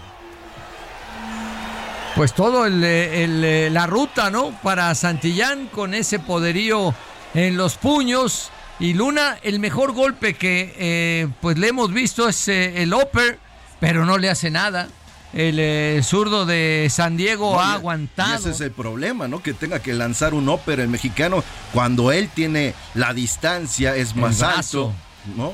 [2.15, 4.51] Pues todo el, la ruta, ¿no?
[4.63, 6.93] Para Santillán con ese poderío
[7.36, 8.49] en los puños.
[8.80, 13.39] Y Luna, el mejor golpe que eh, pues le hemos visto es eh, el upper,
[13.80, 14.88] pero no le hace nada.
[15.34, 18.36] El eh, zurdo de San Diego ha aguantado.
[18.36, 19.43] ese es el problema, ¿no?
[19.43, 21.43] Que tenga que lanzar un upper el mexicano
[21.74, 24.93] cuando él tiene la distancia, es más alto,
[25.36, 25.53] ¿no?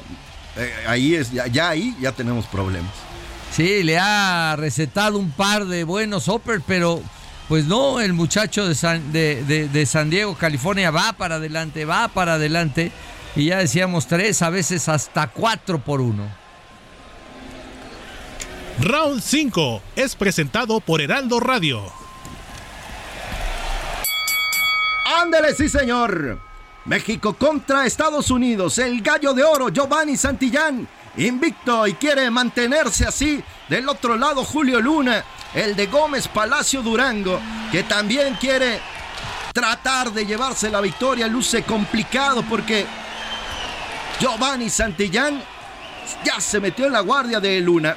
[0.87, 2.91] ahí es, ya ahí ya tenemos problemas.
[3.51, 7.01] Sí, le ha recetado un par de buenos uppers, pero
[7.47, 12.35] pues no, el muchacho de San, de, San Diego, California, va para adelante, va para
[12.35, 12.91] adelante.
[13.35, 16.27] Y ya decíamos tres, a veces hasta cuatro por uno.
[18.79, 21.83] Round 5 es presentado por Heraldo Radio.
[25.21, 26.39] Ándele, sí, señor.
[26.85, 28.77] México contra Estados Unidos.
[28.77, 33.43] El gallo de oro, Giovanni Santillán invicto y quiere mantenerse así.
[33.69, 35.23] Del otro lado, Julio Luna,
[35.53, 37.39] el de Gómez Palacio Durango,
[37.71, 38.79] que también quiere
[39.53, 41.27] tratar de llevarse la victoria.
[41.27, 42.85] Luce complicado porque
[44.19, 45.41] Giovanni Santillán
[46.23, 47.95] ya se metió en la guardia de Luna.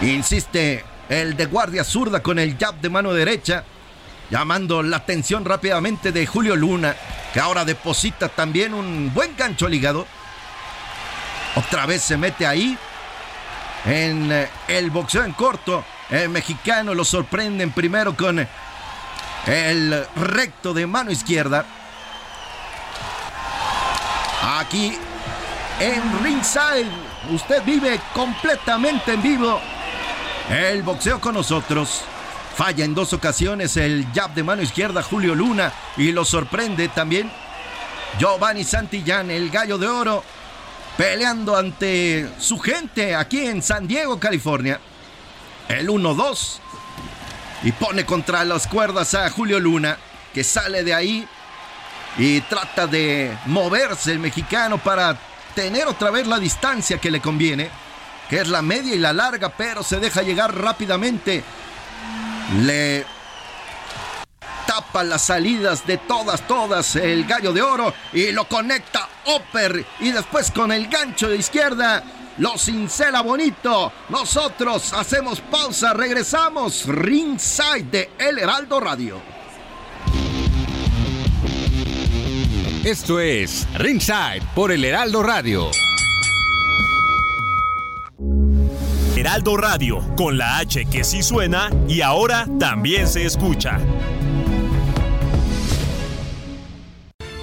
[0.00, 3.64] Insiste el de guardia zurda con el jab de mano derecha.
[4.30, 6.94] Llamando la atención rápidamente de Julio Luna,
[7.32, 10.06] que ahora deposita también un buen gancho al hígado.
[11.56, 12.78] Otra vez se mete ahí
[13.84, 15.84] en eh, el boxeo en corto.
[16.08, 18.46] El mexicano lo sorprenden primero con
[19.46, 21.64] el recto de mano izquierda.
[24.58, 24.96] Aquí
[25.80, 26.90] en ringside,
[27.30, 29.60] usted vive completamente en vivo
[30.50, 32.04] el boxeo con nosotros.
[32.56, 37.30] Falla en dos ocasiones el jab de mano izquierda Julio Luna y lo sorprende también
[38.18, 40.24] Giovanni Santillán, el gallo de oro,
[40.96, 44.80] peleando ante su gente aquí en San Diego, California.
[45.68, 46.58] El 1-2
[47.62, 49.96] y pone contra las cuerdas a Julio Luna,
[50.34, 51.28] que sale de ahí
[52.18, 55.16] y trata de moverse el mexicano para
[55.54, 57.70] tener otra vez la distancia que le conviene,
[58.28, 61.44] que es la media y la larga, pero se deja llegar rápidamente
[62.58, 63.04] le
[64.66, 70.10] tapa las salidas de todas, todas el gallo de oro y lo conecta Oper y
[70.10, 72.02] después con el gancho de izquierda
[72.38, 73.92] lo cincela bonito.
[74.08, 79.20] Nosotros hacemos pausa, regresamos ringside de El Heraldo Radio.
[82.84, 85.70] Esto es Ringside por El Heraldo Radio.
[89.20, 93.78] Heraldo Radio, con la H que sí suena y ahora también se escucha.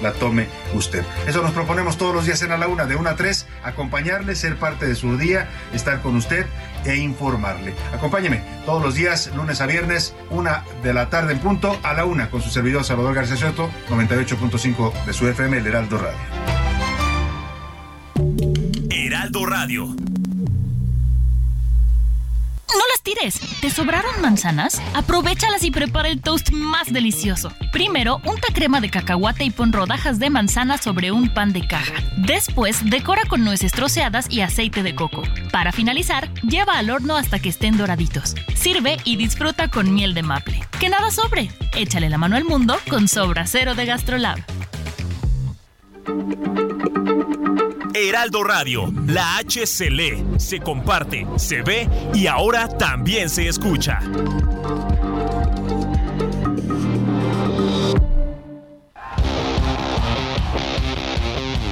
[0.02, 1.04] La tome usted.
[1.28, 4.34] Eso nos proponemos todos los días en a la una, de una a tres, acompañarle,
[4.34, 6.46] ser parte de su día, estar con usted
[6.84, 7.74] e informarle.
[7.94, 12.04] Acompáñeme todos los días, lunes a viernes, una de la tarde en punto, a la
[12.04, 16.18] una, con su servidor Salvador García Soto, 98.5 de su FM, el Heraldo Radio.
[18.90, 19.94] Heraldo Radio.
[22.74, 23.40] No las tires.
[23.60, 24.80] ¿Te sobraron manzanas?
[24.94, 27.50] Aprovechalas y prepara el toast más delicioso.
[27.72, 31.94] Primero, unta crema de cacahuate y pon rodajas de manzana sobre un pan de caja.
[32.16, 35.22] Después, decora con nueces troceadas y aceite de coco.
[35.50, 38.34] Para finalizar, lleva al horno hasta que estén doraditos.
[38.54, 40.60] Sirve y disfruta con miel de maple.
[40.78, 41.50] Que nada sobre.
[41.74, 44.38] Échale la mano al mundo con Sobra Cero de Gastrolab.
[47.94, 54.00] Heraldo Radio, la H se lee, se comparte, se ve y ahora también se escucha.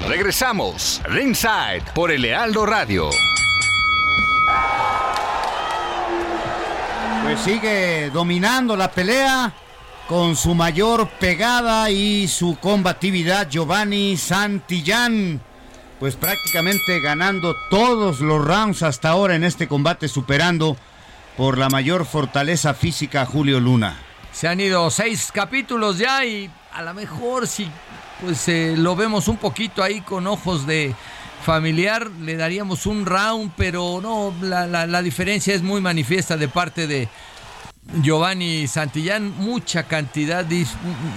[0.09, 3.11] Regresamos, Ringside por El Heraldo Radio.
[7.23, 9.53] Pues sigue dominando la pelea
[10.09, 15.41] con su mayor pegada y su combatividad Giovanni Santillán
[15.99, 20.77] pues prácticamente ganando todos los rounds hasta ahora en este combate, superando
[21.37, 23.97] por la mayor fortaleza física a Julio Luna.
[24.33, 27.69] Se han ido seis capítulos ya y a lo mejor si
[28.21, 30.95] pues eh, lo vemos un poquito ahí con ojos de
[31.45, 36.87] familiar, le daríamos un round, pero no, la, la diferencia es muy manifiesta de parte
[36.87, 37.09] de
[37.95, 40.45] Giovanni Santillán, mucha cantidad,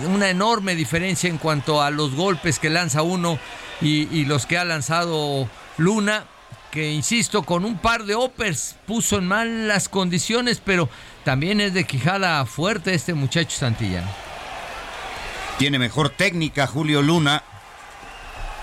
[0.07, 3.39] una enorme diferencia en cuanto a los golpes que lanza uno
[3.81, 6.25] y, los que ha lanzado Luna,
[6.71, 10.89] que insisto, con un par de opers puso en mal las condiciones, pero
[11.23, 14.05] también es de quijada fuerte este muchacho Santillán.
[15.57, 17.43] Tiene mejor técnica Julio Luna,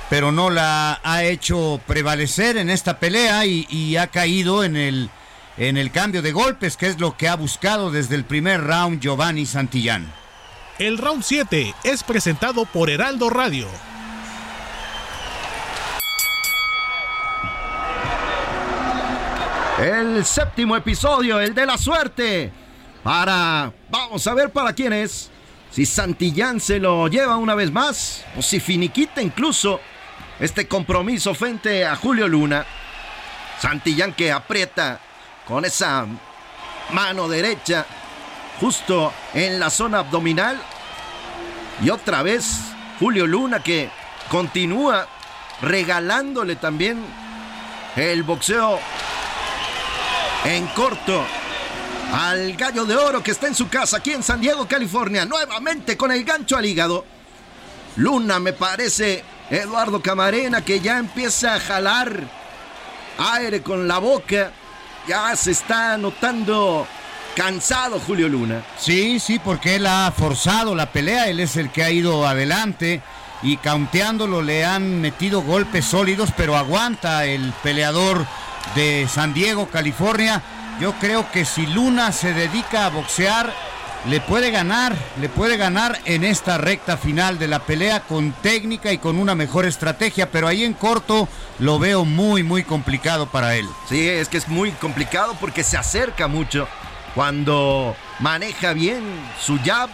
[0.09, 5.11] pero no la ha hecho prevalecer en esta pelea y, ha caído en el,
[5.57, 9.01] en el cambio de golpes, que es lo que ha buscado desde el primer round
[9.01, 10.13] Giovanni Santillán.
[10.79, 13.67] El round 7 es presentado por Heraldo Radio.
[19.79, 22.51] El séptimo episodio, el de la suerte.
[23.03, 23.73] Para.
[23.91, 25.31] Vamos a ver para quién es.
[25.71, 28.25] Si Santillán se lo lleva una vez más.
[28.37, 29.81] O si finiquita incluso
[30.41, 32.67] este compromiso frente a Julio Luna.
[33.61, 35.01] Santillán que aprieta
[35.47, 36.07] con esa
[36.91, 37.87] mano derecha
[38.61, 40.61] justo en la zona abdominal.
[41.83, 42.59] Y otra vez
[42.99, 43.91] Julio Luna que
[44.31, 45.07] continúa
[45.61, 47.05] regalándole también
[47.97, 48.79] el boxeo
[50.45, 51.25] en corto
[52.13, 55.97] al gallo de oro que está en su casa aquí en San Diego, California, nuevamente
[55.97, 57.05] con el gancho al hígado.
[57.97, 62.13] Luna, me parece, Eduardo Camarena, que ya empieza a jalar
[63.19, 64.53] aire con la boca.
[65.07, 66.87] Ya se está notando
[67.37, 68.63] cansado Julio Luna.
[68.79, 73.03] Sí, sí, porque él ha forzado la pelea, él es el que ha ido adelante
[73.43, 78.27] y caunteándolo le han metido golpes sólidos, pero aguanta el peleador
[78.75, 80.43] de San Diego, California.
[80.81, 83.53] Yo creo que si Luna se dedica a boxear,
[84.05, 88.93] le puede ganar, le puede ganar en esta recta final de la pelea con técnica
[88.93, 91.29] y con una mejor estrategia, pero ahí en corto
[91.59, 93.67] lo veo muy, muy complicado para él.
[93.89, 96.69] Sí, es que es muy complicado porque se acerca mucho.
[97.15, 99.03] Cuando maneja bien
[99.41, 99.89] su jab,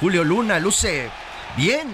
[0.00, 1.10] Julio Luna luce
[1.56, 1.88] bien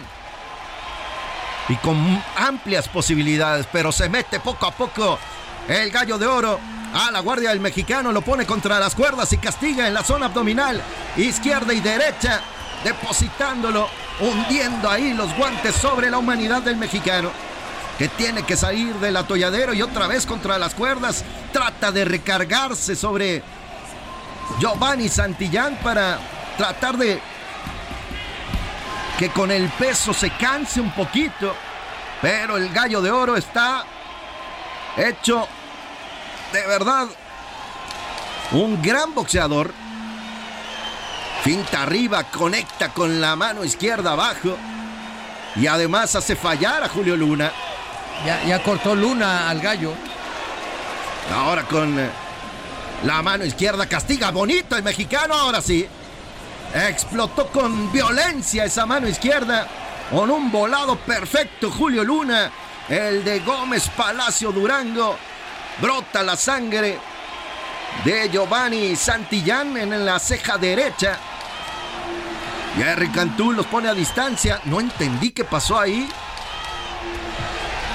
[1.69, 5.19] y con amplias posibilidades, pero se mete poco a poco
[5.69, 6.61] el gallo de oro
[6.97, 10.26] a la guardia del mexicano, lo pone contra las cuerdas y castiga en la zona
[10.26, 10.82] abdominal,
[11.18, 12.40] izquierda y derecha,
[12.84, 13.86] depositándolo,
[14.18, 17.30] hundiendo ahí los guantes sobre la humanidad del mexicano,
[17.99, 21.22] que tiene que salir del atolladero y otra vez contra las cuerdas,
[21.53, 23.42] trata de recargarse sobre
[24.59, 26.18] Giovanni Santillán para
[26.57, 27.20] tratar de
[29.18, 31.55] que con el peso se canse un poquito,
[32.22, 33.84] pero el gallo de oro está
[34.97, 35.47] hecho
[36.57, 37.09] de verdad
[38.53, 39.73] un gran boxeador.
[41.43, 44.57] Finta arriba, conecta con la mano izquierda abajo
[45.55, 47.53] y además hace fallar a Julio Luna.
[48.25, 49.93] Ya, ya cortó Luna al gallo.
[51.33, 52.09] Ahora con eh,
[53.05, 55.87] la mano izquierda castiga bonito el mexicano, ahora sí.
[56.75, 59.69] Explotó con violencia esa mano izquierda.
[60.11, 62.51] Con un volado perfecto Julio Luna.
[62.89, 65.17] El de Gómez Palacio Durango.
[65.81, 66.99] Brota la sangre
[68.05, 71.18] de Giovanni Santillán en la ceja derecha.
[72.79, 74.61] Jerry Cantú los pone a distancia.
[74.64, 76.09] No entendí qué pasó ahí.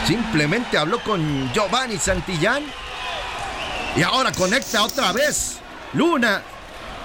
[0.05, 2.63] Simplemente habló con Giovanni Santillán.
[3.95, 5.57] Y ahora conecta otra vez.
[5.93, 6.41] Luna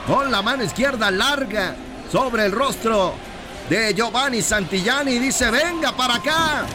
[0.07, 1.75] con la mano izquierda larga
[2.13, 3.15] sobre el rostro
[3.69, 6.67] de Giovanni Santillán y dice, venga para acá.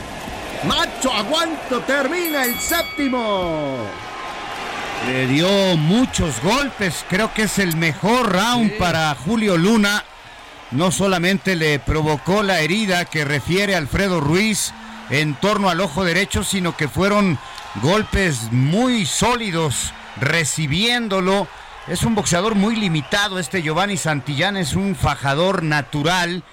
[0.66, 3.78] Macho, aguanto, termina el séptimo.
[5.08, 10.04] Le dio muchos golpes, creo que es el mejor round para Julio Luna.
[10.70, 14.72] No solamente le provocó la herida que refiere Alfredo Ruiz
[15.10, 17.40] en torno al ojo derecho, sino que fueron
[17.82, 21.48] golpes muy sólidos recibiéndolo.
[21.88, 26.44] Es un boxeador muy limitado este Giovanni Santillán, es un fajador natural,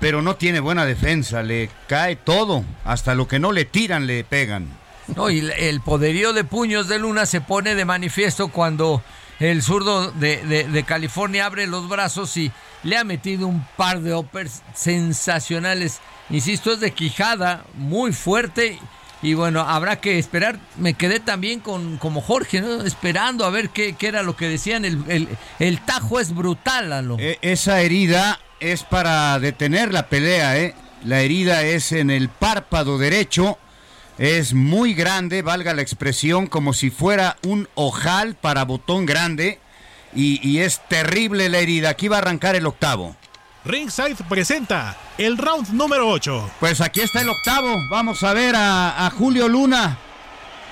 [0.00, 4.24] pero no tiene buena defensa, le cae todo, hasta lo que no le tiran le
[4.24, 4.68] pegan.
[5.16, 9.02] No, y el poderío de puños de Luna se pone de manifiesto cuando
[9.40, 14.14] el zurdo de, de, California abre los brazos y le ha metido un par de
[14.14, 16.00] uppers sensacionales.
[16.28, 18.78] Insisto, es de quijada, muy fuerte.
[19.22, 20.58] Y bueno, habrá que esperar.
[20.76, 22.82] Me quedé también con como Jorge, ¿no?
[22.82, 24.84] esperando a ver qué, qué era lo que decían.
[24.84, 25.28] El,
[25.58, 27.16] el, tajo es brutal, Lalo.
[27.18, 30.74] E, esa herida es para detener la pelea, ¿eh?
[31.04, 33.58] La herida es en el párpado derecho
[34.18, 39.60] es muy grande, valga la expresión, como si fuera un ojal para botón grande.
[40.14, 41.90] Y, es terrible la herida.
[41.90, 43.14] Aquí va a arrancar el octavo.
[43.64, 46.50] Ringside presenta el round número 8.
[46.58, 47.76] Pues aquí está el octavo.
[47.90, 49.98] Vamos a ver a, a Julio Luna,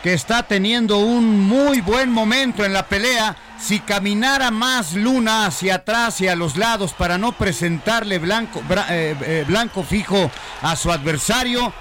[0.07, 3.35] que está teniendo un muy buen momento en la pelea.
[3.59, 9.17] Si caminara más Luna hacia atrás y a los lados para no presentarle blanco, eh,
[9.21, 10.31] eh, blanco fijo
[10.63, 11.73] a su adversario,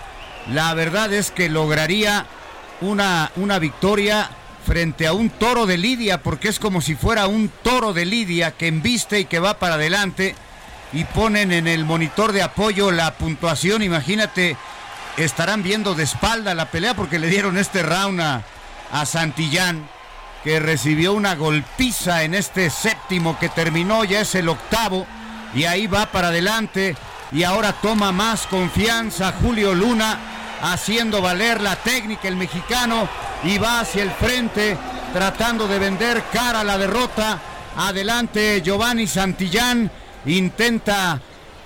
[0.51, 2.26] la verdad es que lograría
[2.82, 4.32] una, una victoria
[4.65, 8.49] frente a un toro de Lidia, porque es como si fuera un toro de Lidia
[8.49, 10.34] que embiste y que va para adelante
[10.93, 13.84] y ponen en el monitor de apoyo la puntuación.
[13.84, 14.57] Imagínate,
[15.18, 18.43] estarán viendo de espalda la pelea porque le dieron este round a,
[19.05, 19.88] Santillán,
[20.43, 25.05] que recibió una golpiza en este séptimo que terminó, ya es el octavo,
[25.53, 26.95] y ahí va para adelante.
[27.32, 30.18] Y ahora toma más confianza Julio Luna
[30.61, 33.09] haciendo valer la técnica el mexicano
[33.43, 34.78] y va hacia el frente
[35.13, 37.39] tratando de vender cara a la derrota.
[37.78, 39.89] Adelante Giovanni Santillán
[40.26, 41.20] intenta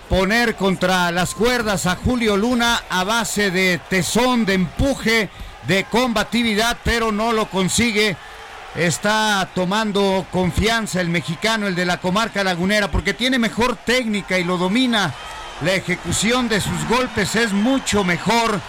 [0.09, 5.29] poner contra las cuerdas a Julio Luna a base de tesón, de empuje,
[5.67, 8.17] de combatividad, pero no lo consigue.
[8.75, 14.43] Está tomando confianza el mexicano, el de la comarca lagunera, porque tiene mejor técnica y
[14.43, 15.13] lo domina.
[15.61, 18.59] La ejecución de sus golpes es mucho mejor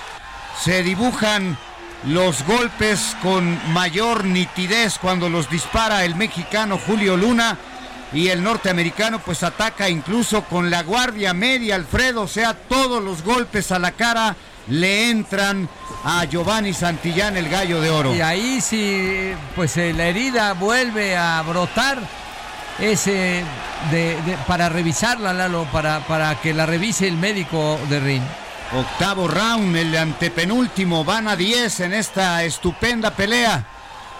[0.63, 1.57] se dibujan
[2.05, 7.57] los golpes con mayor nitidez cuando los dispara el mexicano Julio Luna
[8.13, 13.23] y el norteamericano pues ataca incluso con la guardia media Alfredo, o sea, todos los
[13.23, 14.37] golpes a la cara
[14.69, 15.69] le entran
[16.05, 18.15] a Giovanni Santillán el gallo de oro.
[18.15, 21.99] Y ahí si pues eh, la herida vuelve a brotar
[22.79, 23.45] ese
[23.91, 28.23] de, para revisarla Lalo, para, para que la revise el médico de Rin.
[28.73, 33.67] Octavo round, el antepenúltimo, van a 10 en esta estupenda pelea.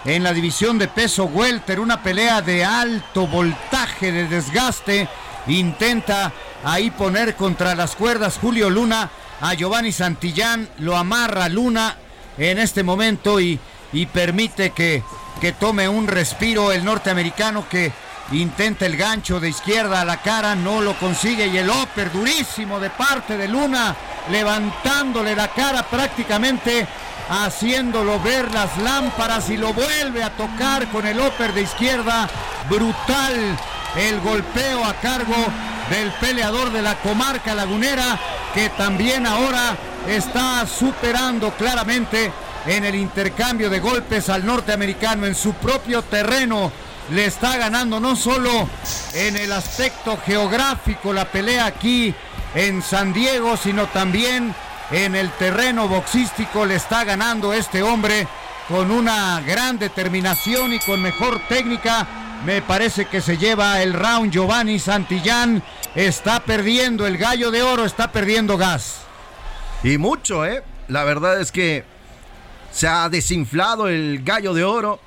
[0.03, 5.07] En la división de peso welter, una pelea de alto voltaje, de desgaste.
[5.47, 6.31] intenta
[6.63, 11.97] ahí poner contra las cuerdas Julio Luna a Giovanni Santillán, lo amarra Luna
[12.37, 13.59] en este momento y,
[13.93, 15.03] y permite que,
[15.39, 17.91] que tome un respiro el norteamericano que
[18.31, 22.79] intenta el gancho de izquierda a la cara, no lo consigue y el upper durísimo
[22.79, 23.95] de parte de Luna,
[24.31, 26.87] levantándole la cara prácticamente,
[27.31, 32.29] haciéndolo ver las lámparas y lo vuelve a tocar con el upper de izquierda,
[32.69, 33.57] brutal
[33.95, 35.35] el golpeo a cargo
[35.89, 38.19] del peleador de la comarca lagunera,
[38.53, 39.77] que también ahora
[40.07, 42.31] está superando claramente
[42.65, 46.71] en el intercambio de golpes al norteamericano en su propio terreno.
[47.11, 48.69] Le está ganando no solo
[49.13, 52.13] en el aspecto geográfico la pelea aquí
[52.55, 54.53] en San Diego, sino también
[54.91, 58.27] en el terreno boxístico le está ganando este hombre
[58.67, 62.07] con una gran determinación y con mejor técnica.
[62.45, 65.63] Me parece que se lleva el round Giovanni Santillán.
[65.95, 69.01] Está perdiendo el gallo de oro, está perdiendo gas.
[69.83, 70.63] Y mucho, ¿eh?
[70.87, 71.85] La verdad es que
[72.71, 74.99] se ha desinflado el gallo de oro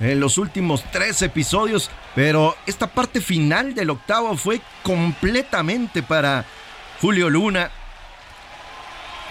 [0.00, 6.46] en los últimos tres episodios, pero esta parte final del octavo fue completamente para
[7.00, 7.70] Julio Luna.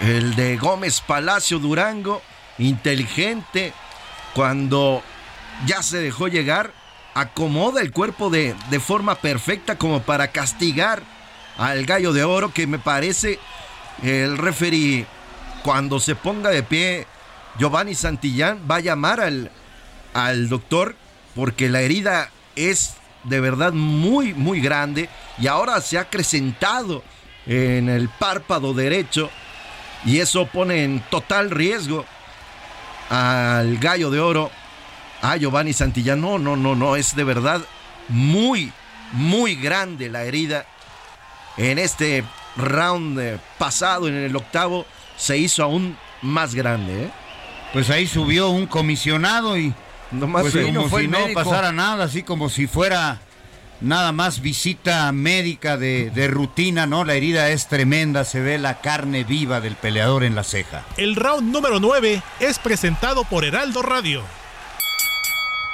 [0.00, 2.22] El de Gómez Palacio Durango,
[2.58, 3.74] inteligente,
[4.34, 5.02] cuando
[5.66, 6.72] ya se dejó llegar,
[7.14, 11.02] acomoda el cuerpo de, de forma perfecta como para castigar
[11.58, 13.38] al gallo de oro, que me parece
[14.02, 15.06] el referee,
[15.62, 17.06] cuando se ponga de pie,
[17.58, 19.50] Giovanni Santillán va a llamar al,
[20.14, 20.96] al doctor
[21.34, 22.94] porque la herida es
[23.24, 27.02] de verdad muy, muy grande y ahora se ha acrecentado
[27.46, 29.30] en el párpado derecho
[30.04, 32.04] y eso pone en total riesgo
[33.08, 34.50] al gallo de oro,
[35.22, 36.20] a Giovanni Santillán.
[36.20, 37.60] No, no, no, no, es de verdad
[38.08, 38.72] muy,
[39.12, 40.66] muy grande la herida.
[41.56, 42.24] En este
[42.56, 44.86] round pasado, en el octavo,
[45.16, 47.04] se hizo aún más grande.
[47.04, 47.10] ¿eh?
[47.72, 49.74] Pues ahí subió un comisionado y
[50.10, 53.20] Nomás pues como fue si no pasara nada, así como si fuera
[53.80, 57.04] nada más visita médica de, de rutina, ¿no?
[57.04, 60.84] La herida es tremenda, se ve la carne viva del peleador en la ceja.
[60.96, 64.22] El round número 9 es presentado por Heraldo Radio.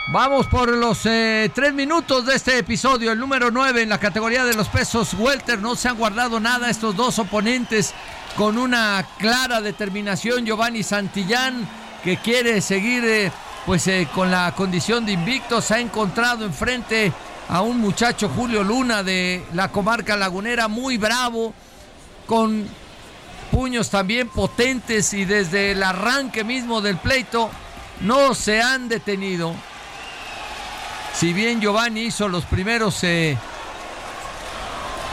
[0.08, 4.44] Vamos por los eh, tres minutos de este episodio, el número 9 en la categoría
[4.44, 5.58] de los pesos welter.
[5.58, 7.92] No se han guardado nada estos dos oponentes
[8.36, 10.46] con una clara determinación.
[10.46, 11.68] Giovanni Santillán,
[12.04, 13.32] que quiere seguir eh,
[13.66, 17.12] pues eh, con la condición de invicto, se ha encontrado enfrente
[17.48, 21.54] a un muchacho Julio Luna de la comarca lagunera, muy bravo,
[22.26, 22.66] con
[23.50, 27.50] puños también potentes y desde el arranque mismo del pleito
[28.00, 29.54] no se han detenido.
[31.14, 33.38] Si bien Giovanni hizo los primeros eh,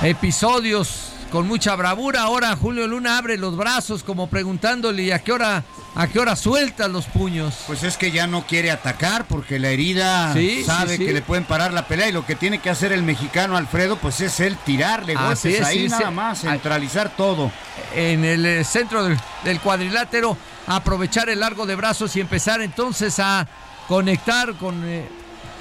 [0.01, 5.31] episodios con mucha bravura, ahora Julio Luna abre los brazos como preguntándole "¿Y a qué
[5.31, 5.63] hora
[5.95, 7.55] a qué hora sueltas los puños.
[7.67, 11.05] Pues es que ya no quiere atacar porque la herida Sí, sabe sí, sí.
[11.05, 13.97] que le pueden parar la pelea y lo que tiene que hacer el mexicano Alfredo
[13.97, 17.51] pues es él tirarle golpes Así es, ahí nada más, centralizar todo.
[17.95, 20.35] en el eh, centro del, del cuadrilátero,
[20.67, 23.47] aprovechar el largo de brazos y empezar entonces a
[23.87, 25.07] conectar con eh,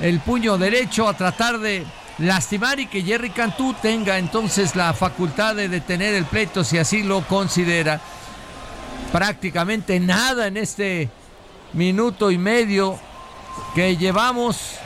[0.01, 1.85] el puño derecho, a tratar de
[2.18, 7.03] lastimar y que Jerry Cantú tenga entonces la facultad de detener el pleito si así
[7.03, 8.01] lo considera.
[9.11, 11.11] Prácticamente nada en este
[11.72, 12.98] minuto y medio
[13.74, 14.76] que llevamos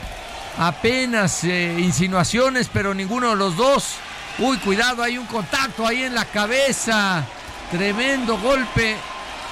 [0.58, 3.94] apenas eh, insinuaciones, pero ninguno de los dos.
[4.38, 7.24] Uy, cuidado, hay un contacto ahí en la cabeza.
[7.70, 8.96] Tremendo golpe.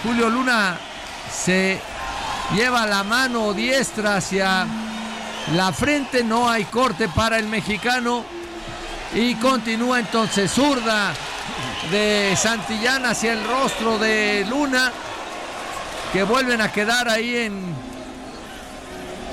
[0.03, 0.79] Julio Luna
[1.33, 1.81] se
[2.55, 4.67] lleva la mano diestra hacia
[5.55, 6.23] la frente.
[6.23, 8.25] No hay corte para el mexicano.
[9.15, 11.15] Y continúa entonces zurda
[11.91, 14.93] de Santillán hacia el rostro de Luna.
[16.13, 17.75] Que vuelven a quedar ahí en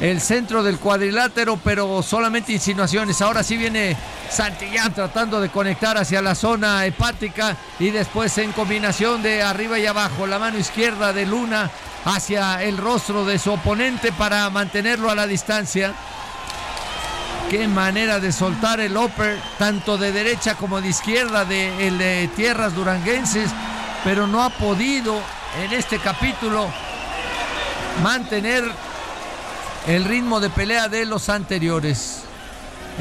[0.01, 3.21] el centro del cuadrilátero, pero solamente insinuaciones.
[3.21, 3.95] Ahora sí viene
[4.31, 9.85] Santillán tratando de conectar hacia la zona hepática y después en combinación de arriba y
[9.85, 11.69] abajo, la mano izquierda de Luna
[12.05, 15.93] hacia el rostro de su oponente para mantenerlo a la distancia.
[17.51, 23.51] Qué manera de soltar el upper, tanto de derecha como de izquierda de tierras duranguenses,
[24.05, 25.19] pero no ha podido
[25.61, 26.69] en este capítulo
[28.01, 28.63] mantener
[29.85, 32.23] el ritmo de pelea de los anteriores.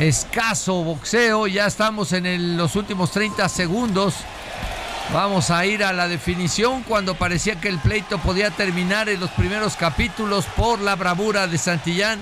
[0.01, 4.15] Escaso boxeo, ya estamos en los últimos 30 segundos.
[5.15, 9.31] Vamos a ir a la definición cuando parecía que el pleito podía terminar en los
[9.31, 12.21] primeros capítulos por la bravura de Santillán.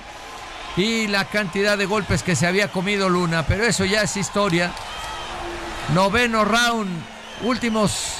[0.76, 4.72] Y la cantidad de golpes que se había comido Luna, pero eso ya es historia.
[5.94, 6.90] Noveno round,
[7.42, 8.14] últimos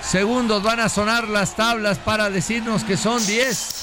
[0.00, 3.78] segundos van a sonar las tablas para decirnos que son 10.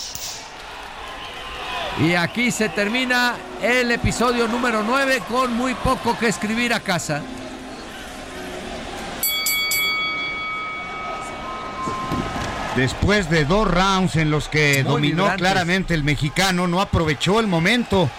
[2.00, 7.22] Y aquí se termina el episodio número 9 con muy poco que escribir a casa.
[12.76, 15.42] Después de dos rounds en los que Muy dominó vibrantes.
[15.42, 18.10] claramente el mexicano, no aprovechó el momento.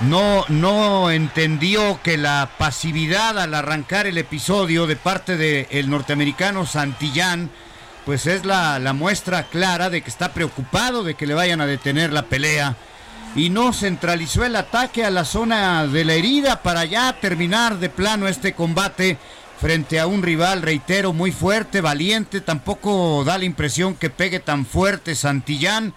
[0.00, 7.50] No, no entendió que la pasividad al arrancar el episodio de parte del norteamericano Santillán,
[8.04, 11.66] pues es la, la muestra clara de que está preocupado de que le vayan a
[11.66, 12.76] detener la pelea.
[13.34, 17.88] Y no centralizó el ataque a la zona de la herida para ya terminar de
[17.88, 19.16] plano este combate
[19.60, 22.40] frente a un rival, reitero, muy fuerte, valiente.
[22.40, 25.94] Tampoco da la impresión que pegue tan fuerte Santillán,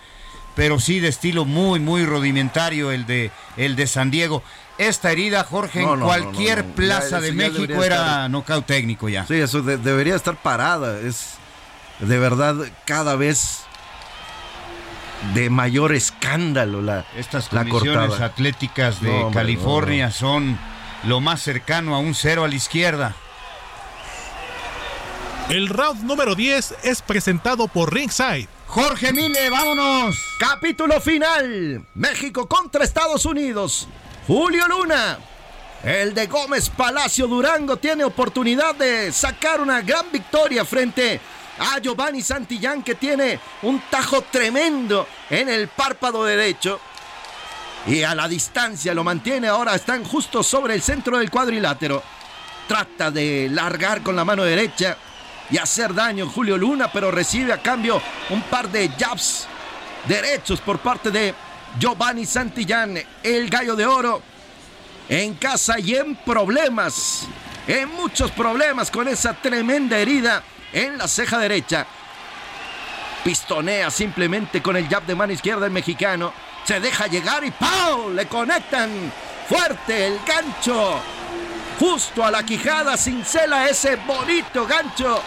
[0.56, 4.44] pero sí de estilo muy, muy rudimentario el de, el de San Diego.
[4.78, 8.66] Esta herida, Jorge, No, en no, cualquier no, plaza Ya, de México era estar- nocaut
[8.66, 9.26] técnico ya.
[9.28, 11.00] Sí, eso de- debería estar parada.
[11.00, 11.32] Es
[12.00, 12.56] de verdad
[12.86, 13.64] cada vez
[15.34, 18.26] de mayor escándalo la, Estas la cortada.
[18.26, 20.58] atléticas de California son
[21.04, 23.16] lo más cercano a un cero a la izquierda.
[25.50, 28.48] El round número 10 es presentado por Ringside.
[28.68, 30.16] Jorge Mile, vámonos.
[30.38, 31.84] Capítulo final.
[31.96, 33.88] México contra Estados Unidos.
[34.28, 35.18] Julio Luna.
[35.84, 41.20] El de Gómez Palacio Durango tiene oportunidad de sacar una gran victoria frente
[41.58, 46.80] a Giovanni Santillán que tiene un tajo tremendo en el párpado derecho.
[47.88, 49.48] Y a la distancia lo mantiene.
[49.48, 52.04] Ahora están justo sobre el centro del cuadrilátero.
[52.68, 54.96] Trata de largar con la mano derecha
[55.50, 59.48] y hacer daño Julio Luna, pero recibe a cambio un par de jabs
[60.08, 61.34] derechos por parte de
[61.80, 64.22] Giovanni Santillán, el gallo de oro,
[65.08, 67.28] en casa y en problemas,
[67.68, 70.44] en muchos problemas con esa tremenda herida
[70.74, 71.86] en la ceja derecha.
[73.24, 76.34] Pistonea simplemente con el jab de mano izquierda el mexicano.
[76.64, 78.12] Se deja llegar y ¡pau!
[78.12, 79.12] Le conectan
[79.48, 81.02] fuerte el gancho.
[81.80, 85.24] Justo a la quijada, cincela ese bonito gancho.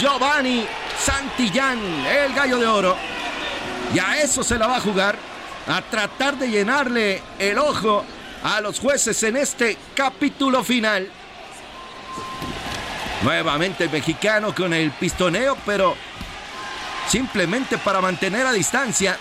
[0.00, 0.66] Giovanni
[0.98, 2.96] Santillán, el gallo de oro.
[3.94, 5.18] Y a eso se la va a jugar.
[5.68, 8.04] A tratar de llenarle el ojo
[8.42, 11.10] a los jueces en este capítulo final.
[13.22, 15.96] Nuevamente el mexicano con el pistoneo, pero
[17.08, 19.18] simplemente para mantener a distancia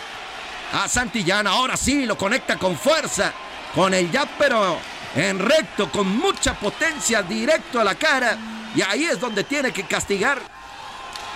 [0.74, 1.48] a Santillán.
[1.48, 3.34] Ahora sí, lo conecta con fuerza,
[3.76, 4.80] con el jab, pero
[5.16, 8.38] en recto, con mucha potencia, directo a la cara.
[8.74, 10.40] Y ahí es donde tiene que castigar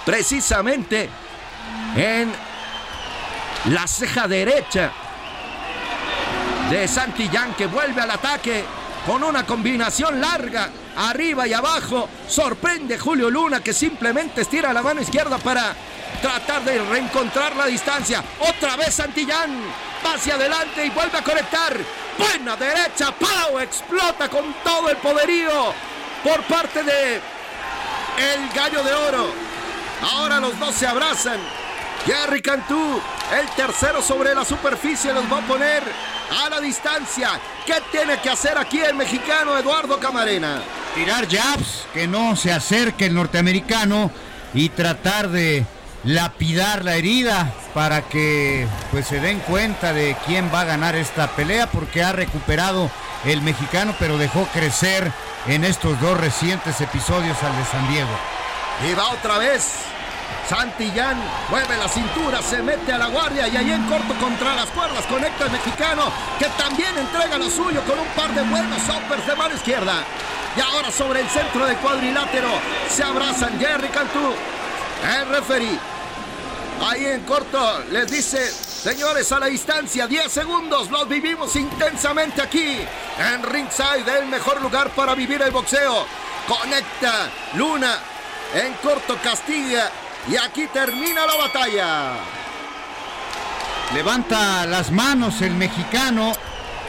[0.06, 1.10] precisamente
[1.96, 2.32] en
[3.66, 4.92] la ceja derecha
[6.70, 8.64] de Santillán que vuelve al ataque
[9.06, 12.10] con una combinación larga arriba y abajo.
[12.28, 15.76] Sorprende Julio Luna que simplemente estira la mano izquierda para
[16.22, 18.24] tratar de reencontrar la distancia.
[18.40, 19.62] Otra vez Santillán
[20.06, 21.78] va hacia adelante y vuelve a conectar.
[22.20, 25.74] Buena derecha, Pau explota con todo el poderío
[26.22, 29.34] por parte de el gallo de oro.
[30.01, 31.39] Ahora los dos se abrazan.
[32.05, 33.01] Jerry Cantú,
[33.39, 35.82] el tercero sobre la superficie, los va a poner
[36.43, 37.39] a la distancia.
[37.65, 40.61] ¿Qué tiene que hacer aquí el mexicano Eduardo Camarena?
[40.95, 44.11] Tirar jabs, que no se acerque el norteamericano
[44.53, 45.65] y tratar de
[46.04, 51.28] lapidar la herida para que pues se den cuenta de quién va a ganar esta
[51.28, 52.89] pelea porque ha recuperado
[53.26, 55.12] el mexicano pero dejó crecer
[55.47, 58.10] en estos dos recientes episodios al de San Diego.
[58.88, 59.90] Y va otra vez.
[60.48, 61.18] Santillán
[61.49, 65.06] mueve la cintura, se mete a la guardia y ahí en corto contra las cuerdas
[65.06, 69.36] conecta el mexicano que también entrega lo suyo con un par de buenos uppers de
[69.36, 70.03] mano izquierda.
[70.57, 72.49] Y ahora sobre el centro del cuadrilátero
[72.90, 74.34] se abrazan Jerry Cantú,
[75.19, 75.98] el referee.
[76.81, 82.77] Ahí en corto les dice, señores, a la distancia, 10 segundos, los vivimos intensamente aquí,
[83.18, 86.06] en Ringside, el mejor lugar para vivir el boxeo.
[86.47, 87.99] Conecta Luna,
[88.56, 89.91] en corto castiga,
[90.30, 92.14] y aquí termina la batalla.
[93.93, 96.31] Levanta las manos el mexicano,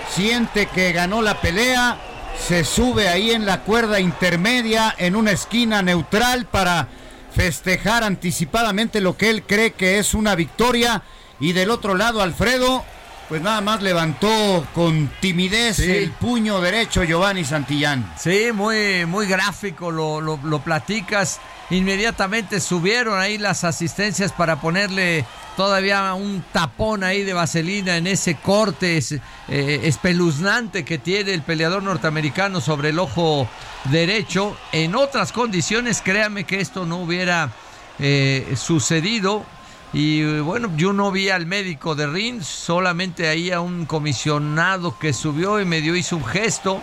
[0.08, 1.98] siente que ganó la pelea,
[2.46, 6.86] se sube ahí en la cuerda intermedia en una esquina neutral para
[7.32, 11.02] festejar anticipadamente lo que él cree que es una victoria.
[11.39, 12.85] Y del otro lado, Alfredo,
[13.28, 18.12] Pues nada más levantó con timidez el puño derecho Giovanni Santillán.
[18.19, 21.39] Sí, muy, muy gráfico, lo, lo, platicas.
[21.70, 25.24] Inmediatamente subieron ahí las asistencias para ponerle
[25.56, 31.82] todavía un tapón ahí de vaselina en ese corte eh, espeluznante que tiene el peleador
[31.82, 33.48] norteamericano sobre el ojo
[33.84, 34.56] derecho.
[34.72, 37.52] En otras condiciones, créame que esto no hubiera
[38.01, 39.44] eh, sucedido.
[39.92, 45.12] Y bueno, yo no vi al médico de Ring, solamente ahí a un comisionado que
[45.12, 46.82] subió y medio hizo un gesto.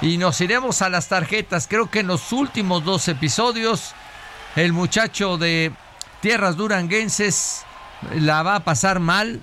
[0.00, 1.66] Y nos iremos a las tarjetas.
[1.68, 3.94] Creo que en los últimos dos episodios,
[4.56, 5.72] el muchacho de
[6.20, 7.62] Tierras Duranguenses
[8.14, 9.40] la va a pasar mal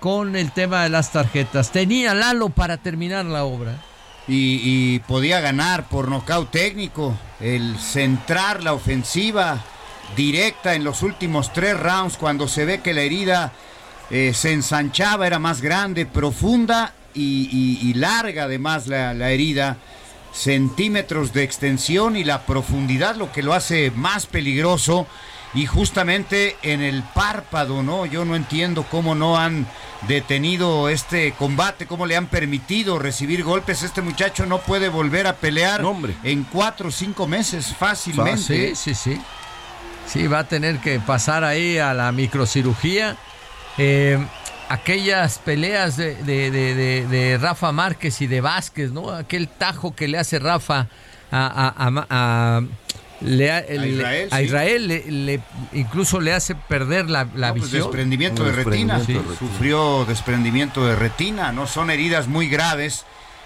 [0.00, 1.72] con el tema de las tarjetas.
[1.72, 3.76] Tenía Lalo para terminar la obra.
[4.26, 9.58] Y, y podía ganar por nocaut técnico, el centrar la ofensiva
[10.16, 13.52] directa en los últimos tres rounds cuando se ve que la herida
[14.10, 19.76] eh, se ensanchaba, era más grande, profunda y, larga además la, la, herida.
[20.38, 25.06] Centímetros de extensión y la profundidad lo que lo hace más peligroso.
[25.54, 28.06] Y justamente en el párpado, ¿no?
[28.06, 29.66] Yo no entiendo cómo no han
[30.06, 33.82] detenido este combate, cómo le han permitido recibir golpes.
[33.82, 35.82] Este muchacho no puede volver a pelear
[36.22, 38.76] en cuatro o cinco meses fácilmente.
[38.76, 39.20] Sí, sí, sí.
[40.06, 43.16] Sí, va a tener que pasar ahí a la microcirugía.
[43.76, 44.18] Eh,
[44.68, 49.10] aquellas peleas de, Rafa Márquez y de Vázquez, ¿no?
[49.10, 50.88] Aquel tajo que le hace Rafa
[51.30, 52.62] a,
[53.20, 55.40] Israel, le,
[55.72, 57.82] incluso le hace perder la, la pues visión.
[57.82, 59.00] desprendimiento de retina.
[59.38, 61.66] Sufrió desprendimiento de retina, ¿no?
[61.66, 63.04] Son heridas muy graves.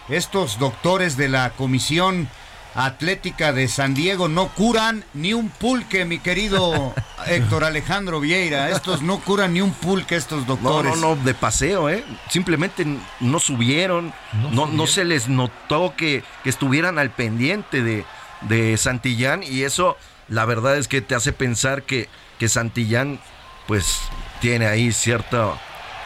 [0.08, 2.28] Estos doctores de la comisión
[2.74, 6.94] Atlética de San Diego no curan ni un pulque, mi querido
[7.26, 8.70] Héctor Alejandro Vieira.
[8.70, 10.96] Estos no curan ni un pulque, estos doctores.
[10.96, 12.04] No, no, no, de paseo, ¿eh?
[12.30, 12.86] Simplemente
[13.20, 14.12] no subieron,
[14.52, 18.04] no, no, se les notó que, estuvieran al pendiente de,
[18.42, 19.96] de, Santillán y eso,
[20.28, 22.08] la verdad es que te hace pensar que,
[22.38, 23.20] que Santillán,
[23.66, 24.00] pues,
[24.40, 25.58] tiene ahí cierta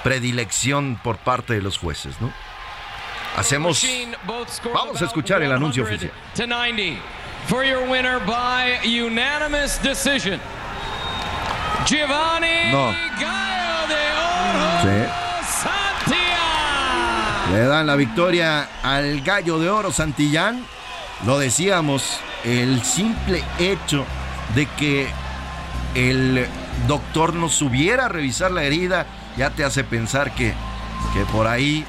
[0.03, 2.33] predilección por parte de los jueces, ¿no?
[3.37, 3.85] Hacemos.
[4.73, 6.13] Vamos a escuchar el anuncio oficial.
[7.47, 10.41] For your winner by unanimous decision.
[11.87, 12.93] Giovanni no.
[13.21, 16.17] Gallo de Oro sí.
[17.53, 20.67] Le dan la victoria al Gallo de Oro Santillán.
[21.25, 24.05] Lo decíamos, el simple hecho
[24.57, 25.07] de que
[25.95, 26.49] el
[26.89, 30.53] doctor no subiera a revisar la herida ya te hace pensar que,
[31.15, 31.87] que por ahí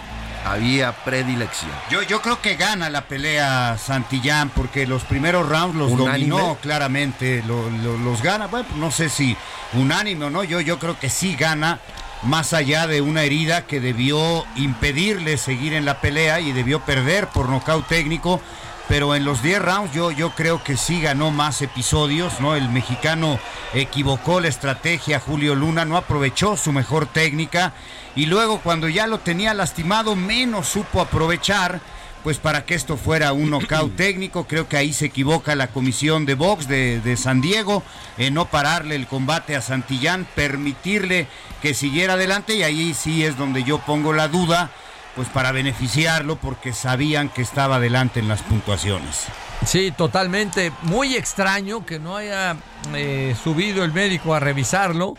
[0.52, 1.72] había predilección.
[1.90, 7.44] Yo, yo creo que gana la pelea Santillán porque los primeros rounds los dominó claramente,
[7.44, 9.36] los gana, bueno, no sé si
[9.74, 11.80] unánime o no, yo, yo creo que sí gana
[12.24, 17.28] más allá de una herida que debió impedirle seguir en la pelea y debió perder
[17.28, 18.41] por nocaut técnico
[18.88, 22.55] pero en los 10 rounds yo, yo creo que sí ganó más episodios, ¿no?
[22.55, 23.39] El mexicano
[23.73, 27.73] equivocó la estrategia, Julio Luna no aprovechó su mejor técnica
[28.15, 31.81] y luego cuando ya lo tenía lastimado menos supo aprovechar
[32.23, 34.47] pues para que esto fuera un knockout técnico.
[34.47, 37.84] Creo que ahí se equivoca la comisión de box de, de, San Diego
[38.18, 41.27] en no pararle el combate a Santillán, permitirle
[41.61, 44.72] que siguiera adelante y ahí sí es donde yo pongo la duda
[45.18, 49.26] pues para beneficiarlo porque sabían que estaba adelante en las puntuaciones.
[49.65, 50.72] Sí, totalmente.
[50.84, 52.56] Muy extraño que no haya
[52.94, 55.15] eh, subido el médico a revisarlo.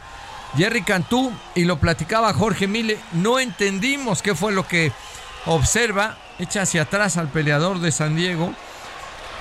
[0.56, 4.92] Jerry Cantú, y lo platicaba Jorge Mille, no entendimos qué fue lo que
[5.46, 8.54] observa, echa hacia atrás al peleador de San Diego.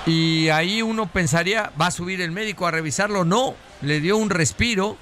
[0.06, 3.24] Y ahí uno pensaría, va a subir el médico a revisarlo.
[3.24, 4.96] No, le dio un respiro.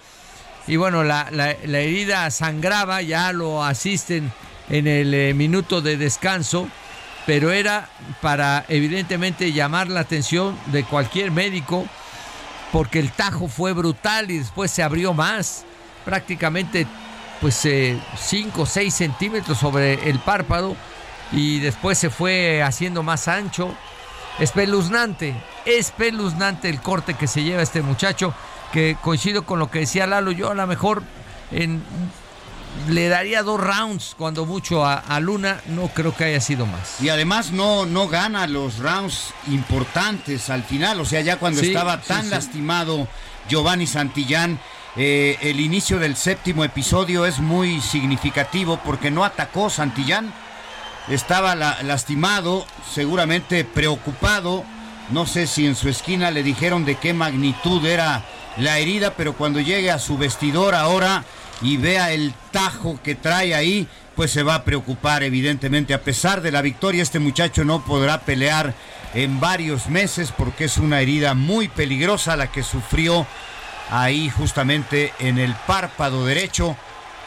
[0.66, 4.30] Y bueno, la, la herida sangraba, ya lo asisten
[4.68, 6.68] en el eh, minuto de descanso,
[7.26, 7.88] pero era
[8.20, 11.86] para evidentemente llamar la atención de cualquier médico,
[12.72, 15.64] porque el tajo fue brutal y después se abrió más,
[16.04, 16.86] prácticamente
[17.40, 17.66] pues
[18.16, 20.76] 5 o 6 centímetros sobre el párpado
[21.32, 23.74] y después se fue haciendo más ancho.
[24.38, 25.34] Espeluznante,
[25.64, 28.34] espeluznante el corte que se lleva este muchacho,
[28.72, 31.02] que coincido con lo que decía Lalo, yo a lo mejor
[31.50, 31.82] en
[32.88, 37.00] le daría dos rounds cuando mucho a, Luna, no creo que haya sido más.
[37.00, 42.00] Y además no, no gana los rounds importantes al final, o sea, ya cuando estaba
[42.00, 43.08] tan lastimado
[43.48, 44.60] Giovanni Santillán,
[44.96, 50.32] eh, el inicio del séptimo episodio es muy significativo porque no atacó Santillán,
[51.08, 54.64] estaba lastimado, seguramente preocupado,
[55.10, 58.24] no sé si en su esquina le dijeron de qué magnitud era
[58.56, 61.24] la herida, pero cuando llegue a su vestidor ahora
[61.60, 65.94] y vea el tajo que trae ahí, pues se va a preocupar evidentemente.
[65.94, 68.74] A pesar de la victoria, este muchacho no podrá pelear
[69.14, 73.26] en varios meses porque es una herida muy peligrosa la que sufrió
[73.90, 76.76] ahí justamente en el párpado derecho.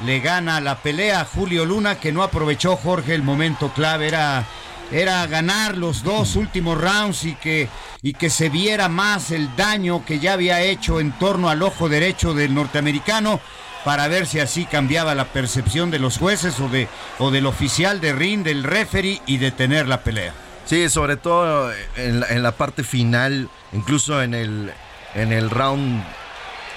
[0.06, 4.08] Le gana la pelea a Julio Luna que no aprovechó Jorge el momento clave.
[4.08, 4.46] Era,
[4.92, 7.68] era ganar los dos últimos rounds y que,
[8.02, 11.90] y que se viera más el daño que ya había hecho en torno al ojo
[11.90, 13.42] derecho del norteamericano
[13.84, 16.88] para ver si así cambiaba la percepción de los jueces o, de,
[17.18, 20.34] o del oficial de ring, del referee y detener la pelea.
[20.66, 24.72] Sí, sobre todo en la, en la parte final, incluso en el,
[25.16, 26.04] en el round,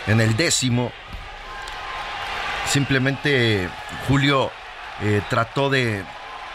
[0.07, 0.93] en el décimo,
[2.69, 3.69] simplemente
[4.09, 4.51] Julio
[5.03, 6.05] eh, trató de,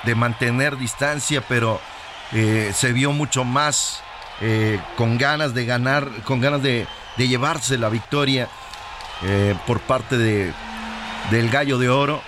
[0.03, 1.79] de, mantener distancia, pero
[2.31, 4.01] eh, se vio mucho más
[4.41, 6.87] eh, con ganas de ganar, con ganas de
[7.17, 8.47] llevarse la victoria
[9.65, 10.53] por parte de,
[11.31, 12.21] del Gallo de Oro.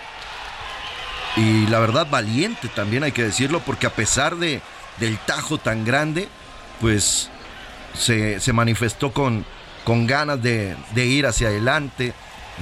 [1.36, 4.61] Y la verdad, valiente también hay que decirlo, porque a pesar de,
[4.99, 6.28] del tajo tan grande,
[6.82, 7.30] pues
[7.94, 9.45] se, se manifestó con,
[9.84, 12.14] con ganas de, de, ir hacia adelante,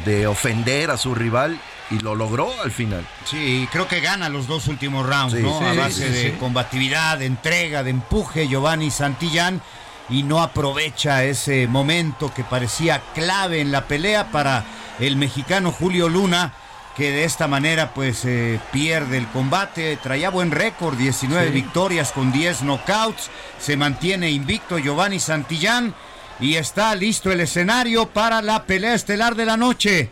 [0.06, 1.60] de ofender a su rival
[1.90, 3.06] y lo logró al final.
[3.26, 5.60] Sí, creo que gana los dos últimos rounds, sí, ¿no?
[5.60, 9.62] Sí, a base sí, de combatividad, de entrega, de empuje, Giovanni Santillán
[10.10, 14.66] y no aprovecha ese momento que parecía clave en la pelea para
[15.00, 16.54] el mexicano Julio Luna
[16.98, 21.54] que de esta manera pues eh, pierde el combate, traía buen récord, 19 sí.
[21.54, 23.30] victorias con 10 knockouts,
[23.60, 25.94] se mantiene invicto Giovanni Santillán
[26.40, 30.10] y está listo el escenario para la pelea estelar de la noche.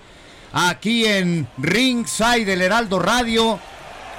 [0.53, 3.59] Aquí en Ringside del Heraldo Radio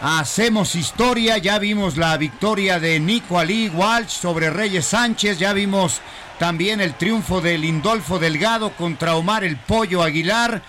[0.01, 6.01] hacemos historia, ya vimos la victoria de Nico Ali Walsh sobre Reyes Sánchez, ya vimos
[6.39, 10.63] también el triunfo de Lindolfo Delgado contra Omar el Pollo Aguilar.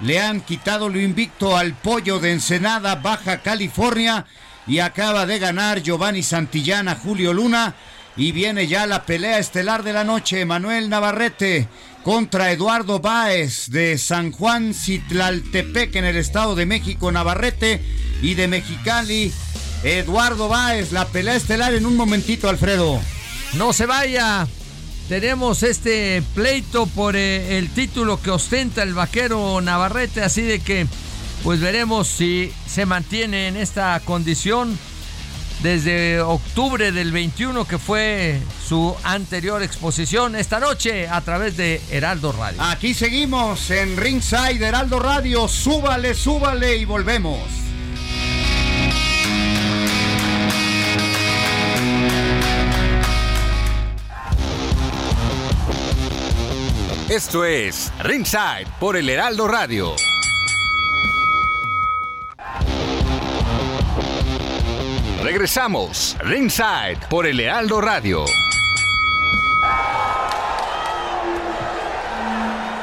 [0.00, 4.26] Le han quitado lo invicto al pollo de Ensenada, Baja California.
[4.66, 7.74] Y acaba de ganar Giovanni Santillana, Julio Luna.
[8.16, 10.44] Y viene ya la pelea estelar de la noche.
[10.44, 11.68] Manuel Navarrete
[12.02, 17.10] contra Eduardo Báez de San Juan Citlaltepec en el Estado de México.
[17.10, 17.80] Navarrete
[18.22, 19.32] y de Mexicali.
[19.82, 23.00] Eduardo Báez, la pelea estelar en un momentito, Alfredo.
[23.54, 24.46] No se vaya.
[25.08, 30.86] Tenemos este pleito por eh, el título que ostenta el vaquero Navarrete, así de que
[31.42, 34.78] pues veremos si se mantiene en esta condición
[35.62, 42.32] desde octubre del 21 que fue su anterior exposición esta noche a través de Heraldo
[42.32, 42.60] Radio.
[42.62, 47.40] Aquí seguimos en Ringside Heraldo Radio, súbale, súbale y volvemos.
[57.08, 59.94] Esto es Ringside por el Heraldo Radio.
[65.24, 68.26] Regresamos, Ringside por el Heraldo Radio.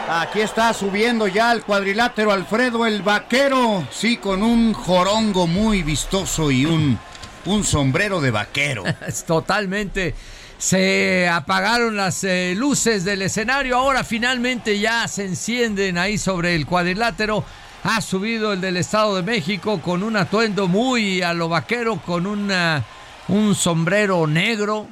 [0.10, 6.50] Aquí está subiendo ya al cuadrilátero Alfredo el vaquero, sí, con un jorongo muy vistoso
[6.50, 6.98] y un,
[7.46, 8.86] un sombrero de vaquero.
[9.28, 10.16] Totalmente
[10.58, 16.66] se apagaron las eh, luces del escenario, ahora finalmente ya se encienden ahí sobre el
[16.66, 17.46] cuadrilátero.
[17.84, 22.28] Ha subido el del Estado de México con un atuendo muy a lo vaquero, con
[22.28, 24.88] un sombrero negro.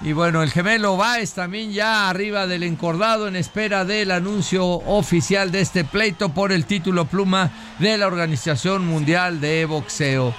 [0.00, 5.52] Y bueno, el gemelo Baez también ya arriba del encordado en espera del anuncio oficial
[5.52, 10.34] de este pleito por el título pluma de la Organización Mundial de Boxeo.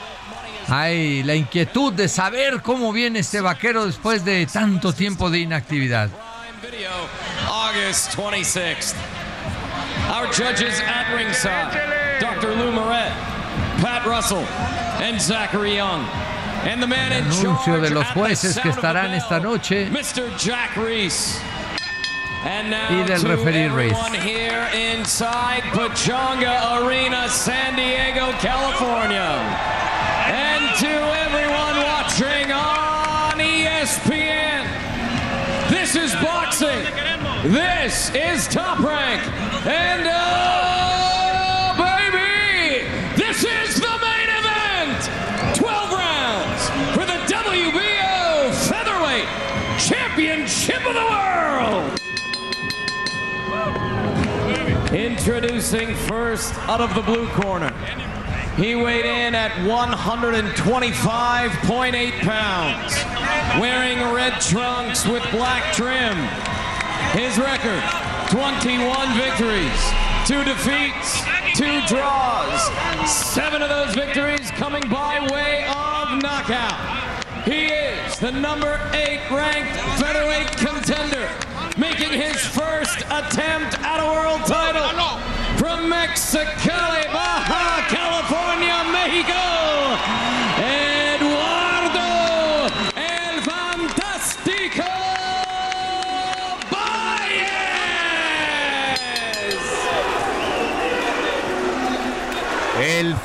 [0.67, 6.09] Hay la inquietud de saber cómo viene este vaquero después de tanto tiempo de inactividad.
[7.47, 9.20] August 26th.
[10.09, 12.55] Our judges at ringside, Dr.
[12.55, 13.11] Lou Moret,
[13.81, 14.45] Pat Russell,
[15.01, 16.05] and Zachary Young.
[16.63, 19.89] And the man in Anuncio de los jueces que estarán esta noche.
[19.89, 20.29] Mr.
[20.37, 21.39] Jack Reese.
[22.43, 24.13] And now y del referee Reese.
[24.23, 29.37] here inside Pachanga Arena, San Diego, California.
[30.27, 34.67] And to everyone watching on ESPN,
[35.69, 36.83] this is boxing.
[37.51, 39.21] This is Top Rank.
[39.63, 42.81] And oh, baby,
[43.15, 45.05] this is the main event.
[45.55, 49.27] 12 rounds for the WBO Featherweight
[49.79, 52.01] Championship of the World.
[54.91, 57.71] Introducing first out of the blue corner.
[58.57, 62.95] He weighed in at 125.8 pounds,
[63.61, 66.17] wearing red trunks with black trim.
[67.13, 67.83] His record
[68.31, 69.91] 21 victories,
[70.25, 71.21] two defeats,
[71.53, 72.71] two draws.
[73.05, 76.79] Seven of those victories coming by way of knockout.
[77.43, 81.27] He is the number eight ranked featherweight contender,
[81.77, 84.87] making his first attempt at a world title
[85.57, 89.60] from Mexicali, Baja California, Mexico.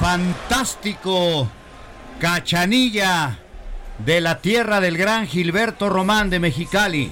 [0.07, 1.51] Fantástico
[2.21, 3.39] Cachanilla
[3.99, 7.11] de la tierra del gran Gilberto Román de Mexicali.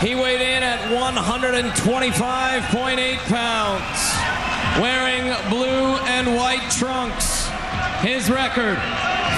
[0.00, 4.16] He weighed in at 125.8 pounds,
[4.80, 7.48] wearing blue and white trunks.
[8.02, 8.80] His record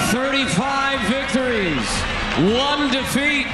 [0.09, 1.87] 35 victories,
[2.57, 3.45] one defeat,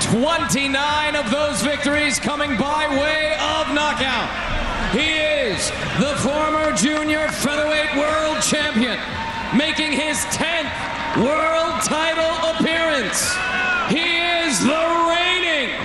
[0.00, 4.55] 29 of those victories coming by way of knockout.
[4.96, 5.68] He is
[6.00, 8.98] the former junior featherweight world champion,
[9.54, 10.72] making his 10th
[11.22, 13.36] world title appearance.
[13.92, 15.76] He is the reigning,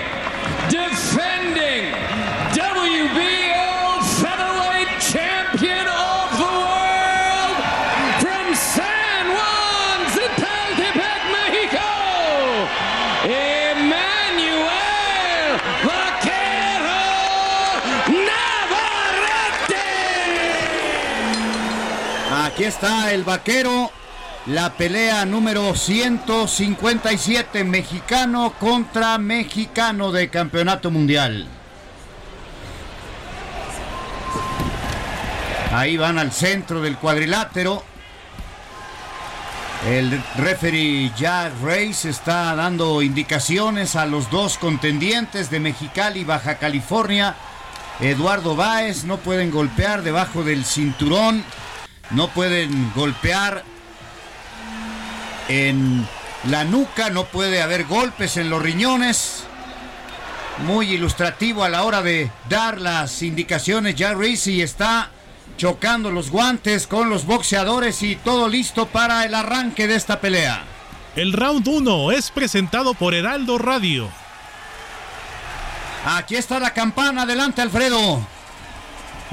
[22.71, 23.91] está el vaquero.
[24.45, 31.47] La pelea número 157, mexicano contra mexicano de campeonato mundial.
[35.73, 37.83] Ahí van al centro del cuadrilátero.
[39.89, 47.35] El referee Jack Race está dando indicaciones a los dos contendientes de Mexicali, Baja California.
[47.99, 51.43] Eduardo Báez no pueden golpear debajo del cinturón,
[52.13, 53.63] no pueden golpear
[55.47, 56.07] en
[56.45, 59.43] la nuca, no puede haber golpes en los riñones.
[60.65, 63.95] Muy ilustrativo a la hora de dar las indicaciones.
[63.95, 65.09] Jack Race está
[65.57, 70.63] chocando los guantes con los boxeadores y todo listo para el arranque de esta pelea.
[71.15, 74.09] El round 1 es presentado por Heraldo Radio.
[76.05, 78.25] Aquí está la campana, adelante Alfredo.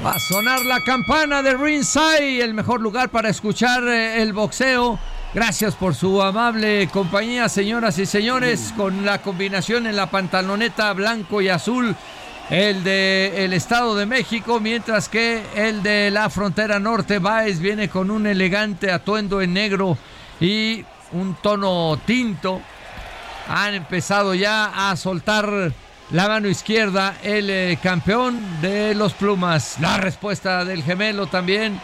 [0.04, 4.96] Va a sonar la campana de Ringside, el mejor lugar para escuchar eh, el boxeo.
[5.34, 11.42] Gracias por su amable compañía, señoras y señores, con la combinación en la pantaloneta blanco
[11.42, 11.96] y azul,
[12.48, 17.88] el de el Estado de México, mientras que el de la frontera norte, Baez, viene
[17.88, 19.98] con un elegante atuendo en negro
[20.40, 22.62] y un tono tinto.
[23.48, 25.72] Han empezado ya a soltar
[26.10, 29.76] la mano izquierda el eh, campeón de los plumas.
[29.80, 31.80] La respuesta del gemelo también.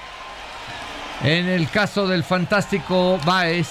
[1.22, 3.68] En el caso del fantástico Baez.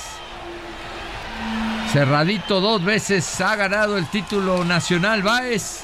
[1.92, 5.84] Cerradito dos veces ha ganado el título nacional Baez.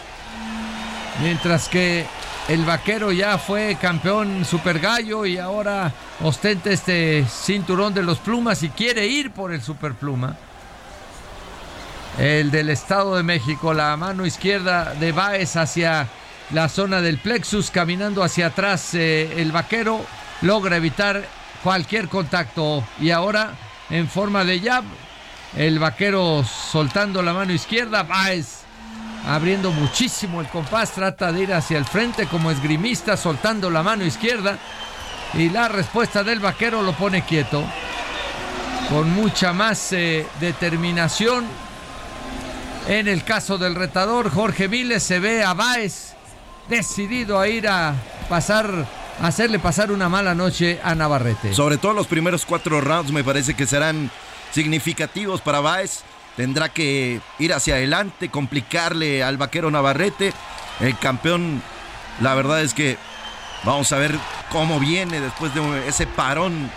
[1.22, 2.06] Mientras que
[2.48, 5.91] el vaquero ya fue campeón super gallo y ahora
[6.24, 10.36] ostenta este cinturón de los plumas y quiere ir por el super pluma.
[12.20, 16.06] El del Estado de México, la mano izquierda de Baez hacia
[16.52, 18.94] la zona del plexus, caminando hacia atrás.
[18.94, 20.06] eh, el vaquero
[20.41, 21.26] logra evitar
[21.64, 23.54] cualquier contacto y ahora
[23.90, 24.84] en forma de jab,
[25.56, 28.64] el vaquero soltando la mano izquierda, Baez
[29.26, 34.04] abriendo muchísimo el compás, trata de ir hacia el frente como esgrimista, soltando la mano
[34.04, 34.58] izquierda
[35.36, 37.64] y la respuesta del vaquero lo pone quieto,
[38.90, 41.69] con mucha más eh, determinación.
[42.90, 46.16] En el caso del retador Jorge Viles se ve a Baez
[46.70, 47.94] decidido a ir a
[48.28, 48.88] pasar,
[49.22, 51.53] a hacerle pasar una mala noche a Navarrete.
[51.53, 54.10] Sobre todo los primeros cuatro rounds me parece que serán
[54.52, 56.02] significativos para Baez.
[56.36, 60.34] Tendrá que ir hacia adelante, complicarle al vaquero Navarrete.
[60.80, 61.61] El campeón,
[62.22, 62.98] la verdad es que
[63.66, 64.18] vamos a ver
[64.52, 66.72] cómo viene después de ese parón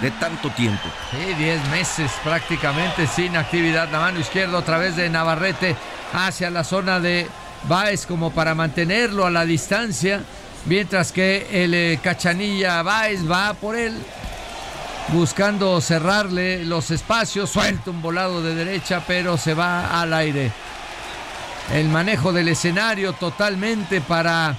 [0.00, 0.88] de tanto tiempo.
[1.10, 3.88] Sí, 10 meses prácticamente sin actividad.
[3.90, 5.76] La mano izquierda otra vez de Navarrete
[6.12, 7.26] hacia la zona de
[7.64, 10.22] Baez como para mantenerlo a la distancia.
[10.66, 13.94] Mientras que el eh, Cachanilla Baez va por él
[15.08, 17.50] buscando cerrarle los espacios.
[17.50, 20.52] Suelta un volado de derecha pero se va al aire.
[21.72, 24.56] El manejo del escenario totalmente para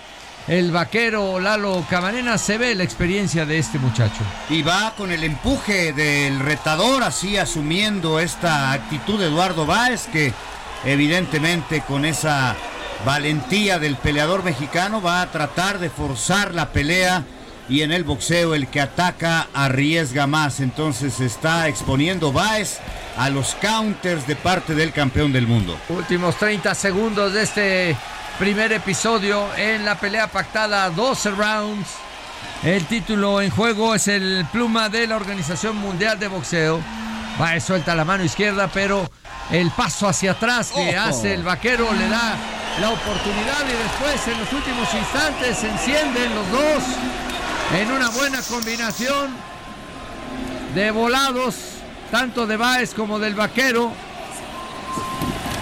[0.49, 2.37] el vaquero Lalo Camarena.
[2.37, 4.21] Se ve la experiencia de este muchacho.
[4.49, 10.33] Y va con el empuje del retador, así asumiendo esta actitud de Eduardo Báez, que
[10.83, 12.55] evidentemente con esa
[13.05, 17.23] valentía del peleador mexicano, va a tratar de forzar la pelea
[17.69, 20.59] y en el boxeo el que ataca arriesga más.
[20.59, 22.79] Entonces se está exponiendo Baez
[23.17, 25.77] a los counters de parte del campeón del mundo.
[25.89, 27.95] Últimos 30 segundos de este
[28.39, 31.89] primer episodio en la pelea pactada, 12 rounds.
[32.63, 36.79] El título en juego es el pluma de la Organización Mundial de Boxeo.
[37.37, 39.11] Baez suelta la mano izquierda, pero
[39.51, 42.37] el paso hacia atrás que hace el vaquero le da
[42.79, 46.83] la oportunidad y después en los últimos instantes se encienden los dos
[47.77, 49.31] en una buena combinación
[50.73, 51.55] de volados,
[52.09, 53.91] tanto de Baez como del vaquero,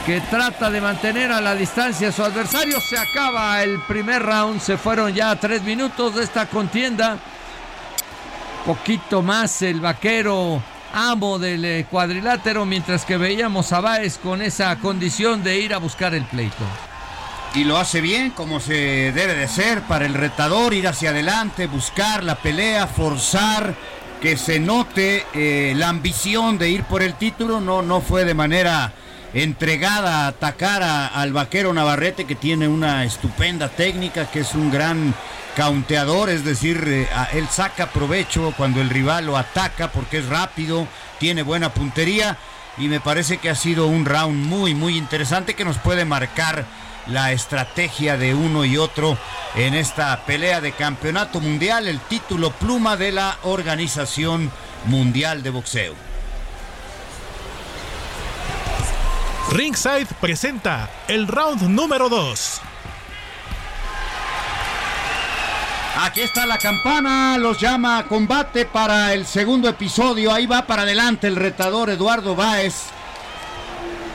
[0.07, 2.79] que trata de mantener a la distancia a su adversario.
[2.79, 7.17] Se acaba el primer round, se fueron ya tres minutos de esta contienda.
[8.65, 10.63] Poquito más el vaquero
[10.93, 15.77] amo del eh, cuadrilátero, mientras que veíamos a Baez con esa condición de ir a
[15.77, 16.63] buscar el pleito.
[17.53, 21.67] Y lo hace bien, como se debe de ser para el retador, ir hacia adelante,
[21.67, 23.75] buscar la pelea, forzar,
[24.21, 27.59] que se note eh, la ambición de ir por el título.
[27.59, 28.93] No, no fue de manera
[29.33, 35.13] entregada a atacar al vaquero Navarrete, que tiene una estupenda técnica, que es un gran
[35.55, 40.87] caunteador, es decir, eh, él saca provecho cuando el rival lo ataca porque es rápido,
[41.19, 42.37] tiene buena puntería
[42.77, 46.65] y me parece que ha sido un round muy, muy interesante que nos puede marcar
[47.07, 49.17] la estrategia de uno y otro
[49.55, 54.51] en esta pelea de campeonato mundial, el título pluma de la Organización
[54.85, 56.06] Mundial de Boxeo.
[59.49, 62.61] Ringside presenta el round número 2.
[65.99, 70.33] Aquí está la campana, los llama a combate para el segundo episodio.
[70.33, 72.87] Ahí va para adelante el retador Eduardo Báez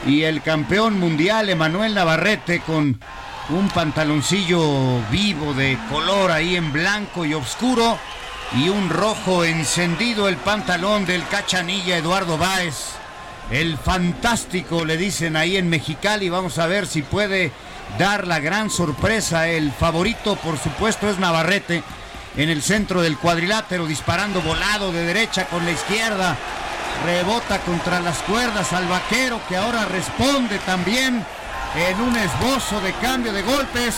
[0.06, 3.00] y el campeón mundial Emanuel Navarrete con
[3.48, 7.98] un pantaloncillo vivo de color ahí en blanco y oscuro
[8.54, 13.01] y un rojo encendido el pantalón del cachanilla Eduardo Báez.
[13.50, 16.28] El fantástico le dicen ahí en Mexicali.
[16.28, 17.52] Vamos a ver si puede
[17.98, 19.48] dar la gran sorpresa.
[19.48, 21.82] El favorito, por supuesto, es Navarrete
[22.36, 26.36] en el centro del cuadrilátero, disparando volado de derecha con la izquierda.
[27.04, 31.24] Rebota contra las cuerdas al vaquero que ahora responde también
[31.74, 33.96] en un esbozo de cambio de golpes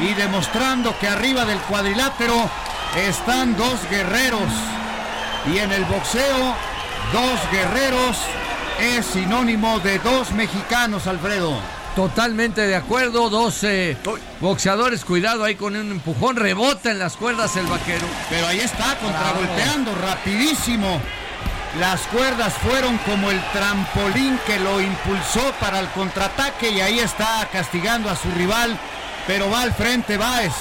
[0.00, 2.48] y demostrando que arriba del cuadrilátero
[2.96, 4.50] están dos guerreros.
[5.52, 6.54] Y en el boxeo,
[7.12, 8.16] dos guerreros
[8.80, 11.58] es sinónimo de dos mexicanos, Alfredo.
[11.96, 13.96] Totalmente de acuerdo, 12
[14.40, 18.06] boxeadores, cuidado ahí con un empujón, rebota en las cuerdas el vaquero.
[18.30, 21.00] Pero ahí está, contragolpeando rapidísimo.
[21.80, 27.48] Las cuerdas fueron como el trampolín que lo impulsó para el contraataque y ahí está
[27.52, 28.78] castigando a su rival,
[29.26, 30.54] pero va al frente Báez.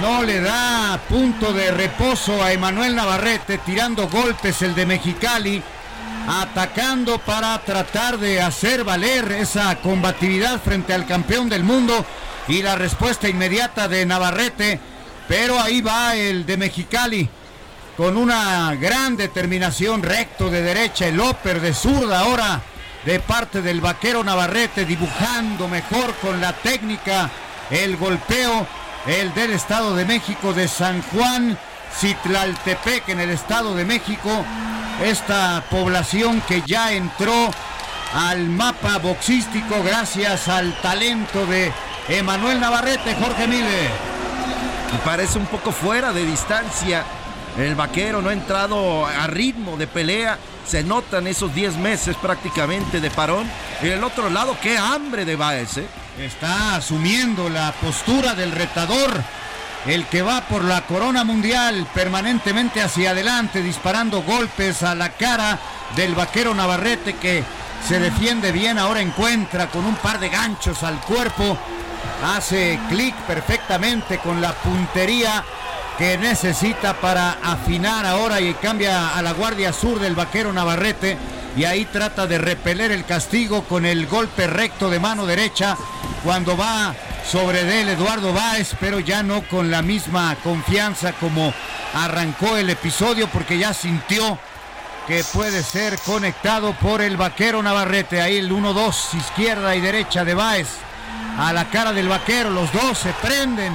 [0.00, 5.62] No le da punto de reposo a Emanuel Navarrete, tirando golpes el de Mexicali
[6.28, 12.04] atacando para tratar de hacer valer esa combatividad frente al campeón del mundo
[12.48, 14.78] y la respuesta inmediata de Navarrete,
[15.26, 17.28] pero ahí va el de Mexicali
[17.96, 22.60] con una gran determinación recto de derecha, el óper de zurda ahora
[23.06, 27.30] de parte del vaquero Navarrete dibujando mejor con la técnica
[27.70, 28.66] el golpeo,
[29.06, 31.58] el del Estado de México de San Juan,
[31.98, 34.44] Citlaltepec en el Estado de México
[35.02, 37.50] esta población que ya entró
[38.14, 41.72] al mapa boxístico gracias al talento de
[42.08, 43.88] Emanuel Navarrete, Jorge Mille.
[44.92, 47.04] Me parece un poco fuera de distancia.
[47.58, 50.38] El vaquero no ha entrado a ritmo de pelea.
[50.66, 53.48] Se notan esos 10 meses prácticamente de parón.
[53.82, 55.78] Y el otro lado, qué hambre de Baez.
[55.78, 55.86] ¿eh?
[56.18, 59.10] Está asumiendo la postura del retador
[59.86, 65.58] el que va por la corona mundial permanentemente hacia adelante, disparando golpes a la cara
[65.96, 67.42] del vaquero Navarrete que
[67.86, 71.56] se defiende bien, ahora encuentra con un par de ganchos al cuerpo,
[72.24, 75.44] hace clic perfectamente con la puntería
[75.96, 81.16] que necesita para afinar ahora y cambia a la guardia sur del vaquero Navarrete
[81.56, 85.76] y ahí trata de repeler el castigo con el golpe recto de mano derecha
[86.22, 86.94] cuando va
[87.30, 91.52] sobre él Eduardo Báez, pero ya no con la misma confianza como
[91.92, 94.38] arrancó el episodio porque ya sintió
[95.06, 98.22] que puede ser conectado por el vaquero Navarrete.
[98.22, 100.68] Ahí el 1-2, izquierda y derecha de Báez.
[101.38, 103.72] A la cara del vaquero, los dos se prenden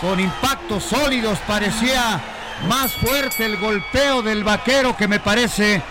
[0.00, 1.38] con impactos sólidos.
[1.46, 2.20] Parecía
[2.68, 5.82] más fuerte el golpeo del vaquero que me parece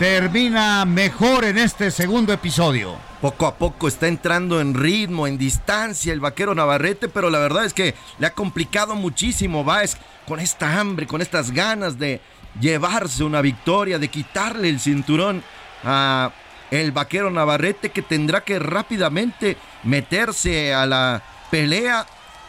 [0.00, 3.05] termina mejor en este segundo episodio.
[3.20, 7.64] Poco a poco está entrando en ritmo, en distancia el vaquero Navarrete, pero la verdad
[7.64, 12.20] es que le ha complicado muchísimo Baez con esta hambre, con estas ganas de
[12.60, 15.42] llevarse una victoria, de quitarle el cinturón
[15.84, 16.30] a
[16.70, 22.06] el vaquero Navarrete que tendrá que rápidamente meterse a la pelea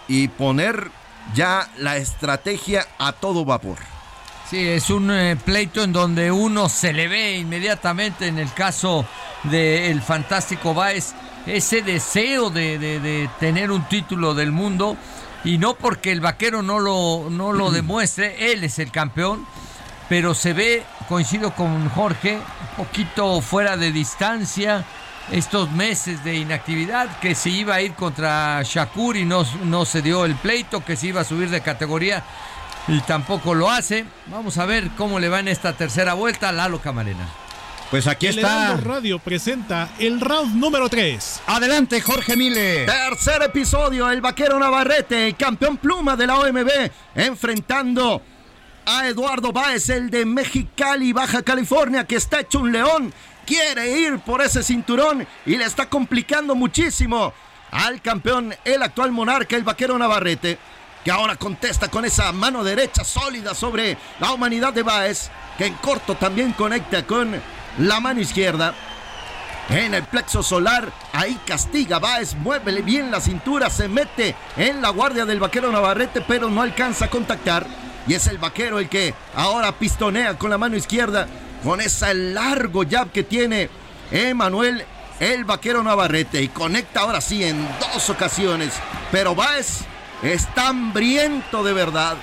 [0.08, 0.90] y poner
[1.36, 3.97] ya la estrategia a todo vapor.
[4.50, 9.06] Sí, es un eh, pleito en donde uno se le ve inmediatamente en el caso
[9.44, 11.14] del fantástico Baez
[11.46, 14.96] ese deseo de, tener un título del mundo
[15.44, 19.46] y no porque el vaquero no lo, no lo demuestre, él es el campeón,
[20.08, 24.86] pero se ve, coincido con Jorge, un poquito fuera de distancia
[25.30, 30.02] estos meses de inactividad, que se iba a ir contra Shakur y no, no se
[30.02, 32.24] dio el pleito, que se iba a subir de categoría
[32.88, 34.06] y tampoco lo hace.
[34.28, 37.28] Vamos a ver cómo le va en esta tercera vuelta a Lalo Camarena.
[37.92, 38.76] Pues aquí el está.
[38.78, 41.42] Radio presenta el round número 3.
[41.48, 42.86] Adelante, Jorge Mile.
[42.86, 46.70] Tercer episodio, el vaquero Navarrete, campeón pluma de la OMB,
[47.16, 48.22] enfrentando
[48.86, 53.14] a Eduardo Báez, el de Mexicali, Baja California, que está hecho un león.
[53.46, 57.34] Quiere ir por ese cinturón y le está complicando muchísimo
[57.72, 60.58] al campeón, el actual monarca, el vaquero Navarrete
[61.08, 65.74] que ahora contesta con esa mano derecha sólida sobre la humanidad de Baez, que en
[65.76, 67.34] corto también conecta con
[67.78, 68.74] la mano izquierda.
[69.70, 74.90] En el plexo solar, ahí castiga Baez, muévele bien la cintura, se mete en la
[74.90, 77.66] guardia del vaquero Navarrete, pero no alcanza a contactar.
[78.06, 81.26] Y es el vaquero el que ahora pistonea con la mano izquierda,
[81.64, 83.70] con ese largo jab que tiene
[84.12, 84.84] Emanuel,
[85.22, 88.74] el vaquero Navarrete, y conecta ahora sí en dos ocasiones.
[89.10, 89.86] Pero Baez
[90.22, 92.18] Está hambriento de verdad.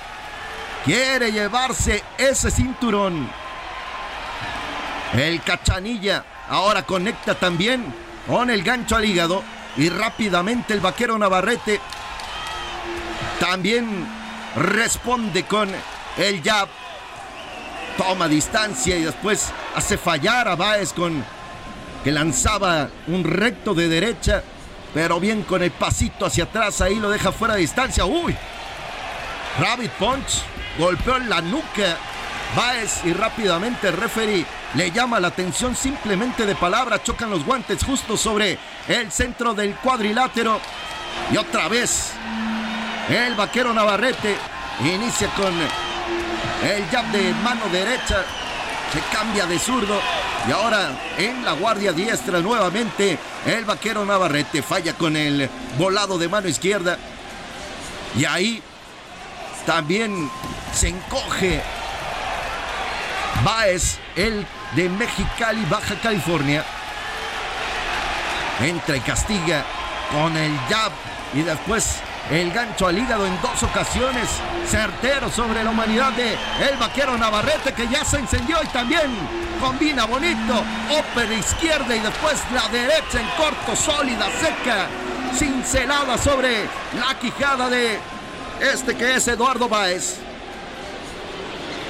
[0.83, 3.29] Quiere llevarse ese cinturón.
[5.13, 7.85] El cachanilla ahora conecta también
[8.27, 9.43] con el gancho al hígado.
[9.77, 11.81] Y rápidamente el vaquero Navarrete
[13.39, 14.07] también
[14.55, 15.69] responde con
[16.17, 16.67] el jab.
[17.97, 21.23] Toma distancia y después hace fallar a Baez con
[22.03, 24.43] que lanzaba un recto de derecha
[24.95, 28.05] pero bien con el pasito hacia atrás, ahí lo deja fuera de distancia.
[28.05, 28.33] ¡Uy!
[29.59, 30.41] Rabbit Punch
[30.79, 31.97] golpeó en la nuca.
[32.55, 37.03] Baez y rápidamente el referee le llama la atención simplemente de palabra.
[37.03, 38.57] Chocan los guantes justo sobre
[38.87, 40.61] el centro del cuadrilátero.
[41.29, 42.13] Y otra vez
[43.09, 44.37] el vaquero Navarrete
[44.79, 45.53] inicia con
[46.63, 48.23] el jab de mano derecha.
[48.95, 49.99] Se cambia de zurdo
[50.47, 56.29] y ahora en la guardia diestra nuevamente el vaquero Navarrete falla con el volado de
[56.29, 56.97] mano izquierda.
[58.17, 58.63] Y ahí
[59.65, 60.31] también
[60.73, 61.61] se encoge
[63.43, 64.47] Baez, el
[64.77, 66.63] de Mexicali, Baja California.
[68.61, 69.65] Entra y castiga
[70.09, 70.93] con el jab
[71.33, 71.97] y después
[72.31, 74.29] el gancho al hígado en dos ocasiones.
[74.67, 79.11] Certero sobre la humanidad de el vaquero Navarrete que ya se encendió y también
[79.59, 80.63] combina bonito.
[80.99, 84.87] Upper izquierda y después la derecha en corto, sólida, seca.
[85.37, 86.63] Cincelada sobre
[86.99, 87.99] la quijada de
[88.61, 90.17] este que es Eduardo Báez.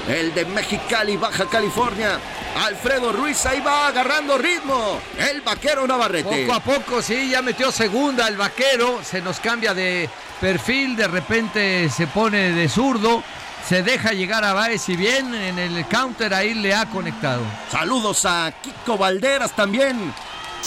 [0.08, 2.18] El de Mexicali, Baja California.
[2.64, 5.00] Alfredo Ruiz ahí va agarrando ritmo.
[5.18, 6.46] El vaquero Navarrete.
[6.46, 9.00] Poco a poco, sí, ya metió segunda el vaquero.
[9.04, 10.08] Se nos cambia de
[10.40, 13.22] perfil, de repente se pone de zurdo.
[13.68, 17.42] Se deja llegar a Baez y bien en el counter ahí le ha conectado.
[17.70, 20.12] Saludos a Kiko Valderas también.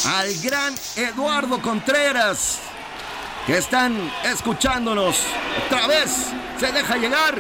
[0.06, 2.60] Al gran Eduardo Contreras.
[3.48, 5.22] Que están escuchándonos.
[5.66, 6.12] Otra vez
[6.60, 7.36] se deja llegar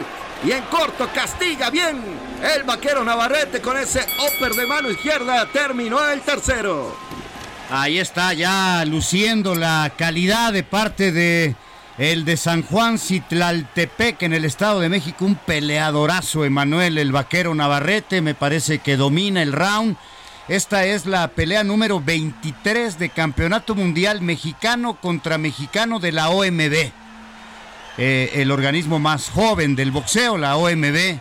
[0.45, 2.01] y en corto castiga bien
[2.41, 5.45] el vaquero Navarrete con ese upper de mano izquierda.
[5.51, 6.95] Terminó el tercero.
[7.69, 11.55] Ahí está ya luciendo la calidad de parte de
[11.99, 15.25] el de San Juan Citlaltepec en el Estado de México.
[15.25, 18.21] Un peleadorazo, Emanuel, el vaquero Navarrete.
[18.21, 19.97] Me parece que domina el round.
[20.47, 26.91] Esta es la pelea número 23 de Campeonato Mundial Mexicano contra Mexicano de la OMB.
[27.97, 31.19] Eh, el organismo más joven del boxeo, la OMB.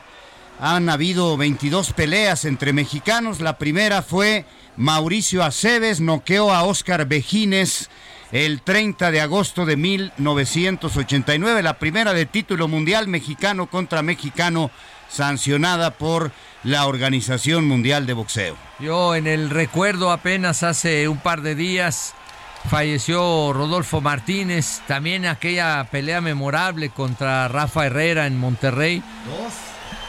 [0.60, 3.40] Han habido 22 peleas entre mexicanos.
[3.40, 4.44] La primera fue
[4.76, 7.90] Mauricio Aceves, noqueó a Oscar Bejines
[8.32, 14.70] el 30 de agosto de 1989, la primera de título mundial mexicano contra mexicano
[15.08, 16.32] sancionada por
[16.64, 18.56] la Organización Mundial de Boxeo.
[18.78, 22.14] Yo en el recuerdo apenas hace un par de días
[22.68, 29.02] falleció Rodolfo Martínez, también aquella pelea memorable contra Rafa Herrera en Monterrey.
[29.26, 29.52] Dos.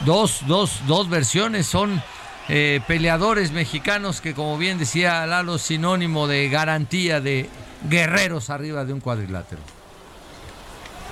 [0.04, 2.02] Dos, dos, dos versiones son
[2.48, 7.48] eh, peleadores mexicanos que, como bien decía Lalo, sinónimo de garantía de
[7.88, 9.60] guerreros arriba de un cuadrilátero.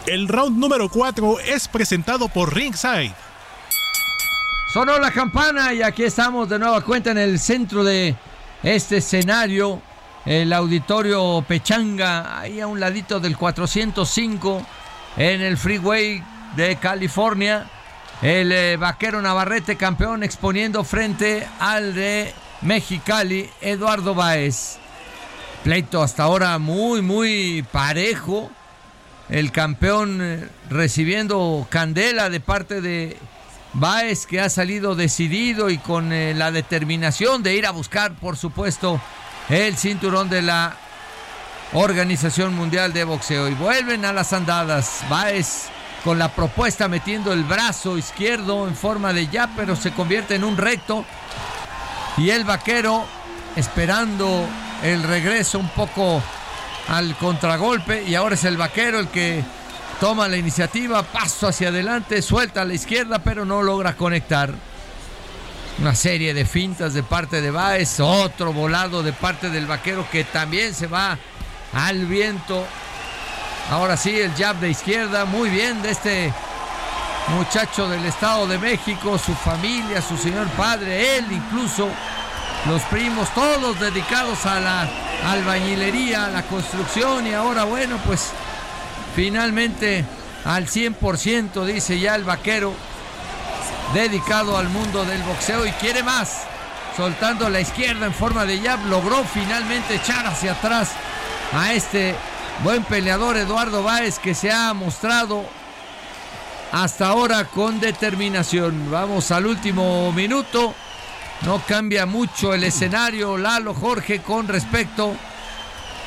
[0.07, 3.15] El round número 4 es presentado por Ringside.
[4.73, 8.15] Sonó la campana y aquí estamos de nueva cuenta en el centro de
[8.63, 9.83] este escenario.
[10.25, 14.67] El auditorio Pechanga, ahí a un ladito del 405,
[15.17, 16.23] en el freeway
[16.57, 17.67] de California.
[18.21, 24.79] El eh, vaquero Navarrete campeón exponiendo frente al de Mexicali, Eduardo Baez.
[25.69, 28.51] Pleito hasta ahora muy, muy parejo.
[29.29, 33.19] El campeón eh, recibiendo candela de parte de
[33.75, 38.39] Baez, que ha salido decidido y con eh, la determinación de ir a buscar, por
[38.39, 38.99] supuesto,
[39.51, 40.75] el cinturón de la
[41.75, 43.47] Organización Mundial de Boxeo.
[43.47, 45.03] Y vuelven a las andadas.
[45.11, 45.65] Baez
[46.03, 50.45] con la propuesta metiendo el brazo izquierdo en forma de ya, pero se convierte en
[50.45, 51.05] un recto.
[52.17, 53.05] Y el vaquero
[53.59, 54.47] esperando
[54.83, 56.23] el regreso un poco
[56.89, 58.05] al contragolpe.
[58.05, 59.45] Y ahora es el vaquero el que
[60.01, 64.55] toma la iniciativa, paso hacia adelante, suelta a la izquierda, pero no logra conectar.
[65.81, 70.25] Una serie de fintas de parte de Baez, otro volado de parte del vaquero que
[70.25, 71.17] también se va
[71.73, 72.65] al viento
[73.71, 76.33] Ahora sí, el jab de izquierda, muy bien de este
[77.29, 81.87] muchacho del Estado de México, su familia, su señor padre, él incluso,
[82.67, 84.89] los primos, todos dedicados a la
[85.27, 88.31] albañilería, a la construcción y ahora bueno, pues
[89.15, 90.05] finalmente
[90.45, 92.73] al 100% dice ya el vaquero,
[93.95, 96.43] dedicado al mundo del boxeo y quiere más,
[96.97, 100.91] soltando la izquierda en forma de jab, logró finalmente echar hacia atrás
[101.53, 102.15] a este
[102.65, 105.45] Buen peleador Eduardo Báez que se ha mostrado
[106.73, 108.91] hasta ahora con determinación.
[108.91, 110.75] Vamos al último minuto.
[111.43, 115.15] No cambia mucho el escenario Lalo Jorge con respecto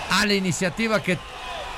[0.09, 1.17] a la iniciativa que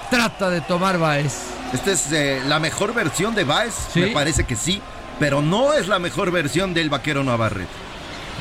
[0.10, 1.34] trata de tomar Báez.
[1.72, 3.74] ¿Esta es eh, la mejor versión de Báez?
[3.96, 4.82] Me parece que sí,
[5.20, 7.70] pero no es la mejor versión del vaquero Navarrete.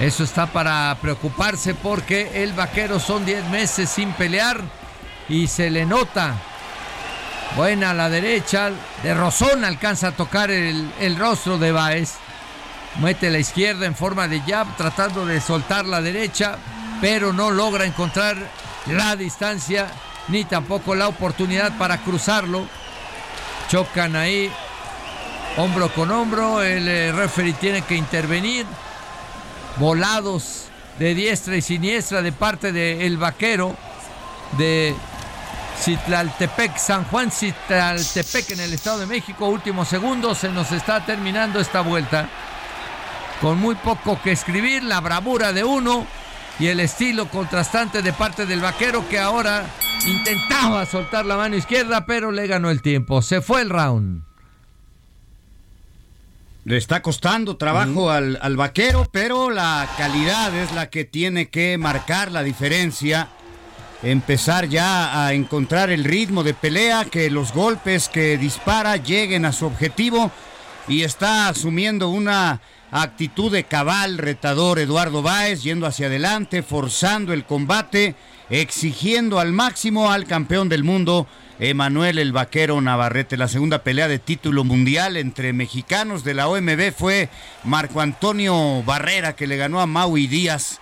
[0.01, 4.61] Eso está para preocuparse porque el vaquero son 10 meses sin pelear
[5.29, 6.35] y se le nota.
[7.57, 8.71] Buena a la derecha,
[9.03, 12.15] de Rosón alcanza a tocar el, rostro de Baez.
[13.01, 16.59] Mete la izquierda en forma de jab, tratando de soltar la derecha,
[17.01, 18.37] pero no logra encontrar
[18.87, 19.89] la distancia
[20.29, 22.67] ni tampoco la oportunidad para cruzarlo.
[23.69, 24.53] Chocan ahí
[25.57, 28.67] hombro con hombro, el eh, referee tiene que intervenir.
[29.77, 30.67] Volados
[30.99, 33.75] de diestra y siniestra de parte del vaquero
[34.59, 34.95] de
[35.81, 39.49] Citlaltepec, San Juan Citlaltepec en el Estado de México.
[39.49, 42.29] Último segundo, se nos está terminando esta vuelta.
[43.43, 46.07] Con muy poco que escribir, la bravura de uno
[46.61, 49.67] y el estilo contrastante de parte del vaquero que ahora
[50.07, 53.21] intentaba soltar la mano izquierda, pero le ganó el tiempo.
[53.21, 54.23] Se fue el round.
[56.65, 61.77] Le está costando trabajo al, al vaquero, pero la calidad es la que tiene que
[61.79, 63.29] marcar la diferencia
[64.05, 69.53] empezar ya a encontrar el ritmo de pelea, que los golpes que dispara lleguen a
[69.53, 70.31] su objetivo
[70.89, 72.61] y está asumiendo una
[72.93, 78.15] actitud de cabal retador Eduardo Báez, yendo hacia adelante, forzando el combate,
[78.51, 81.27] exigiendo al máximo al campeón del mundo,
[81.59, 83.37] Emanuel el Vaquero Navarrete.
[83.37, 87.31] La segunda pelea de título mundial entre mexicanos de la OMB fue
[87.65, 90.79] Marco Antonio Barrera, que le ganó a Maui Díaz.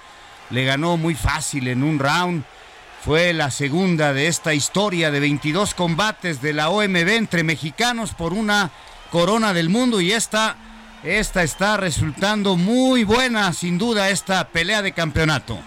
[0.51, 2.45] Le ganó muy fácil en un round
[3.03, 8.35] fue la segunda de esta historia de 22 combates de la OMB entre mexicanos por
[8.35, 8.70] una
[9.11, 10.57] corona del mundo y esta,
[11.02, 15.59] esta está resultando muy buena, sin duda, esta pelea de campeonato.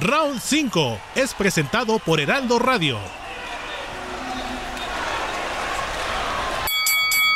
[0.00, 2.98] Round 5 es presentado por Heraldo Radio.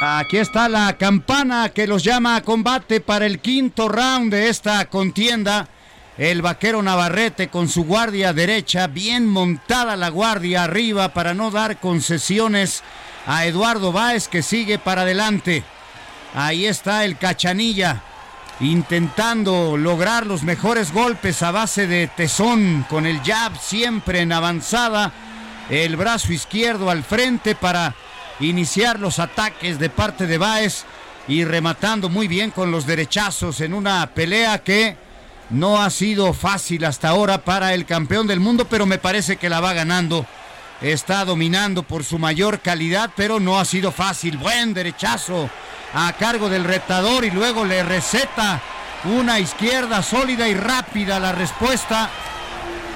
[0.00, 4.84] Aquí está la campana que los llama a combate para el quinto round de esta
[4.88, 5.68] contienda
[6.18, 11.78] el vaquero Navarrete con su guardia derecha, bien montada la guardia arriba para no dar
[11.78, 12.82] concesiones
[13.24, 15.62] a Eduardo Báez que sigue para adelante.
[16.34, 18.02] Ahí está el cachanilla
[18.60, 25.12] intentando lograr los mejores golpes a base de tesón con el jab siempre en avanzada,
[25.70, 27.94] el brazo izquierdo al frente para
[28.40, 30.84] iniciar los ataques de parte de Báez
[31.28, 34.96] y rematando muy bien con los derechazos en una pelea que
[35.50, 39.48] no ha sido fácil hasta ahora para el campeón del mundo, pero me parece que
[39.48, 40.26] la va ganando.
[40.80, 44.36] Está dominando por su mayor calidad, pero no ha sido fácil.
[44.36, 45.50] Buen derechazo
[45.92, 48.60] a cargo del retador y luego le receta
[49.04, 52.10] Una izquierda sólida y rápida la respuesta.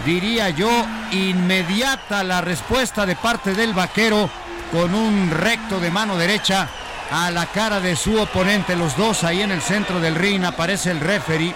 [0.04, 0.70] Diría yo,
[1.12, 4.28] inmediata la respuesta de parte del vaquero
[4.72, 6.68] con un recto de mano derecha
[7.10, 8.74] a la cara de su oponente.
[8.74, 10.44] Los dos ahí en el centro del ring.
[10.44, 11.54] Aparece el referee.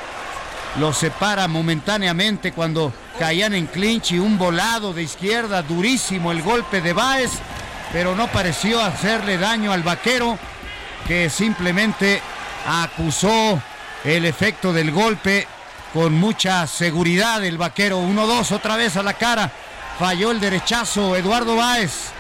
[0.79, 6.81] Los separa momentáneamente cuando caían en clinch y un volado de izquierda durísimo el golpe
[6.81, 7.31] de Baez,
[7.93, 10.39] pero no pareció hacerle daño al vaquero
[11.07, 12.21] que simplemente
[12.67, 13.61] acusó
[14.05, 15.47] el efecto del golpe
[15.93, 18.01] con mucha seguridad el vaquero.
[18.01, 19.51] 1-2 otra vez a la cara.
[19.99, 22.11] Falló el derechazo Eduardo Báez.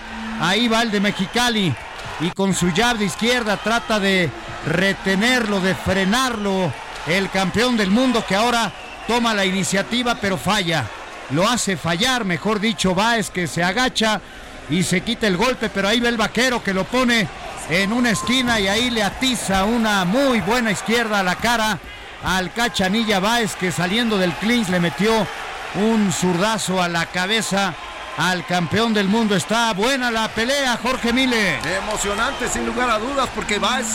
[0.40, 1.74] Ahí va el de Mexicali
[2.20, 4.30] y con su llave de izquierda trata de
[4.66, 6.72] retenerlo, de frenarlo.
[7.06, 8.72] El campeón del mundo que ahora
[9.06, 10.84] toma la iniciativa pero falla.
[11.30, 14.20] Lo hace fallar, mejor dicho, Baez que se agacha
[14.70, 17.26] y se quita el golpe, pero ahí va el vaquero que lo pone
[17.68, 21.78] en una esquina y ahí le atiza una muy buena izquierda a la cara
[22.24, 25.26] al Cachanilla Baez que saliendo del clinch le metió
[25.74, 27.74] un zurdazo a la cabeza
[28.16, 29.36] al campeón del mundo.
[29.36, 31.58] Está buena la pelea, Jorge Mile.
[31.78, 33.86] Emocionante, sin lugar a dudas, porque Baez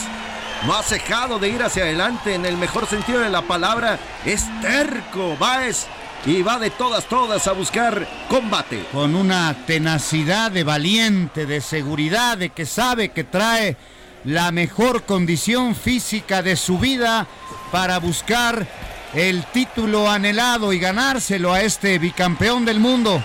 [0.65, 3.99] no ha cejado de ir hacia adelante en el mejor sentido de la palabra.
[4.25, 5.87] Es terco, Baez.
[6.25, 8.85] Y va de todas, todas a buscar combate.
[8.91, 13.75] Con una tenacidad de valiente, de seguridad, de que sabe que trae
[14.23, 17.25] la mejor condición física de su vida
[17.71, 18.67] para buscar
[19.15, 23.23] el título anhelado y ganárselo a este bicampeón del mundo.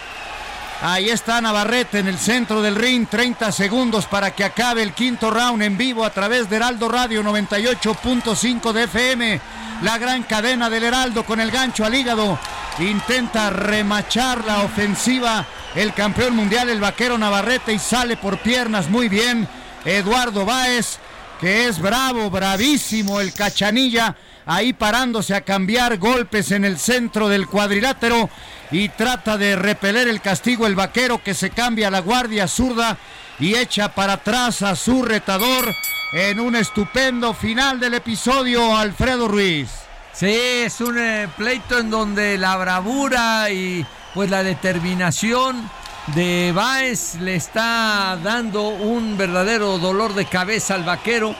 [0.83, 5.31] Ahí está Navarrete en el centro del ring, 30 segundos para que acabe el quinto
[5.31, 9.41] round en vivo a través de Heraldo Radio 98.5 de FM.
[9.83, 12.39] La gran cadena del Heraldo con el gancho al hígado.
[12.79, 19.09] Intenta remachar la ofensiva el campeón mundial, el vaquero Navarrete, y sale por piernas muy
[19.09, 19.49] bien.
[19.85, 20.99] Eduardo Báez,
[21.41, 24.15] que es bravo, bravísimo el cachanilla
[24.47, 28.31] ahí parándose a cambiar golpes en el centro del cuadrilátero
[28.71, 32.97] y trata de repeler el castigo el vaquero que se cambia la guardia zurda
[33.39, 35.75] y echa para atrás a su retador
[36.13, 39.71] en un estupendo final del episodio Alfredo Ruiz.
[40.13, 43.85] Sí, es un eh, pleito en donde la bravura y
[44.15, 45.69] pues la determinación
[46.15, 51.35] de Baez le está dando un verdadero dolor de cabeza al vaquero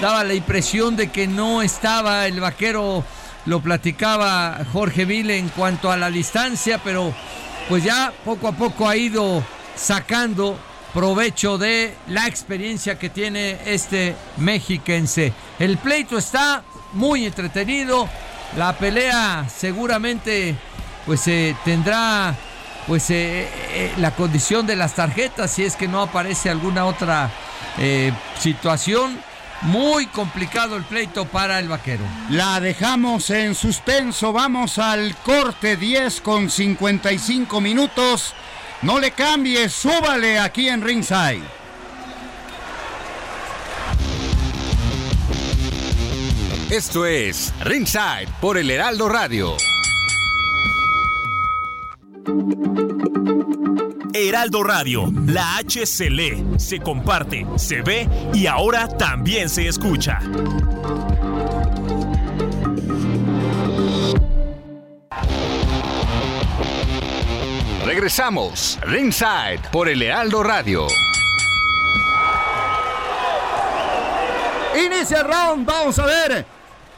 [0.00, 3.04] daba la impresión de que no estaba el vaquero,
[3.46, 7.12] lo platicaba Jorge Vile en cuanto a la distancia, pero
[7.68, 9.42] pues ya poco a poco ha ido
[9.76, 10.58] sacando
[10.92, 15.32] provecho de la experiencia que tiene este mexiquense.
[15.58, 16.62] El pleito está
[16.92, 18.08] muy entretenido,
[18.56, 20.54] la pelea seguramente
[21.04, 22.34] pues eh, tendrá
[22.86, 27.30] pues eh, eh, la condición de las tarjetas si es que no aparece alguna otra
[28.38, 29.18] situación
[29.64, 32.04] muy complicado el pleito para el vaquero.
[32.30, 34.32] La dejamos en suspenso.
[34.32, 38.34] Vamos al corte 10 con 55 minutos.
[38.82, 41.42] No le cambie, súbale aquí en Ringside.
[46.70, 49.56] Esto es Ringside por el Heraldo Radio.
[54.14, 60.20] Heraldo Radio, la H se lee, se comparte, se ve y ahora también se escucha.
[67.84, 70.86] Regresamos, Ringside por el Heraldo Radio.
[74.74, 76.53] Inicia el round, vamos a ver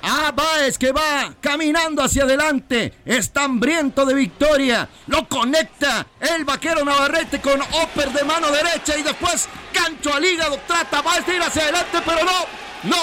[0.09, 2.93] Ah, Baez que va caminando hacia adelante.
[3.05, 4.89] Está hambriento de victoria.
[5.09, 10.61] Lo conecta el vaquero Navarrete con upper de mano derecha y después gancho al hígado.
[10.65, 12.45] Trata Baez de ir hacia adelante, pero no,
[12.85, 13.03] no.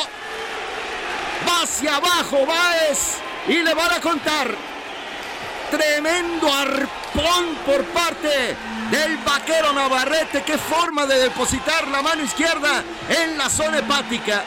[1.45, 3.17] Va hacia abajo Baez
[3.49, 4.55] y le van a contar.
[5.71, 8.55] Tremendo arpón por parte
[8.91, 10.43] del vaquero Navarrete.
[10.43, 14.45] Qué forma de depositar la mano izquierda en la zona hepática.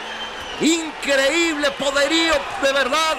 [0.61, 3.17] Increíble poderío, de verdad.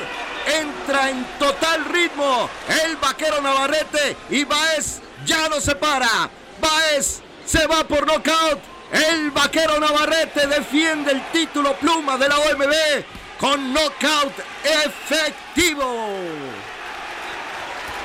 [0.60, 2.48] Entra en total ritmo
[2.84, 6.30] el vaquero Navarrete y Baez ya no se para.
[6.60, 8.58] Baez se va por nocaut.
[8.90, 13.04] El vaquero Navarrete defiende el título pluma de la OMB
[13.38, 14.32] con knockout
[14.64, 16.08] efectivo.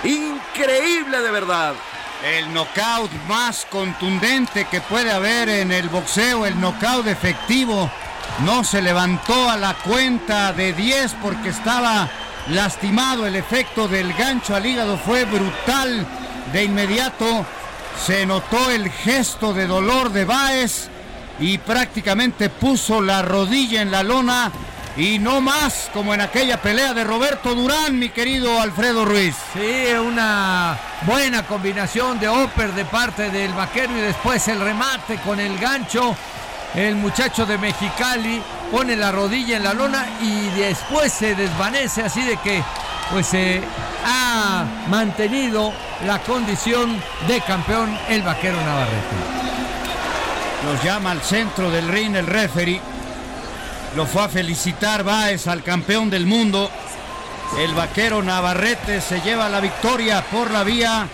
[0.03, 1.73] Increíble de verdad.
[2.23, 7.89] El knockout más contundente que puede haber en el boxeo, el knockout efectivo
[8.39, 12.09] no se levantó a la cuenta de 10 porque estaba
[12.49, 13.25] lastimado.
[13.25, 16.05] El efecto del gancho al hígado fue brutal.
[16.51, 17.45] De inmediato
[18.05, 20.89] se notó el gesto de dolor de Baez
[21.39, 24.51] y prácticamente puso la rodilla en la lona
[24.95, 29.35] y no más como en aquella pelea de Roberto Durán, mi querido Alfredo Ruiz.
[29.53, 35.39] Sí, una buena combinación de upper de parte del vaquero y después el remate con
[35.39, 36.15] el gancho.
[36.75, 38.41] El muchacho de Mexicali
[38.71, 42.63] pone la rodilla en la lona y después se desvanece así de que
[43.11, 43.61] pues se
[44.05, 45.71] ha mantenido
[46.05, 49.15] la condición de campeón el vaquero Navarrete.
[50.65, 52.81] Los llama al centro del ring el referee
[53.95, 56.69] lo fue a felicitar Báez al campeón del mundo.
[57.59, 61.07] El vaquero Navarrete se lleva la victoria por la vía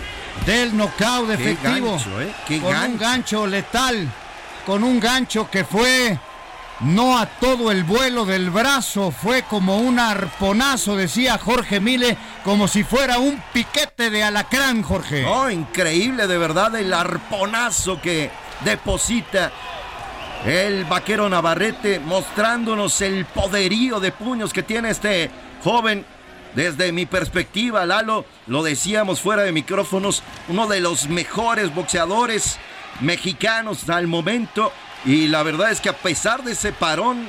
[0.45, 1.97] del knockout efectivo.
[2.21, 2.61] ¿eh?
[2.61, 4.07] con un gancho letal.
[4.69, 6.15] Con un gancho que fue
[6.81, 12.67] no a todo el vuelo del brazo, fue como un arponazo, decía Jorge Mile, como
[12.67, 15.25] si fuera un piquete de alacrán, Jorge.
[15.25, 18.29] Oh, increíble de verdad el arponazo que
[18.63, 19.51] deposita
[20.45, 25.31] el vaquero Navarrete mostrándonos el poderío de puños que tiene este
[25.63, 26.05] joven.
[26.53, 32.59] Desde mi perspectiva, Lalo, lo decíamos fuera de micrófonos, uno de los mejores boxeadores
[33.01, 34.71] mexicanos al momento.
[35.05, 37.27] Y la verdad es que a pesar de ese parón,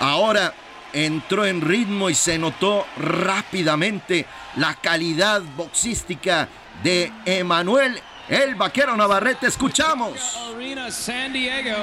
[0.00, 0.54] ahora
[0.92, 4.26] entró en ritmo y se notó rápidamente
[4.56, 6.48] la calidad boxística
[6.82, 10.38] de Emanuel el vaquero Navarrete, escuchamos.
[10.54, 11.76] Arena San Diego.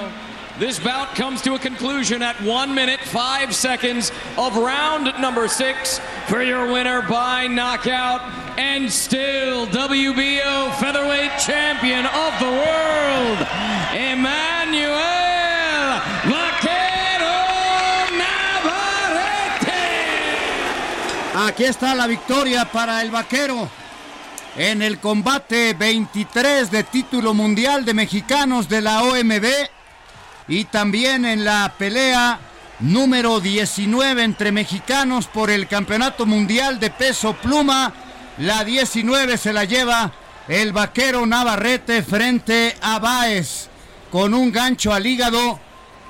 [0.59, 6.01] This bout comes to a conclusion at 1 minute 5 seconds of round number 6
[6.27, 8.19] for your winner by knockout
[8.59, 13.39] and still WBO featherweight champion of the world,
[13.95, 14.99] Emmanuel
[16.27, 17.39] Vaquero
[18.19, 19.79] Navarrete.
[21.35, 23.69] Aquí está la victoria para el vaquero
[24.57, 29.78] en el combate 23 de título mundial de mexicanos de la OMB
[30.49, 32.39] y también en la pelea
[32.79, 37.93] número 19 entre mexicanos por el Campeonato Mundial de Peso Pluma.
[38.39, 40.11] La 19 se la lleva
[40.47, 43.69] el vaquero Navarrete frente a Baez
[44.11, 45.59] con un gancho al hígado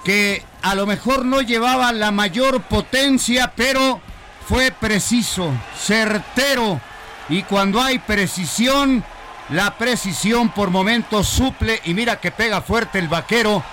[0.05, 3.99] que a lo mejor no llevaba la mayor potencia, pero
[4.47, 6.79] fue preciso, certero
[7.27, 9.03] y cuando hay precisión,
[9.49, 13.63] la precisión por momentos suple y mira que pega fuerte el vaquero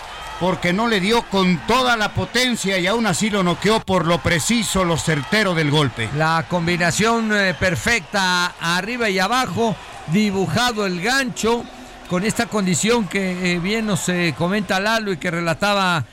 [0.40, 4.18] porque no le dio con toda la potencia y aún así lo noqueó por lo
[4.18, 6.08] preciso, lo certero del golpe.
[6.16, 9.74] La combinación eh, perfecta arriba y abajo,
[10.08, 11.64] dibujado el gancho
[12.10, 16.04] con esta condición que eh, bien nos eh, comenta Lalo y que relataba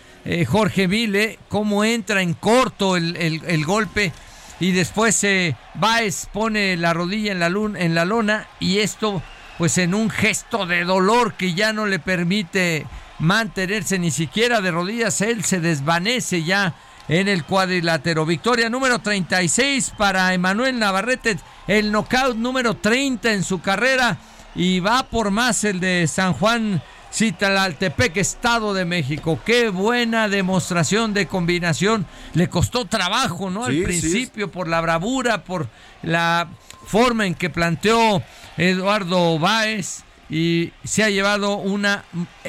[0.48, 4.14] Jorge Vile, cómo entra en corto el, el golpe
[4.58, 5.26] y después
[5.74, 9.22] Baez pone la rodilla en la, luna, en la lona y esto
[9.58, 12.86] pues en un gesto de dolor que ya no le permite
[13.20, 16.76] mantenerse ni siquiera de rodillas, él se desvanece ya
[17.08, 18.26] en el cuadrilátero.
[18.26, 21.38] Victoria número 36 para Emanuel Navarrete,
[21.68, 24.18] el knockout número 30 en su carrera
[24.56, 26.82] y va por más el de San Juan
[27.14, 29.40] Citaltepec, Estado de México.
[29.46, 32.08] Qué buena demostración de combinación.
[32.34, 33.66] Le costó trabajo, ¿no?
[33.66, 35.68] Al principio, por la bravura, por
[36.02, 36.48] la
[36.88, 38.24] forma en que planteó
[38.58, 40.04] Eduardo Báez
[40.34, 42.06] y se ha llevado una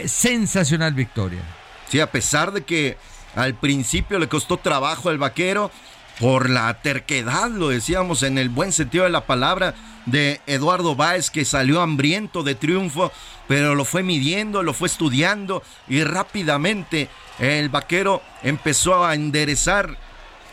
[0.06, 1.42] sensacional victoria.
[1.90, 2.96] Sí, a pesar de que
[3.34, 5.70] al principio le costó trabajo al vaquero,
[6.18, 9.74] por la terquedad, lo decíamos en el buen sentido de la palabra,
[10.06, 13.12] de Eduardo Báez, que salió hambriento de triunfo,
[13.48, 19.98] pero lo fue midiendo, lo fue estudiando y rápidamente el vaquero empezó a enderezar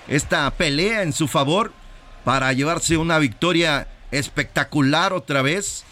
[0.09, 1.71] esta pelea en su favor
[2.25, 5.85] para llevarse una victoria espectacular otra vez.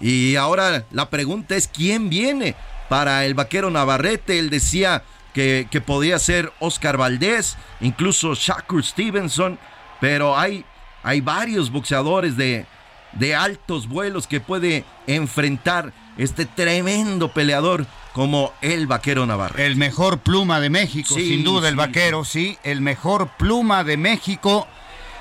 [0.00, 2.54] Y ahora la pregunta es, ¿quién viene
[2.88, 4.38] para el vaquero Navarrete?
[4.38, 5.02] Él decía
[5.32, 9.58] que, que podía ser Oscar Valdés, incluso Shakur Stevenson,
[10.00, 10.64] pero hay,
[11.02, 12.66] hay varios boxeadores de,
[13.12, 19.58] de altos vuelos que puede enfrentar este tremendo peleador como el vaquero Navarro.
[19.58, 22.58] El mejor pluma de México, sin duda el vaquero, sí.
[22.62, 24.68] el mejor pluma de México.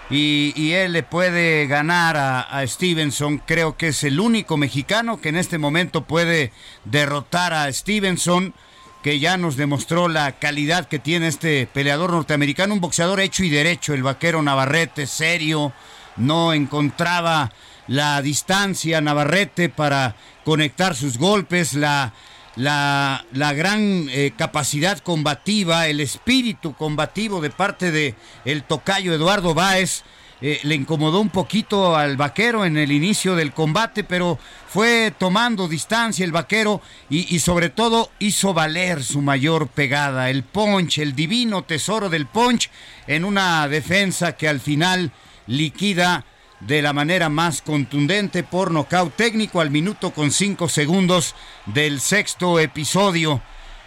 [0.10, 3.40] Y, él le puede ganar a, a, Stevenson.
[3.40, 6.52] Creo que es el único mexicano que en este momento puede
[6.86, 8.54] derrotar a Stevenson,
[9.02, 13.50] que ya nos demostró la calidad que tiene este peleador norteamericano, un boxeador hecho y
[13.50, 15.74] derecho, el vaquero Navarrete, serio,
[16.16, 17.52] no encontraba
[17.88, 20.16] la distancia Navarrete para
[20.46, 22.14] conectar sus golpes, la,
[22.56, 28.16] la, la gran eh, capacidad combativa, el espíritu combativo de parte de
[28.46, 30.04] el tocayo Eduardo Báez.
[30.42, 35.70] eh, le incomodó un poquito al vaquero en el inicio del combate, pero fue tomando
[35.70, 41.16] distancia el vaquero y, y, sobre todo hizo valer su mayor pegada, el punch, el
[41.16, 42.70] divino tesoro del punch
[43.08, 45.12] en una defensa que al final
[45.48, 46.26] liquida
[46.68, 51.36] de la manera más contundente por nocaut técnico al minuto con cinco segundos
[51.66, 53.42] del sexto episodio.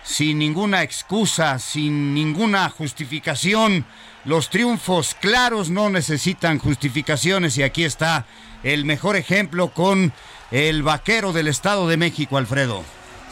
[0.04, 3.86] Sin ninguna excusa, sin ninguna justificación.
[4.24, 8.26] Los triunfos claros no necesitan justificaciones y aquí está
[8.62, 10.12] el mejor ejemplo con
[10.50, 12.84] el vaquero del Estado de México, Alfredo.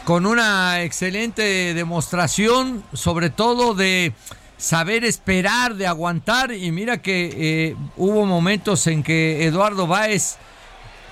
[0.05, 4.13] Con una excelente demostración, sobre todo de
[4.57, 6.53] saber esperar, de aguantar.
[6.53, 10.37] Y mira que eh, hubo momentos en que Eduardo Báez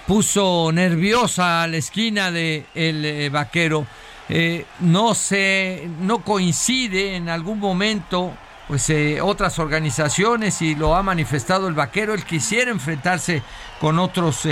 [0.07, 3.87] puso nerviosa a la esquina del de eh, vaquero.
[4.29, 8.33] Eh, no se, no coincide en algún momento
[8.69, 8.91] pues
[9.21, 13.43] otras organizaciones y lo ha manifestado el vaquero, él quisiera enfrentarse
[13.81, 14.49] con otros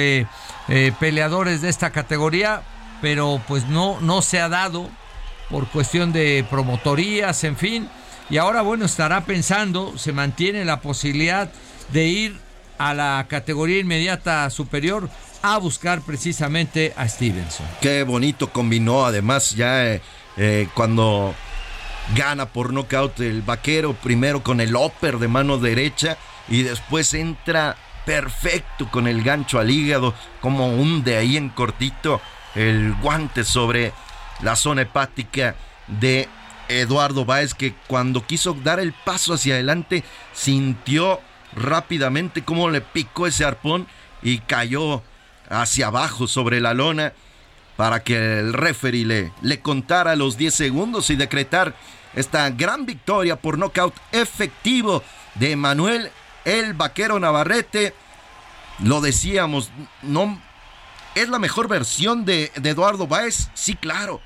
[0.99, 2.61] peleadores de esta categoría,
[3.01, 4.91] pero pues no, no se ha dado
[5.49, 7.89] por cuestión de promotorías, en fin.
[8.31, 11.51] Y ahora, bueno, estará pensando, se mantiene la posibilidad
[11.93, 12.39] de ir
[12.79, 15.11] a la categoría inmediata superior
[15.43, 17.67] a buscar precisamente a Stevenson.
[17.81, 20.01] Qué bonito combinó, además, ya eh,
[20.37, 21.35] eh, cuando
[22.15, 26.17] gana por nocaut el vaquero, primero con el upper de mano derecha
[26.49, 27.77] y después entra
[28.07, 32.21] perfecto con el gancho al hígado, como hunde ahí en cortito
[32.55, 33.93] el guante sobre
[34.41, 35.55] la zona hepática
[35.87, 36.29] de
[36.71, 41.21] Eduardo Báez que cuando quiso dar el paso hacia adelante sintió
[41.55, 43.89] rápidamente cómo le picó ese arpón
[44.23, 45.03] y cayó
[45.49, 47.13] hacia abajo sobre la lona
[47.77, 51.75] para que el referee le, contara los 10 segundos y decretar
[52.15, 55.03] esta gran victoria por nocaut efectivo
[55.35, 56.11] de Manuel
[56.45, 57.95] el Vaquero Navarrete.
[58.81, 59.71] Lo decíamos,
[60.03, 60.41] no
[61.15, 64.21] es la mejor versión de, de Eduardo Báez, sí, claro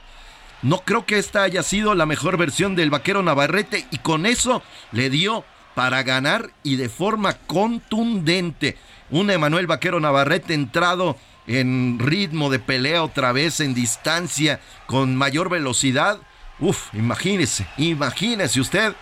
[0.64, 4.62] no creo que esta haya sido la mejor versión del vaquero Navarrete y con eso
[4.92, 8.78] le dio para ganar y de forma contundente.
[9.10, 15.50] Un Emanuel Vaquero Navarrete entrado en ritmo de pelea otra vez en distancia con mayor
[15.50, 16.18] velocidad.
[16.58, 18.94] Uf, imagínese, imagínese usted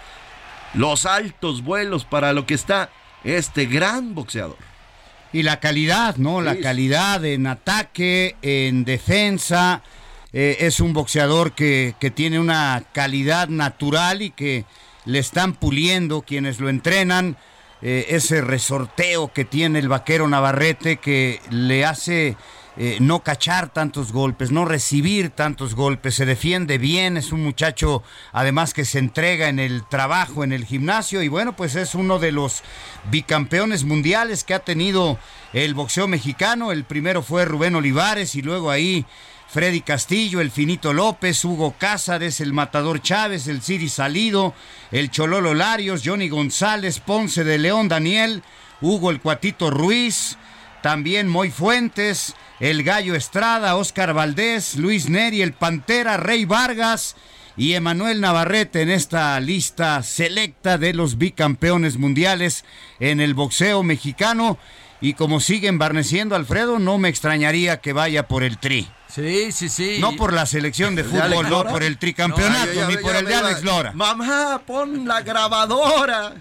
[0.74, 2.90] los altos vuelos para lo que está
[3.22, 4.58] este gran boxeador.
[5.32, 6.40] Y la calidad, ¿no?
[6.40, 9.82] La calidad en ataque, en defensa,
[10.32, 14.64] eh, es un boxeador que, que tiene una calidad natural y que
[15.04, 17.36] le están puliendo quienes lo entrenan.
[17.84, 22.36] Eh, ese resorteo que tiene el vaquero Navarrete que le hace
[22.76, 28.04] eh, no cachar tantos golpes, no recibir tantos golpes, se defiende bien, es un muchacho
[28.32, 32.20] además que se entrega en el trabajo, en el gimnasio y bueno, pues es uno
[32.20, 32.62] de los
[33.10, 35.18] bicampeones mundiales que ha tenido
[35.52, 39.04] el boxeo mexicano, el primero fue Rubén Olivares y luego ahí
[39.52, 44.54] Freddy Castillo, el Finito López, Hugo Cázares, el Matador Chávez, el Siri Salido,
[44.90, 48.42] el Chololo Larios, Johnny González, Ponce de León, Daniel,
[48.80, 50.38] Hugo el Cuatito Ruiz,
[50.80, 57.14] también Moy Fuentes, el Gallo Estrada, Oscar Valdés, Luis Neri, el Pantera, Rey Vargas
[57.54, 62.64] y Emanuel Navarrete en esta lista selecta de los bicampeones mundiales
[63.00, 64.58] en el boxeo mexicano.
[65.02, 68.88] Y como sigue embarneciendo Alfredo, no me extrañaría que vaya por el tri.
[69.08, 69.98] Sí, sí, sí.
[70.00, 73.64] No por la selección de fútbol, no por el tricampeonato, ni por el de Alex
[73.64, 73.92] Lora.
[73.92, 76.32] Mamá, pon la grabadora.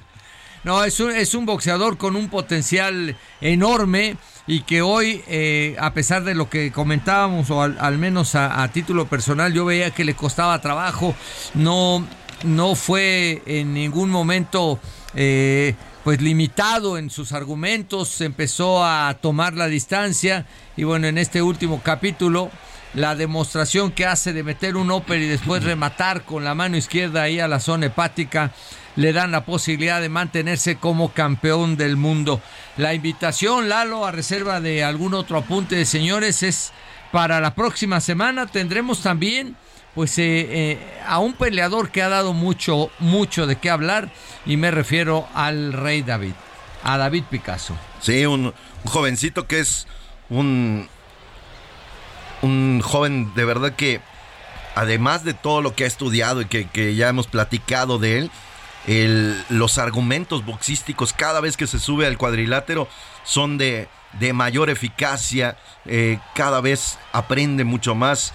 [0.64, 4.16] No, es un, es un boxeador con un potencial enorme
[4.46, 9.08] y que hoy, eh, a pesar de lo que comentábamos, o al, menos a, título
[9.08, 11.16] personal, yo veía que le costaba trabajo,
[11.56, 12.06] no,
[12.44, 14.80] no fue en ningún momento
[15.16, 20.46] eh, pues limitado en sus argumentos, empezó a tomar la distancia
[20.76, 22.50] y bueno, en este último capítulo,
[22.94, 27.24] la demostración que hace de meter un upper y después rematar con la mano izquierda
[27.24, 28.52] ahí a la zona hepática,
[28.96, 32.42] le dan la posibilidad de mantenerse como campeón del mundo.
[32.78, 36.74] La invitación, Lalo, a reserva de algún otro apunte de señores, es
[37.12, 38.48] para la próxima semana.
[38.48, 39.56] Tendremos también
[39.96, 44.10] pues eh, eh, a un peleador que ha dado mucho, mucho de qué hablar
[44.46, 46.34] y me refiero al rey David,
[46.84, 47.76] a David Picasso.
[48.00, 48.54] Sí, un,
[48.86, 49.88] jovencito que es
[50.30, 50.88] un,
[52.42, 54.02] un joven de verdad que
[54.76, 58.32] además de todo lo que ha estudiado y que, ya hemos platicado de él,
[59.50, 62.88] los argumentos boxísticos cada vez que se sube al cuadrilátero
[63.24, 63.88] son de,
[64.20, 68.34] de mayor eficacia, eh, cada vez aprende mucho más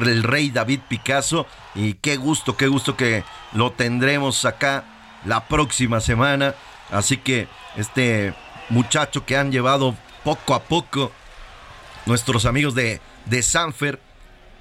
[0.00, 1.46] el rey David Picasso.
[1.74, 4.84] Y qué gusto, qué gusto que lo tendremos acá
[5.24, 6.54] la próxima semana.
[6.90, 8.34] Así que este
[8.68, 9.94] muchacho que han llevado
[10.24, 11.12] poco a poco
[12.06, 14.00] nuestros amigos de, de Sanfer.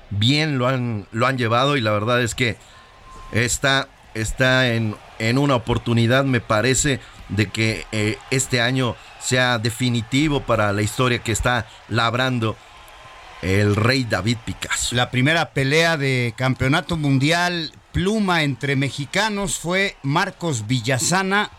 [0.10, 2.58] Bien lo han, lo han llevado y la verdad es que
[3.32, 7.00] está, está en, en una oportunidad, me parece,
[7.30, 12.58] de que eh, este año sea definitivo para la historia que está labrando
[13.42, 14.96] el rey David Picasso.
[14.96, 21.52] La primera pelea de campeonato mundial pluma entre mexicanos fue Marcos Villasana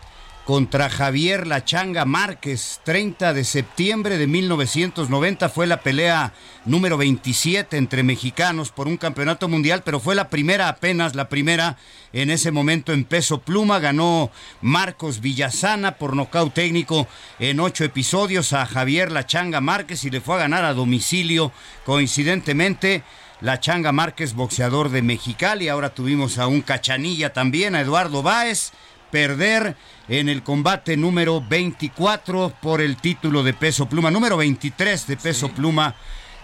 [0.44, 2.80] contra Javier La Changa Márquez.
[2.84, 6.32] 30 de septiembre de 1990 fue la pelea
[6.64, 11.76] número 27 entre mexicanos por un campeonato mundial, pero fue la primera apenas, la primera
[12.12, 13.78] en ese momento en peso pluma.
[13.78, 17.06] Ganó Marcos Villasana por nocaut técnico
[17.38, 21.52] en ocho episodios a Javier La Changa Márquez y le fue a ganar a domicilio
[21.84, 23.02] coincidentemente.
[23.40, 25.68] La Changa Márquez, boxeador de Mexicali.
[25.68, 28.72] Ahora tuvimos a un cachanilla también, a Eduardo Báez
[29.12, 29.76] perder
[30.08, 35.48] en el combate número 24 por el título de peso pluma, número 23 de peso
[35.48, 35.94] pluma.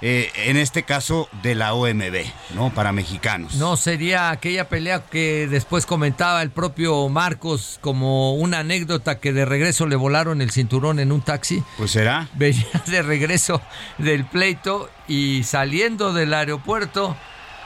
[0.00, 2.24] Eh, en este caso de la OMB,
[2.54, 2.72] ¿no?
[2.72, 3.56] Para mexicanos.
[3.56, 9.44] No, sería aquella pelea que después comentaba el propio Marcos como una anécdota que de
[9.44, 11.64] regreso le volaron el cinturón en un taxi.
[11.76, 12.28] Pues será.
[12.34, 13.60] Venía de regreso
[13.98, 17.16] del pleito y saliendo del aeropuerto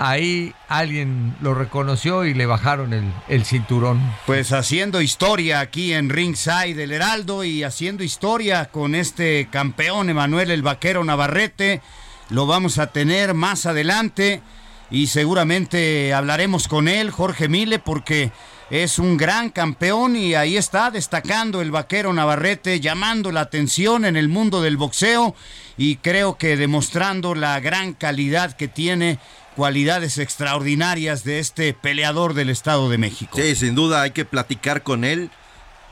[0.03, 4.01] ahí alguien lo reconoció y le bajaron el, cinturón.
[4.27, 10.51] Pues haciendo historia aquí en Ringside del Heraldo y haciendo historia con este campeón Emanuel
[10.51, 11.83] el Vaquero Navarrete.
[12.31, 14.43] Lo vamos a tener más adelante
[14.91, 18.33] y seguramente hablaremos con él, Jorge Mile, porque
[18.71, 24.17] es un gran campeón y ahí está destacando el vaquero Navarrete, llamando la atención en
[24.17, 25.37] el mundo del boxeo
[25.77, 29.19] y creo que demostrando la gran calidad que tiene
[29.57, 33.39] cualidades extraordinarias de este peleador del Estado de México.
[33.41, 35.31] Sí, sin duda hay que platicar con él,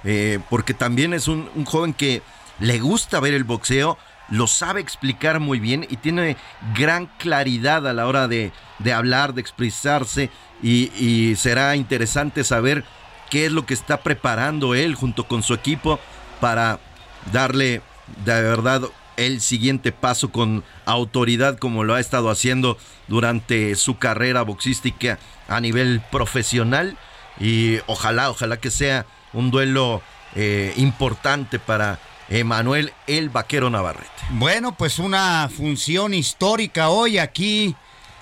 [0.04, 2.22] eh, porque también es un, joven que
[2.58, 6.36] le gusta ver el boxeo, lo sabe explicar muy bien y tiene
[6.74, 8.52] gran claridad a la hora de,
[8.94, 10.30] hablar, de expresarse
[10.62, 12.84] y, y será interesante saber
[13.28, 15.98] qué es lo que está preparando él junto con su equipo
[16.40, 16.78] para
[17.32, 17.82] darle
[18.24, 18.82] de verdad
[19.20, 25.60] el siguiente paso con autoridad como lo ha estado haciendo durante su carrera boxística a
[25.60, 26.96] nivel profesional.
[27.38, 30.02] Y ojalá, ojalá que sea un duelo
[30.34, 34.08] eh, importante para Emanuel el Vaquero Navarrete.
[34.30, 37.76] Bueno, pues una función histórica hoy aquí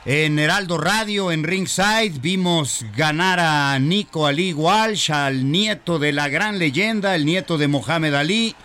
[0.05, 6.29] en Heraldo Radio, en Ringside, vimos ganar a Nico Ali Walsh, al nieto de la
[6.29, 8.57] gran leyenda, el nieto de Mohamed Ali,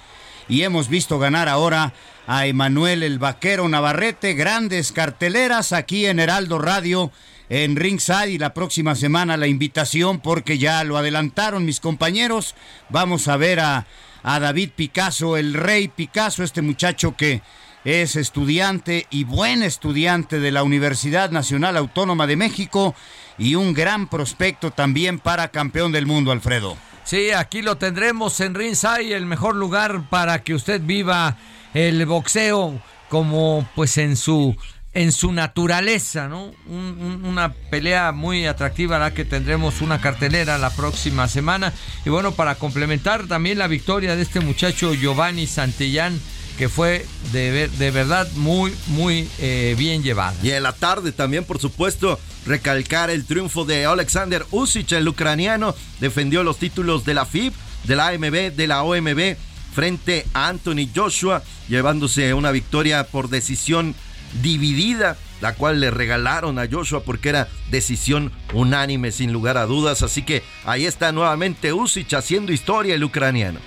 [0.48, 1.94] y hemos visto ganar ahora
[2.28, 4.34] a Emanuel el Vaquero Navarrete.
[4.34, 7.12] Grandes carteleras aquí en Heraldo Radio
[7.50, 12.56] en Ringside y la próxima semana la invitación porque ya lo adelantaron mis compañeros.
[12.90, 13.86] Vamos a ver a,
[14.24, 17.42] a David Picasso, el rey Picasso, este muchacho que
[17.86, 22.96] es estudiante y buen estudiante de la Universidad Nacional Autónoma de México
[23.38, 26.78] y un gran prospecto también para campeón del mundo, Alfredo.
[27.04, 31.36] Sí, aquí lo tendremos en Ringside, el mejor lugar para que usted viva
[31.74, 32.80] el boxeo
[33.10, 34.56] como pues en su
[34.94, 36.52] en su naturaleza, ¿no?
[36.68, 41.74] una pelea muy atractiva la que tendremos una cartelera la próxima semana.
[42.06, 46.20] Y bueno, para complementar también la victoria de este muchacho Giovanni Santillán,
[46.60, 50.36] que fue de, de verdad muy, muy eh, bien llevada.
[50.44, 55.74] Y en la tarde también, por supuesto, recalcar el triunfo de Alexander Usyk, el ucraniano,
[56.02, 57.52] defendió los títulos de la FIB,
[57.86, 59.36] de la AMB, de la OMB
[59.74, 63.96] frente a Anthony Joshua, llevándose una victoria por decisión
[64.42, 70.02] dividida, la cual le regalaron a Joshua porque era decisión unánime sin lugar a dudas.
[70.02, 73.60] Así que ahí está nuevamente Usyk haciendo historia el ucraniano.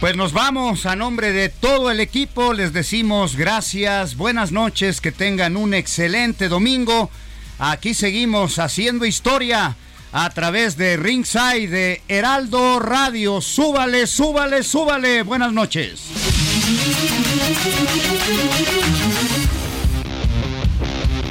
[0.00, 5.12] Pues nos vamos a nombre de todo el equipo, les decimos gracias, buenas noches, que
[5.12, 7.10] tengan un excelente domingo.
[7.58, 9.76] Aquí seguimos haciendo historia
[10.12, 13.40] a través de Ringside de Heraldo Radio.
[13.40, 15.22] Súbale, súbale, súbale.
[15.22, 16.02] Buenas noches.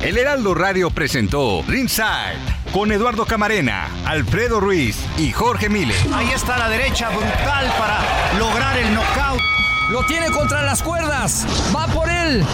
[0.01, 5.95] El Heraldo Radio presentó Ringside con Eduardo Camarena, Alfredo Ruiz y Jorge Mile.
[6.14, 9.41] Ahí está la derecha brutal para lograr el knockout.
[9.89, 11.45] Lo tiene contra las cuerdas.
[11.76, 12.45] Va por él.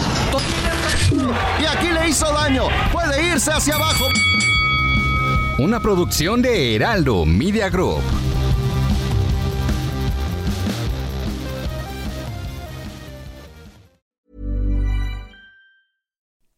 [1.60, 2.64] Y aquí le hizo daño.
[2.92, 4.06] Puede irse hacia abajo.
[5.58, 8.02] Una producción de Heraldo Media Group.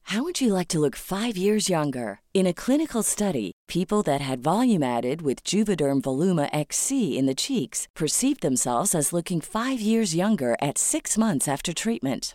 [0.03, 2.23] How would you like to look five years younger?
[2.35, 7.37] In a clinical study, people that had volume added with Juvederm Voluma XC in the
[7.37, 12.35] cheeks perceived themselves as looking five years younger at six months after treatment.